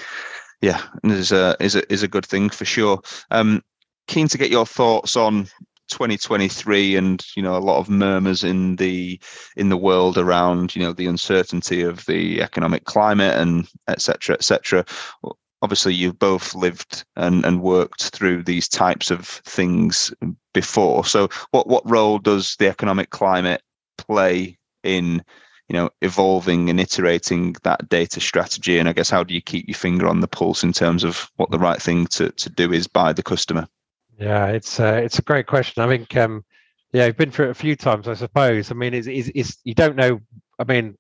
yeah 0.61 0.83
is 1.05 1.33
a 1.33 1.57
is 1.61 1.75
a 1.75 1.93
is 1.93 2.03
a 2.03 2.09
good 2.09 2.27
thing 2.27 2.49
for 2.51 2.65
sure. 2.65 3.01
Um, 3.31 3.63
keen 4.07 4.29
to 4.29 4.39
get 4.39 4.51
your 4.51 4.67
thoughts 4.67 5.17
on 5.17 5.45
2023 5.89 6.97
and 6.97 7.25
you 7.35 7.43
know 7.43 7.57
a 7.57 7.59
lot 7.59 7.79
of 7.79 7.89
murmurs 7.89 8.45
in 8.45 8.77
the 8.77 9.21
in 9.57 9.69
the 9.69 9.77
world 9.77 10.19
around 10.19 10.75
you 10.75 10.83
know 10.83 10.93
the 10.93 11.07
uncertainty 11.07 11.83
of 11.83 12.05
the 12.07 12.43
economic 12.43 12.85
climate 12.85 13.39
and 13.39 13.69
etc 13.89 14.35
etc 14.35 14.85
obviously 15.63 15.95
you've 15.95 16.19
both 16.19 16.55
lived 16.55 17.05
and, 17.17 17.45
and 17.45 17.63
worked 17.63 18.11
through 18.11 18.43
these 18.43 18.69
types 18.69 19.11
of 19.11 19.27
things 19.27 20.13
before. 20.55 21.05
So 21.05 21.29
what 21.51 21.67
what 21.67 21.89
role 21.89 22.19
does 22.19 22.57
the 22.59 22.69
economic 22.69 23.11
climate 23.11 23.63
play 23.97 24.59
in 24.85 25.23
you 25.69 25.75
know 25.75 25.91
evolving 26.03 26.71
and 26.71 26.81
iterating 26.81 27.57
that 27.65 27.89
data 27.89 28.21
strategy? 28.21 28.79
And 28.79 28.89
i 28.89 28.93
guess 28.93 29.11
how 29.11 29.25
do 29.25 29.35
you 29.35 29.43
keep 29.43 29.67
your 29.69 29.75
finger 29.75 30.07
on 30.07 30.21
the 30.21 30.29
pulse 30.29 30.63
in 30.63 30.73
terms 30.73 31.05
of 31.05 31.31
what 31.37 31.51
the 31.51 31.59
right 31.59 31.81
thing 31.81 32.07
to, 32.09 32.31
to 32.31 32.51
do 32.51 32.73
is 32.73 32.87
by 32.87 33.13
the 33.13 33.23
customer? 33.23 33.67
Yeah 34.19 34.47
it's 34.47 34.81
uh, 34.81 35.01
it's 35.03 35.19
a 35.19 35.23
great 35.23 35.47
question. 35.47 35.83
I 35.83 35.89
think 35.89 36.17
um 36.17 36.45
yeah 36.93 37.05
i've 37.05 37.17
been 37.17 37.31
through 37.31 37.47
it 37.47 37.51
a 37.51 37.55
few 37.55 37.77
times 37.77 38.09
i 38.09 38.15
suppose. 38.15 38.71
I 38.71 38.75
mean 38.75 38.95
it's, 38.95 39.07
it's, 39.07 39.31
it's 39.35 39.59
you 39.65 39.75
don't 39.75 39.97
know 39.97 40.21
i 40.59 40.65
mean 40.65 40.97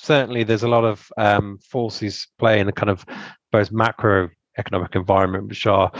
certainly 0.00 0.44
there's 0.44 0.62
a 0.62 0.68
lot 0.68 0.84
of 0.84 1.10
um, 1.16 1.58
forces 1.58 2.28
playing 2.38 2.66
the 2.66 2.72
kind 2.72 2.90
of 2.90 3.04
both 3.52 3.70
macroeconomic 3.70 4.94
environment 4.94 5.48
which 5.48 5.66
are 5.66 5.90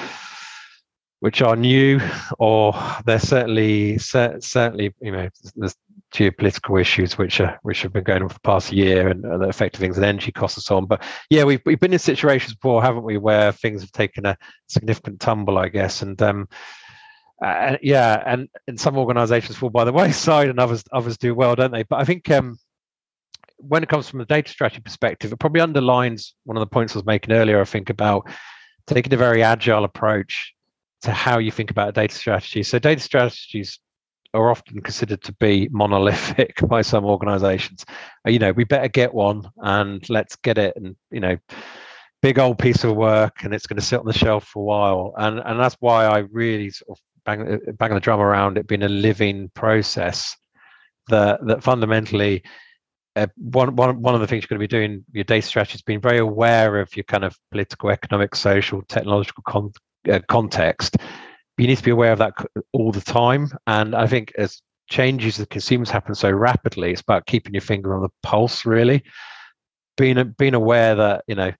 which 1.20 1.42
are 1.42 1.56
new 1.56 2.00
or 2.38 2.72
they're 3.04 3.18
certainly 3.18 3.98
certainly 3.98 4.94
you 5.00 5.10
know 5.10 5.28
there's 5.56 5.74
geopolitical 6.14 6.80
issues 6.80 7.18
which 7.18 7.40
are 7.40 7.58
which 7.62 7.82
have 7.82 7.92
been 7.92 8.04
going 8.04 8.22
on 8.22 8.28
for 8.28 8.34
the 8.34 8.40
past 8.40 8.72
year 8.72 9.08
and, 9.08 9.24
and 9.24 9.44
affecting 9.44 9.80
things 9.80 9.96
and 9.96 10.06
energy 10.06 10.32
costs 10.32 10.56
and 10.56 10.64
so 10.64 10.76
on. 10.76 10.86
But 10.86 11.02
yeah, 11.28 11.44
we've 11.44 11.60
we've 11.66 11.80
been 11.80 11.92
in 11.92 11.98
situations 11.98 12.54
before, 12.54 12.82
haven't 12.82 13.04
we, 13.04 13.18
where 13.18 13.52
things 13.52 13.82
have 13.82 13.92
taken 13.92 14.24
a 14.24 14.36
significant 14.68 15.20
tumble, 15.20 15.58
I 15.58 15.68
guess, 15.68 16.02
and 16.02 16.20
um, 16.22 16.48
uh, 17.44 17.76
yeah, 17.82 18.22
and 18.26 18.48
and 18.66 18.80
some 18.80 18.96
organisations 18.96 19.58
fall 19.58 19.70
by 19.70 19.84
the 19.84 19.92
wayside, 19.92 20.48
and 20.48 20.58
others 20.58 20.82
others 20.92 21.18
do 21.18 21.34
well, 21.34 21.54
don't 21.54 21.72
they? 21.72 21.82
But 21.82 22.00
I 22.00 22.04
think 22.04 22.30
um, 22.30 22.58
when 23.58 23.82
it 23.82 23.88
comes 23.88 24.08
from 24.08 24.20
the 24.20 24.24
data 24.24 24.50
strategy 24.50 24.80
perspective, 24.80 25.32
it 25.32 25.38
probably 25.38 25.60
underlines 25.60 26.34
one 26.44 26.56
of 26.56 26.60
the 26.60 26.66
points 26.66 26.94
I 26.94 26.98
was 26.98 27.06
making 27.06 27.32
earlier. 27.34 27.60
I 27.60 27.64
think 27.64 27.90
about 27.90 28.28
taking 28.86 29.12
a 29.12 29.16
very 29.16 29.42
agile 29.42 29.84
approach 29.84 30.54
to 31.02 31.12
how 31.12 31.38
you 31.38 31.50
think 31.50 31.70
about 31.70 31.90
a 31.90 31.92
data 31.92 32.14
strategy. 32.14 32.62
So 32.62 32.78
data 32.78 33.00
strategies 33.00 33.78
are 34.34 34.50
often 34.50 34.80
considered 34.80 35.22
to 35.22 35.32
be 35.34 35.68
monolithic 35.70 36.56
by 36.68 36.82
some 36.82 37.04
organizations. 37.04 37.84
Uh, 38.26 38.30
you 38.30 38.38
know, 38.38 38.52
we 38.52 38.64
better 38.64 38.88
get 38.88 39.14
one 39.14 39.48
and 39.58 40.08
let's 40.10 40.36
get 40.36 40.58
it 40.58 40.76
and, 40.76 40.96
you 41.10 41.20
know, 41.20 41.36
big 42.20 42.38
old 42.38 42.58
piece 42.58 42.82
of 42.84 42.96
work 42.96 43.44
and 43.44 43.54
it's 43.54 43.66
going 43.66 43.78
to 43.78 43.84
sit 43.84 44.00
on 44.00 44.06
the 44.06 44.12
shelf 44.12 44.44
for 44.44 44.60
a 44.60 44.64
while. 44.64 45.14
And 45.16 45.38
and 45.38 45.58
that's 45.58 45.76
why 45.80 46.04
I 46.04 46.18
really 46.18 46.70
sort 46.70 46.98
of 46.98 47.02
bang, 47.24 47.54
uh, 47.54 47.72
bang 47.72 47.94
the 47.94 48.00
drum 48.00 48.20
around 48.20 48.58
it 48.58 48.66
being 48.66 48.82
a 48.82 48.88
living 48.88 49.50
process 49.54 50.36
that 51.08 51.40
that 51.46 51.62
fundamentally 51.62 52.42
uh, 53.18 53.26
one, 53.36 53.76
one, 53.76 54.00
one 54.00 54.14
of 54.14 54.20
the 54.20 54.26
things 54.26 54.42
you're 54.42 54.58
going 54.58 54.68
to 54.68 54.76
be 54.76 54.78
doing 54.78 55.04
your 55.12 55.24
data 55.24 55.46
strategy 55.46 55.76
is 55.76 55.82
being 55.82 56.00
very 56.00 56.18
aware 56.18 56.80
of 56.80 56.94
your 56.96 57.04
kind 57.04 57.24
of 57.24 57.36
political, 57.50 57.90
economic, 57.90 58.34
social, 58.34 58.82
technological 58.88 59.42
con- 59.46 59.72
uh, 60.10 60.20
context 60.28 60.96
you 61.58 61.66
need 61.66 61.76
to 61.76 61.82
be 61.82 61.90
aware 61.90 62.12
of 62.12 62.18
that 62.18 62.34
all 62.72 62.92
the 62.92 63.00
time. 63.00 63.50
And 63.66 63.94
I 63.94 64.06
think 64.06 64.32
as 64.38 64.62
changes 64.88 65.38
of 65.38 65.48
consumers 65.50 65.90
happen 65.90 66.14
so 66.14 66.30
rapidly, 66.30 66.92
it's 66.92 67.02
about 67.02 67.26
keeping 67.26 67.52
your 67.52 67.60
finger 67.60 67.94
on 67.94 68.02
the 68.02 68.08
pulse, 68.22 68.64
really. 68.64 69.02
Being 69.96 70.34
being 70.38 70.54
aware 70.54 70.94
that 70.94 71.24
you 71.26 71.34
know 71.34 71.52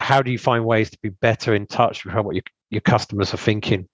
how 0.00 0.20
do 0.20 0.32
you 0.32 0.38
find 0.38 0.64
ways 0.64 0.90
to 0.90 0.98
be 1.00 1.10
better 1.10 1.54
in 1.54 1.66
touch 1.66 2.04
with 2.04 2.14
what 2.14 2.34
your 2.34 2.42
your 2.70 2.80
customers 2.80 3.32
are 3.32 3.38
thinking 3.38 3.88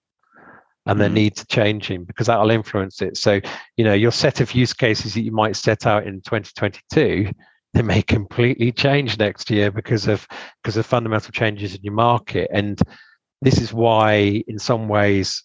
and 0.87 0.99
the 0.99 1.05
mm. 1.05 1.13
needs 1.13 1.41
are 1.41 1.45
changing 1.45 2.05
because 2.05 2.27
that'll 2.27 2.51
influence 2.51 3.01
it. 3.01 3.17
So, 3.17 3.39
you 3.75 3.83
know, 3.83 3.93
your 3.93 4.11
set 4.11 4.41
of 4.41 4.53
use 4.53 4.73
cases 4.73 5.13
that 5.13 5.21
you 5.21 5.31
might 5.31 5.55
set 5.55 5.85
out 5.85 6.07
in 6.07 6.21
2022, 6.21 7.31
they 7.73 7.81
may 7.81 8.01
completely 8.01 8.71
change 8.71 9.19
next 9.19 9.49
year 9.49 9.71
because 9.71 10.07
of 10.07 10.27
because 10.63 10.77
of 10.77 10.85
fundamental 10.85 11.31
changes 11.31 11.75
in 11.75 11.81
your 11.83 11.93
market. 11.93 12.49
And 12.51 12.79
this 13.41 13.59
is 13.59 13.73
why, 13.73 14.43
in 14.47 14.57
some 14.57 14.87
ways, 14.87 15.43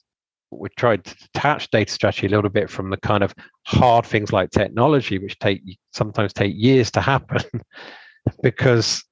we 0.51 0.69
tried 0.77 1.05
to 1.05 1.15
detach 1.17 1.71
data 1.71 1.93
strategy 1.93 2.27
a 2.27 2.31
little 2.31 2.51
bit 2.51 2.71
from 2.71 2.91
the 2.91 2.97
kind 2.99 3.23
of 3.23 3.35
hard 3.67 4.07
things 4.07 4.33
like 4.33 4.51
technology, 4.51 5.19
which 5.19 5.39
take 5.39 5.63
sometimes 5.93 6.33
take 6.33 6.55
years 6.57 6.91
to 6.93 7.01
happen, 7.01 7.43
because 8.43 9.03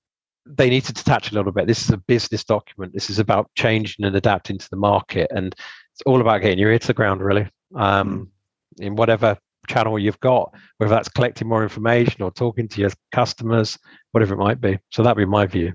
they 0.47 0.70
need 0.70 0.85
to 0.85 0.93
detach 0.93 1.31
a 1.31 1.35
little 1.35 1.53
bit. 1.53 1.66
This 1.66 1.83
is 1.83 1.91
a 1.91 1.99
business 1.99 2.45
document. 2.45 2.93
This 2.93 3.11
is 3.11 3.18
about 3.18 3.51
changing 3.57 4.05
and 4.05 4.16
adapting 4.16 4.59
to 4.59 4.70
the 4.70 4.76
market, 4.76 5.31
and 5.35 5.55
it's 6.01 6.07
all 6.07 6.23
about 6.23 6.41
getting 6.41 6.59
your 6.59 6.73
ear 6.73 6.79
to 6.79 6.87
the 6.87 6.95
ground, 6.95 7.21
really, 7.21 7.47
um, 7.75 8.31
mm. 8.79 8.85
in 8.85 8.97
whatever 8.97 9.37
channel 9.69 9.99
you've 9.99 10.21
got, 10.21 10.51
whether 10.79 10.89
that's 10.89 11.11
collecting 11.11 11.47
more 11.47 11.63
information 11.63 12.23
or 12.23 12.31
talking 12.31 12.69
to 12.69 12.81
your 12.81 12.91
customers, 13.13 13.79
whatever 14.13 14.33
it 14.33 14.39
might 14.39 14.63
be. 14.63 14.79
So 14.91 15.03
that'd 15.03 15.19
be 15.19 15.27
my 15.27 15.45
view. 15.45 15.75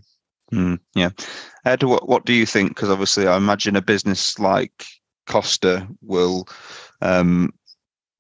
Mm, 0.52 0.80
yeah. 0.96 1.10
Ed, 1.64 1.84
what, 1.84 2.10
what 2.10 2.26
do 2.26 2.34
you 2.34 2.48
think? 2.48 2.70
Because 2.70 2.90
obviously, 2.90 3.28
I 3.28 3.38
imagine 3.38 3.76
a 3.76 3.84
business 3.84 4.40
like 4.40 4.86
Costa 5.28 5.88
will 6.02 6.48
um, 7.02 7.54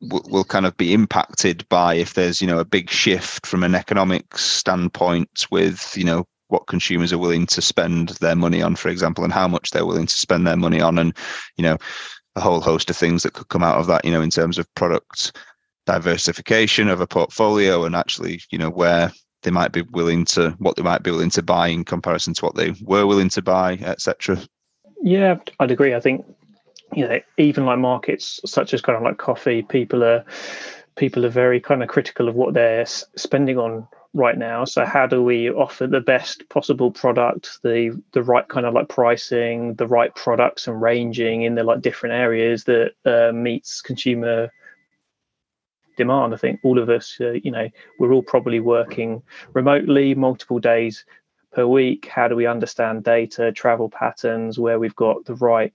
will, 0.02 0.24
will 0.30 0.44
kind 0.44 0.68
of 0.68 0.78
be 0.78 0.94
impacted 0.94 1.68
by 1.70 1.96
if 1.96 2.14
there's 2.14 2.40
you 2.40 2.48
know 2.48 2.60
a 2.60 2.66
big 2.66 2.90
shift 2.92 3.48
from 3.48 3.64
an 3.64 3.74
economic 3.74 4.38
standpoint 4.38 5.48
with 5.50 5.96
you 5.98 6.04
know 6.04 6.28
what 6.50 6.68
consumers 6.68 7.12
are 7.12 7.18
willing 7.18 7.46
to 7.48 7.62
spend 7.62 8.10
their 8.22 8.36
money 8.36 8.62
on, 8.62 8.76
for 8.76 8.90
example, 8.90 9.24
and 9.24 9.34
how 9.34 9.48
much 9.48 9.72
they're 9.72 9.86
willing 9.86 10.06
to 10.06 10.18
spend 10.18 10.46
their 10.46 10.58
money 10.58 10.82
on, 10.82 10.98
and 10.98 11.16
you 11.58 11.64
know 11.64 11.78
a 12.36 12.42
whole 12.42 12.62
host 12.62 12.90
of 12.90 12.98
things 12.98 13.24
that 13.24 13.34
could 13.34 13.48
come 13.50 13.64
out 13.64 13.80
of 13.80 13.88
that. 13.88 14.06
You 14.06 14.12
know, 14.12 14.22
in 14.22 14.30
terms 14.30 14.58
of 14.58 14.74
product 14.76 15.38
diversification 15.86 16.90
of 16.90 17.00
a 17.00 17.06
portfolio 17.08 17.86
and 17.86 17.96
actually 17.96 18.42
you 18.50 18.58
know 18.58 18.72
where 18.72 19.12
they 19.44 19.52
might 19.52 19.72
be 19.72 19.84
willing 19.92 20.26
to 20.26 20.50
what 20.58 20.76
they 20.76 20.82
might 20.82 21.04
be 21.04 21.12
willing 21.12 21.30
to 21.30 21.44
buy 21.44 21.68
in 21.68 21.84
comparison 21.84 22.34
to 22.34 22.46
what 22.46 22.56
they 22.56 22.74
were 22.82 23.06
willing 23.06 23.30
to 23.30 23.42
buy, 23.42 23.74
etc. 23.74 24.40
Yeah, 25.02 25.38
I'd 25.60 25.72
agree. 25.72 25.94
I 25.94 26.00
think 26.00 26.26
you 26.94 27.08
know 27.08 27.20
even 27.38 27.66
like 27.66 27.80
markets 27.80 28.40
such 28.46 28.74
as 28.74 28.82
kind 28.82 28.98
of 28.98 29.04
like 29.04 29.18
coffee, 29.18 29.62
people 29.62 30.04
are 30.04 30.26
people 30.96 31.26
are 31.26 31.30
very 31.30 31.60
kind 31.60 31.84
of 31.84 31.90
critical 31.90 32.28
of 32.28 32.36
what 32.36 32.54
they're 32.54 32.86
spending 32.86 33.58
on 33.58 33.88
right 34.16 34.38
now. 34.38 34.64
So 34.64 34.86
how 34.86 35.06
do 35.06 35.22
we 35.22 35.52
offer 35.52 35.86
the 35.86 36.00
best 36.00 36.48
possible 36.50 36.90
product, 36.90 37.60
the 37.64 38.02
the 38.14 38.24
right 38.24 38.48
kind 38.48 38.66
of 38.66 38.74
like 38.74 38.88
pricing, 38.88 39.76
the 39.76 39.88
right 39.88 40.16
products 40.16 40.68
and 40.68 40.82
ranging 40.82 41.44
in 41.44 41.56
the 41.56 41.64
like 41.64 41.82
different 41.82 42.16
areas 42.16 42.64
that 42.64 42.94
uh, 43.06 43.34
meets 43.34 43.82
consumer 43.82 44.50
demand. 45.98 46.34
I 46.34 46.38
think 46.38 46.62
all 46.64 46.80
of 46.80 46.90
us, 46.90 47.18
uh, 47.20 47.34
you 47.44 47.52
know, 47.52 47.68
we're 48.00 48.14
all 48.14 48.24
probably 48.24 48.62
working 48.62 49.22
remotely 49.54 50.16
multiple 50.16 50.60
days 50.60 51.06
per 51.52 51.68
week. 51.68 52.08
How 52.08 52.30
do 52.30 52.38
we 52.38 52.46
understand 52.46 53.04
data, 53.04 53.52
travel 53.52 53.90
patterns, 53.90 54.58
where 54.58 54.80
we've 54.80 54.96
got 54.96 55.26
the 55.26 55.36
right, 55.36 55.74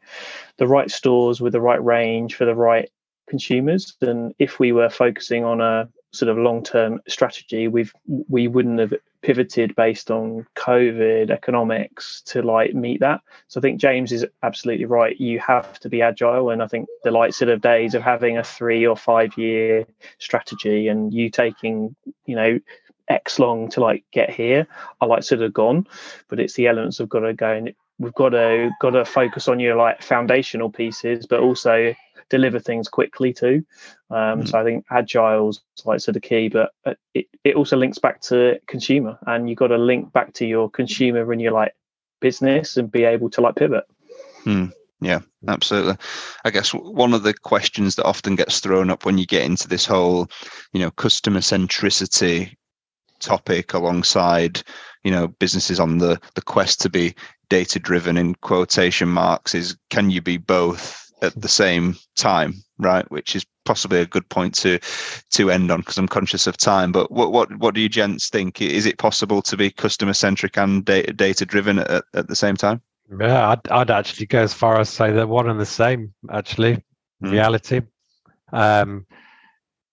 the 0.57 0.66
right 0.66 0.91
stores 0.91 1.43
with 1.43 1.53
the 1.53 1.61
right 1.61 1.82
range 1.84 2.36
for 2.36 2.47
the 2.47 2.55
right 2.55 2.91
consumers? 3.28 3.95
And 4.01 4.34
if 4.38 4.59
we 4.59 4.72
were 4.72 4.91
focusing 4.91 5.45
on 5.45 5.61
a 5.61 5.91
sort 6.12 6.28
of 6.28 6.38
long-term 6.38 7.00
strategy, 7.08 7.68
we've 7.68 7.92
we 8.06 8.48
wouldn't 8.48 8.80
have 8.80 8.94
pivoted 9.22 9.76
based 9.76 10.11
on 10.11 10.46
COVID 10.56 11.30
economics 11.30 12.22
to 12.22 12.42
like 12.42 12.74
meet 12.74 13.00
that. 13.00 13.20
So 13.48 13.61
I 13.61 13.62
think 13.62 13.80
James 13.80 14.12
is 14.12 14.26
absolutely 14.42 14.86
right. 14.86 15.18
You 15.20 15.38
have 15.40 15.78
to 15.80 15.88
be 15.88 16.02
agile, 16.02 16.50
and 16.50 16.62
I 16.62 16.66
think 16.66 16.88
the 17.04 17.11
light 17.11 17.34
sort 17.34 17.50
of 17.50 17.61
days 17.61 17.94
of 17.94 18.02
having 18.02 18.38
a 18.38 18.44
three 18.44 18.86
or 18.86 18.96
five 18.96 19.36
year 19.36 19.86
strategy 20.18 20.88
and 20.88 21.12
you 21.12 21.30
taking 21.30 21.94
you 22.26 22.36
know 22.36 22.61
X 23.08 23.38
long 23.38 23.68
to 23.70 23.80
like 23.80 24.04
get 24.12 24.30
here 24.30 24.66
are 25.00 25.08
like 25.08 25.22
sort 25.22 25.42
of 25.42 25.52
gone. 25.52 25.86
But 26.28 26.40
it's 26.40 26.54
the 26.54 26.68
elements 26.68 27.00
of 27.00 27.08
got 27.08 27.20
to 27.20 27.34
go 27.34 27.50
and 27.50 27.74
we've 28.00 28.14
got 28.14 28.30
to 28.30 28.70
got 28.80 28.90
to 28.90 29.04
focus 29.04 29.46
on 29.46 29.61
your 29.61 29.76
like 29.76 30.02
foundational 30.02 30.70
pieces, 30.70 31.26
but 31.26 31.40
also 31.40 31.94
deliver 32.31 32.59
things 32.59 32.89
quickly 32.89 33.33
too. 33.33 33.64
Um, 34.11 34.43
mm. 34.43 34.49
So 34.49 34.59
I 34.59 34.64
think 34.64 34.87
agile's 34.91 35.61
like 35.85 36.01
sort 36.01 36.16
of 36.16 36.22
key, 36.22 36.49
but 36.49 36.70
uh, 36.87 36.95
it, 37.12 37.26
it 37.45 37.57
also 37.57 37.76
links 37.76 37.99
back 37.99 38.22
to 38.22 38.59
consumer, 38.66 39.18
and 39.26 39.49
you've 39.49 39.59
got 39.59 39.68
to 39.68 39.78
link 39.78 40.12
back 40.12 40.33
to 40.35 40.47
your 40.47 40.70
consumer 40.70 41.31
and 41.31 41.41
your 41.41 41.53
like 41.53 41.74
business 42.20 42.76
and 42.76 42.91
be 42.91 43.05
able 43.05 43.28
to 43.31 43.41
like 43.41 43.57
pivot. 43.57 43.85
Mm. 44.45 44.72
Yeah, 45.03 45.20
absolutely. 45.49 45.97
I 46.45 46.51
guess 46.51 46.74
one 46.74 47.14
of 47.14 47.22
the 47.22 47.33
questions 47.33 47.97
that 47.97 48.05
often 48.05 48.37
gets 48.37 48.61
thrown 48.61 48.91
up 48.91 49.07
when 49.07 49.16
you 49.16 49.24
get 49.24 49.45
into 49.45 49.66
this 49.66 49.87
whole, 49.87 50.28
you 50.72 50.81
know, 50.81 50.91
customer 50.91 51.41
centricity 51.41 52.55
topic 53.18 53.72
alongside, 53.72 54.62
you 55.03 55.11
know, 55.11 55.28
businesses 55.28 55.81
on 55.81 55.99
the 55.99 56.20
the 56.35 56.43
quest 56.43 56.83
to 56.83 56.91
be 56.91 57.14
data 57.49 57.78
driven 57.78 58.16
in 58.16 58.35
quotation 58.37 59.09
marks 59.09 59.55
is 59.55 59.76
can 59.89 60.11
you 60.11 60.20
be 60.20 60.37
both 60.37 61.09
at 61.22 61.40
the 61.40 61.48
same 61.48 61.96
time, 62.16 62.54
right? 62.78 63.08
Which 63.10 63.36
is 63.36 63.44
possibly 63.64 64.00
a 64.00 64.06
good 64.06 64.28
point 64.28 64.54
to 64.56 64.78
to 65.30 65.50
end 65.50 65.70
on 65.70 65.80
because 65.80 65.98
I'm 65.98 66.08
conscious 66.08 66.46
of 66.46 66.56
time. 66.56 66.92
But 66.92 67.10
what 67.10 67.32
what 67.32 67.54
what 67.58 67.74
do 67.74 67.80
you 67.80 67.88
gents 67.88 68.28
think? 68.28 68.60
Is 68.60 68.86
it 68.86 68.98
possible 68.98 69.42
to 69.42 69.56
be 69.56 69.70
customer 69.70 70.14
centric 70.14 70.56
and 70.56 70.84
data 70.84 71.12
data 71.12 71.46
driven 71.46 71.78
at, 71.80 72.04
at 72.14 72.28
the 72.28 72.36
same 72.36 72.56
time? 72.56 72.82
Yeah, 73.18 73.50
I'd, 73.50 73.68
I'd 73.70 73.90
actually 73.90 74.26
go 74.26 74.40
as 74.40 74.54
far 74.54 74.78
as 74.78 74.88
say 74.88 75.10
they're 75.10 75.26
one 75.26 75.50
and 75.50 75.60
the 75.60 75.66
same. 75.66 76.14
Actually, 76.30 76.76
mm. 77.22 77.32
reality. 77.32 77.80
Um, 78.52 79.06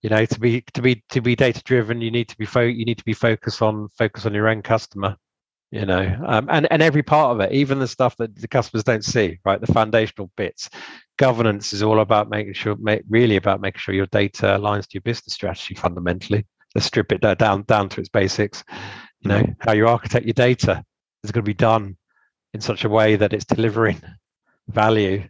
you 0.01 0.09
know, 0.09 0.25
to 0.25 0.39
be 0.39 0.61
to 0.73 0.82
be 0.82 1.03
to 1.09 1.21
be 1.21 1.36
data 1.36 1.61
driven, 1.63 2.01
you 2.01 2.11
need 2.11 2.30
to 2.30 2.38
be 2.38 2.45
fo- 2.45 2.61
you 2.61 2.86
need 2.86 2.99
to 2.99 3.05
be 3.05 3.13
focused 3.13 3.61
on 3.61 3.89
focus 3.97 4.25
on 4.25 4.34
your 4.34 4.47
end 4.47 4.63
customer 4.63 5.17
you 5.72 5.86
know 5.86 6.18
um, 6.26 6.47
and 6.49 6.68
and 6.72 6.82
every 6.82 7.03
part 7.03 7.36
of 7.36 7.41
it 7.41 7.51
even 7.51 7.80
the 7.80 7.88
stuff 7.88 8.15
that 8.18 8.34
the 8.36 8.47
customers 8.47 8.84
don't 8.84 9.03
see 9.03 9.38
right? 9.47 9.61
The 9.61 9.74
foundational 9.74 10.32
bits. 10.36 10.70
Governance 11.18 11.74
is 11.74 11.82
all 11.82 11.99
about 11.99 12.30
making 12.30 12.53
sure 12.53 12.76
make, 12.76 13.01
really 13.09 13.38
about 13.38 13.61
making 13.61 13.80
sure 13.80 13.95
your 13.95 14.05
data 14.07 14.57
aligns 14.59 14.84
to 14.84 14.93
your 14.93 15.01
business 15.01 15.34
strategy 15.34 15.74
fundamentally. 15.74 16.45
Let's 16.76 16.86
strip 16.86 17.11
it 17.11 17.22
down 17.22 17.63
down 17.63 17.89
to 17.89 17.99
its 17.99 18.09
basics. 18.09 18.63
You 19.22 19.30
know 19.30 19.43
how 19.59 19.72
you 19.72 19.88
architect 19.88 20.26
your 20.26 20.34
data 20.34 20.84
is 21.24 21.32
going 21.32 21.43
to 21.43 21.49
be 21.49 21.53
done 21.53 21.97
in 22.53 22.61
such 22.61 22.84
a 22.84 22.89
way 22.89 23.15
that 23.15 23.34
it's 23.34 23.45
delivering 23.45 24.01
value. 24.68 25.28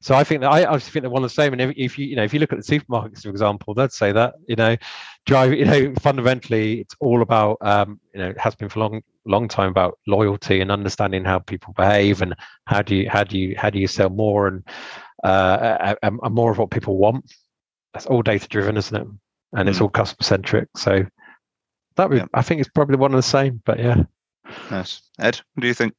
So 0.00 0.14
I 0.14 0.24
think 0.24 0.42
that 0.42 0.50
I, 0.50 0.70
I 0.70 0.74
just 0.74 0.90
think 0.90 1.02
they're 1.02 1.10
one 1.10 1.24
of 1.24 1.30
the 1.30 1.34
same. 1.34 1.52
And 1.52 1.74
if, 1.76 1.98
you 1.98 2.06
you 2.06 2.16
know 2.16 2.24
if 2.24 2.32
you 2.32 2.40
look 2.40 2.52
at 2.52 2.64
the 2.64 2.78
supermarkets, 2.78 3.22
for 3.22 3.30
example, 3.30 3.74
they'd 3.74 3.92
say 3.92 4.12
that 4.12 4.34
you 4.46 4.56
know, 4.56 4.76
drive 5.26 5.52
you 5.52 5.64
know 5.66 5.94
fundamentally 6.00 6.80
it's 6.80 6.94
all 7.00 7.20
about 7.20 7.58
um, 7.60 8.00
you 8.14 8.20
know 8.20 8.30
it 8.30 8.38
has 8.38 8.54
been 8.54 8.68
for 8.68 8.80
long 8.80 9.02
long 9.26 9.48
time 9.48 9.70
about 9.70 9.98
loyalty 10.06 10.60
and 10.60 10.70
understanding 10.70 11.24
how 11.24 11.38
people 11.38 11.72
behave 11.76 12.22
and 12.22 12.34
how 12.66 12.82
do 12.82 12.94
you 12.94 13.10
how 13.10 13.24
do 13.24 13.38
you 13.38 13.54
how 13.56 13.70
do 13.70 13.78
you 13.78 13.86
sell 13.88 14.08
more 14.10 14.46
and 14.48 14.62
uh, 15.24 15.94
and 16.02 16.20
more 16.34 16.50
of 16.52 16.58
what 16.58 16.70
people 16.70 16.96
want. 16.96 17.24
That's 17.92 18.06
all 18.06 18.22
data 18.22 18.46
driven, 18.48 18.76
isn't 18.76 18.96
it? 18.96 19.06
and 19.52 19.68
it's 19.68 19.78
Mm. 19.78 19.82
all 19.82 19.88
customer 19.88 20.22
centric. 20.22 20.68
So 20.76 21.06
that 21.96 22.10
would, 22.10 22.18
Yeah. 22.18 22.26
I 22.34 22.42
think 22.42 22.60
it's 22.60 22.68
probably 22.68 22.96
one 22.96 23.12
of 23.14 23.18
the 23.18 23.22
same. 23.22 23.62
But 23.64 23.78
yeah, 23.78 24.02
Nice. 24.70 25.02
Ed, 25.18 25.40
what 25.54 25.62
do 25.62 25.66
you 25.68 25.74
think? 25.74 25.94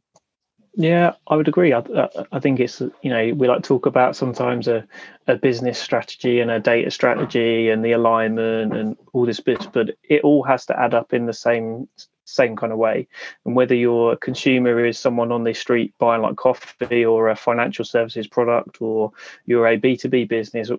Yeah, 0.76 1.14
I 1.28 1.36
would 1.36 1.48
agree. 1.48 1.74
I, 1.74 1.80
I, 1.80 2.10
I 2.34 2.40
think 2.40 2.60
it's 2.60 2.82
you 2.82 3.10
know 3.10 3.34
we 3.34 3.48
like 3.48 3.64
to 3.64 3.68
talk 3.68 3.88
about 3.88 4.16
sometimes 4.16 4.68
a, 4.68 4.86
a 5.28 5.36
business 5.36 5.80
strategy 5.80 6.40
and 6.40 6.52
a 6.52 6.60
data 6.60 6.92
strategy 6.92 7.70
and 7.70 7.84
the 7.84 7.94
alignment 7.94 8.76
and 8.78 8.96
all 9.14 9.26
this 9.26 9.40
bit, 9.40 9.68
but 9.74 9.90
it 10.08 10.22
all 10.22 10.44
has 10.44 10.66
to 10.68 10.80
add 10.80 10.94
up 10.94 11.14
in 11.14 11.26
the 11.26 11.34
same 11.34 11.88
same 12.28 12.56
kind 12.56 12.74
of 12.74 12.78
way. 12.78 13.08
And 13.46 13.56
whether 13.56 13.76
your 13.76 14.16
consumer 14.18 14.86
is 14.86 15.00
someone 15.00 15.32
on 15.32 15.44
the 15.44 15.54
street 15.54 15.94
buying 15.98 16.22
like 16.22 16.36
coffee 16.36 17.06
or 17.06 17.30
a 17.30 17.36
financial 17.36 17.86
services 17.86 18.28
product, 18.28 18.82
or 18.82 19.12
you're 19.46 19.68
a 19.68 19.78
B 19.78 19.96
two 19.96 20.10
B 20.10 20.26
business, 20.26 20.70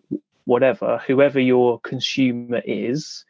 whatever, 0.44 1.02
whoever 1.06 1.40
your 1.40 1.80
consumer 1.80 2.62
is, 2.64 3.24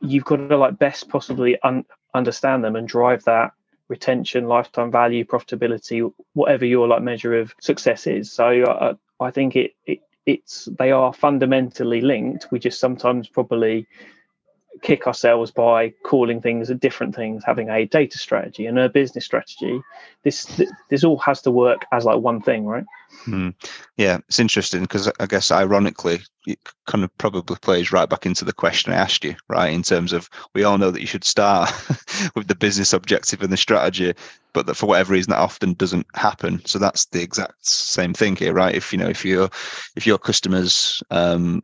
you've 0.00 0.24
got 0.24 0.36
to 0.36 0.56
like 0.56 0.78
best 0.78 1.08
possibly 1.08 1.58
un- 1.62 1.86
understand 2.12 2.62
them 2.62 2.76
and 2.76 2.86
drive 2.86 3.24
that 3.24 3.52
retention, 3.88 4.46
lifetime 4.46 4.90
value, 4.90 5.24
profitability, 5.24 6.12
whatever 6.32 6.64
your 6.64 6.88
like 6.88 7.02
measure 7.02 7.38
of 7.38 7.54
success 7.60 8.06
is. 8.06 8.32
So 8.32 8.62
uh, 8.62 8.94
I 9.20 9.30
think 9.30 9.56
it, 9.56 9.72
it 9.86 10.00
it's 10.26 10.68
they 10.78 10.90
are 10.90 11.12
fundamentally 11.12 12.00
linked. 12.00 12.48
We 12.50 12.58
just 12.58 12.80
sometimes 12.80 13.28
probably 13.28 13.86
kick 14.82 15.06
ourselves 15.06 15.50
by 15.50 15.90
calling 16.04 16.40
things 16.40 16.68
different 16.78 17.14
things, 17.14 17.42
having 17.44 17.70
a 17.70 17.86
data 17.86 18.18
strategy 18.18 18.66
and 18.66 18.78
a 18.78 18.88
business 18.88 19.24
strategy. 19.24 19.80
This 20.22 20.60
this 20.90 21.04
all 21.04 21.18
has 21.18 21.42
to 21.42 21.50
work 21.50 21.86
as 21.92 22.04
like 22.04 22.18
one 22.18 22.40
thing, 22.40 22.66
right? 22.66 22.84
Hmm. 23.24 23.50
Yeah, 23.96 24.18
it's 24.28 24.40
interesting 24.40 24.82
because 24.82 25.10
I 25.20 25.26
guess 25.26 25.50
ironically, 25.50 26.20
it 26.46 26.58
kind 26.86 27.04
of 27.04 27.16
probably 27.18 27.56
plays 27.56 27.92
right 27.92 28.08
back 28.08 28.26
into 28.26 28.44
the 28.44 28.52
question 28.52 28.92
I 28.92 28.96
asked 28.96 29.24
you, 29.24 29.36
right? 29.48 29.72
In 29.72 29.82
terms 29.82 30.12
of 30.12 30.28
we 30.54 30.64
all 30.64 30.78
know 30.78 30.90
that 30.90 31.00
you 31.00 31.06
should 31.06 31.24
start 31.24 31.70
with 32.34 32.48
the 32.48 32.56
business 32.56 32.92
objective 32.92 33.42
and 33.42 33.52
the 33.52 33.56
strategy, 33.56 34.14
but 34.52 34.66
that 34.66 34.74
for 34.74 34.86
whatever 34.86 35.12
reason 35.12 35.30
that 35.30 35.38
often 35.38 35.74
doesn't 35.74 36.06
happen. 36.14 36.64
So 36.66 36.78
that's 36.78 37.06
the 37.06 37.22
exact 37.22 37.66
same 37.66 38.14
thing 38.14 38.36
here, 38.36 38.52
right? 38.52 38.74
If 38.74 38.92
you 38.92 38.98
know 38.98 39.08
if 39.08 39.24
your 39.24 39.48
if 39.96 40.06
your 40.06 40.18
customers 40.18 41.02
um, 41.10 41.62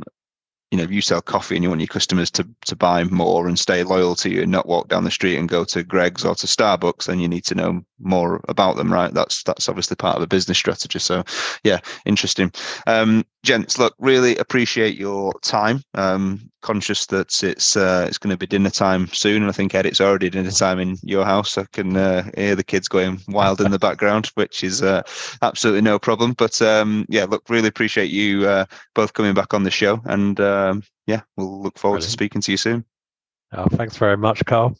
you 0.70 0.78
know, 0.78 0.84
if 0.84 0.90
you 0.90 1.00
sell 1.00 1.20
coffee 1.20 1.56
and 1.56 1.64
you 1.64 1.68
want 1.68 1.80
your 1.80 1.88
customers 1.88 2.30
to 2.32 2.48
to 2.66 2.76
buy 2.76 3.04
more 3.04 3.48
and 3.48 3.58
stay 3.58 3.82
loyal 3.82 4.14
to 4.16 4.30
you 4.30 4.42
and 4.42 4.52
not 4.52 4.66
walk 4.66 4.88
down 4.88 5.04
the 5.04 5.10
street 5.10 5.36
and 5.36 5.48
go 5.48 5.64
to 5.64 5.82
Greggs 5.82 6.24
or 6.24 6.34
to 6.36 6.46
Starbucks, 6.46 7.06
then 7.06 7.18
you 7.18 7.28
need 7.28 7.44
to 7.46 7.54
know 7.54 7.84
more 7.98 8.40
about 8.48 8.76
them, 8.76 8.92
right? 8.92 9.12
That's 9.12 9.42
that's 9.42 9.68
obviously 9.68 9.96
part 9.96 10.16
of 10.16 10.22
a 10.22 10.26
business 10.26 10.58
strategy. 10.58 10.98
So, 10.98 11.24
yeah, 11.64 11.80
interesting. 12.06 12.52
Um, 12.86 13.24
gents, 13.42 13.78
look, 13.78 13.94
really 13.98 14.36
appreciate 14.36 14.96
your 14.96 15.32
time. 15.40 15.82
Um, 15.94 16.50
conscious 16.62 17.06
that 17.06 17.42
it's 17.42 17.76
uh, 17.76 18.04
it's 18.06 18.18
going 18.18 18.30
to 18.30 18.36
be 18.36 18.46
dinner 18.46 18.70
time 18.70 19.06
soon, 19.08 19.42
and 19.42 19.48
I 19.50 19.52
think 19.52 19.74
Ed, 19.74 19.86
it's 19.86 20.00
already 20.00 20.30
dinner 20.30 20.50
time 20.50 20.78
in 20.78 20.96
your 21.02 21.24
house. 21.24 21.56
I 21.56 21.64
can 21.72 21.96
uh, 21.96 22.30
hear 22.36 22.54
the 22.54 22.64
kids 22.64 22.88
going 22.88 23.20
wild 23.28 23.60
in 23.60 23.70
the 23.70 23.78
background, 23.88 24.26
which 24.34 24.62
is 24.62 24.82
uh, 24.82 25.02
absolutely 25.42 25.82
no 25.82 25.98
problem. 25.98 26.32
But 26.32 26.60
um, 26.62 27.06
yeah, 27.08 27.24
look, 27.24 27.48
really 27.48 27.68
appreciate 27.68 28.10
you 28.10 28.46
uh, 28.46 28.66
both 28.94 29.12
coming 29.14 29.34
back 29.34 29.54
on 29.54 29.64
the 29.64 29.70
show, 29.70 30.00
and 30.04 30.40
um, 30.68 30.82
yeah, 31.06 31.22
we'll 31.36 31.62
look 31.62 31.78
forward 31.78 32.02
to 32.02 32.10
speaking 32.10 32.40
to 32.42 32.50
you 32.50 32.56
soon. 32.56 32.84
oh, 33.52 33.66
thanks 33.70 33.96
very 33.96 34.16
much, 34.16 34.44
Carl. 34.44 34.76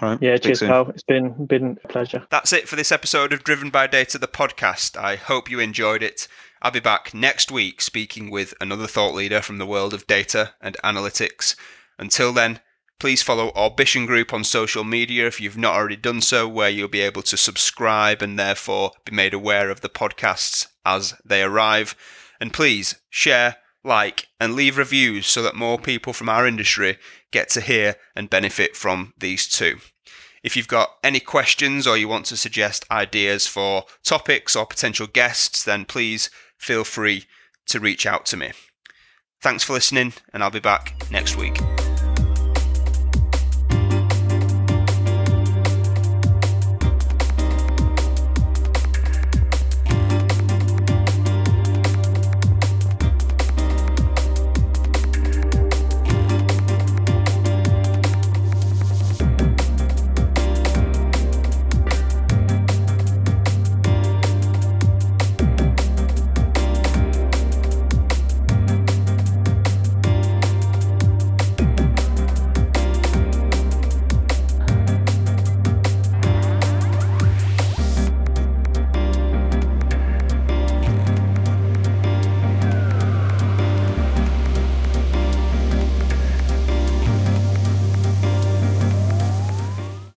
All 0.00 0.08
right. 0.10 0.22
Yeah, 0.22 0.36
cheers, 0.38 0.60
soon. 0.60 0.68
Carl. 0.68 0.88
It's 0.90 1.02
been 1.02 1.46
been 1.46 1.78
a 1.84 1.88
pleasure. 1.88 2.26
That's 2.30 2.52
it 2.52 2.68
for 2.68 2.76
this 2.76 2.92
episode 2.92 3.32
of 3.32 3.44
Driven 3.44 3.70
by 3.70 3.86
Data, 3.86 4.18
the 4.18 4.28
podcast. 4.28 4.96
I 4.96 5.16
hope 5.16 5.50
you 5.50 5.60
enjoyed 5.60 6.02
it. 6.02 6.26
I'll 6.62 6.70
be 6.70 6.80
back 6.80 7.14
next 7.14 7.50
week 7.50 7.80
speaking 7.80 8.30
with 8.30 8.54
another 8.60 8.86
thought 8.86 9.14
leader 9.14 9.40
from 9.40 9.58
the 9.58 9.66
world 9.66 9.94
of 9.94 10.06
data 10.06 10.54
and 10.60 10.76
analytics. 10.84 11.54
Until 11.98 12.32
then, 12.32 12.60
please 12.98 13.22
follow 13.22 13.48
Orbition 13.50 14.06
Group 14.06 14.32
on 14.32 14.44
social 14.44 14.84
media 14.84 15.26
if 15.26 15.40
you've 15.40 15.56
not 15.56 15.74
already 15.74 15.96
done 15.96 16.20
so, 16.20 16.46
where 16.48 16.68
you'll 16.68 16.88
be 16.88 17.00
able 17.00 17.22
to 17.22 17.36
subscribe 17.36 18.22
and 18.22 18.38
therefore 18.38 18.92
be 19.04 19.14
made 19.14 19.34
aware 19.34 19.70
of 19.70 19.80
the 19.80 19.88
podcasts 19.88 20.66
as 20.84 21.14
they 21.24 21.42
arrive. 21.42 21.94
And 22.40 22.52
please 22.52 22.96
share, 23.10 23.56
like, 23.84 24.28
and 24.38 24.54
leave 24.54 24.76
reviews 24.76 25.26
so 25.26 25.42
that 25.42 25.54
more 25.54 25.78
people 25.78 26.12
from 26.12 26.28
our 26.28 26.46
industry 26.46 26.98
get 27.30 27.48
to 27.50 27.60
hear 27.60 27.96
and 28.14 28.30
benefit 28.30 28.76
from 28.76 29.14
these 29.18 29.48
too. 29.48 29.78
If 30.42 30.56
you've 30.56 30.68
got 30.68 30.96
any 31.04 31.20
questions 31.20 31.86
or 31.86 31.96
you 31.96 32.08
want 32.08 32.26
to 32.26 32.36
suggest 32.36 32.86
ideas 32.90 33.46
for 33.46 33.84
topics 34.02 34.56
or 34.56 34.66
potential 34.66 35.06
guests, 35.06 35.62
then 35.64 35.84
please 35.84 36.30
feel 36.58 36.84
free 36.84 37.26
to 37.66 37.80
reach 37.80 38.06
out 38.06 38.26
to 38.26 38.36
me. 38.36 38.52
Thanks 39.42 39.64
for 39.64 39.74
listening, 39.74 40.14
and 40.32 40.42
I'll 40.42 40.50
be 40.50 40.60
back 40.60 40.94
next 41.10 41.36
week. 41.36 41.58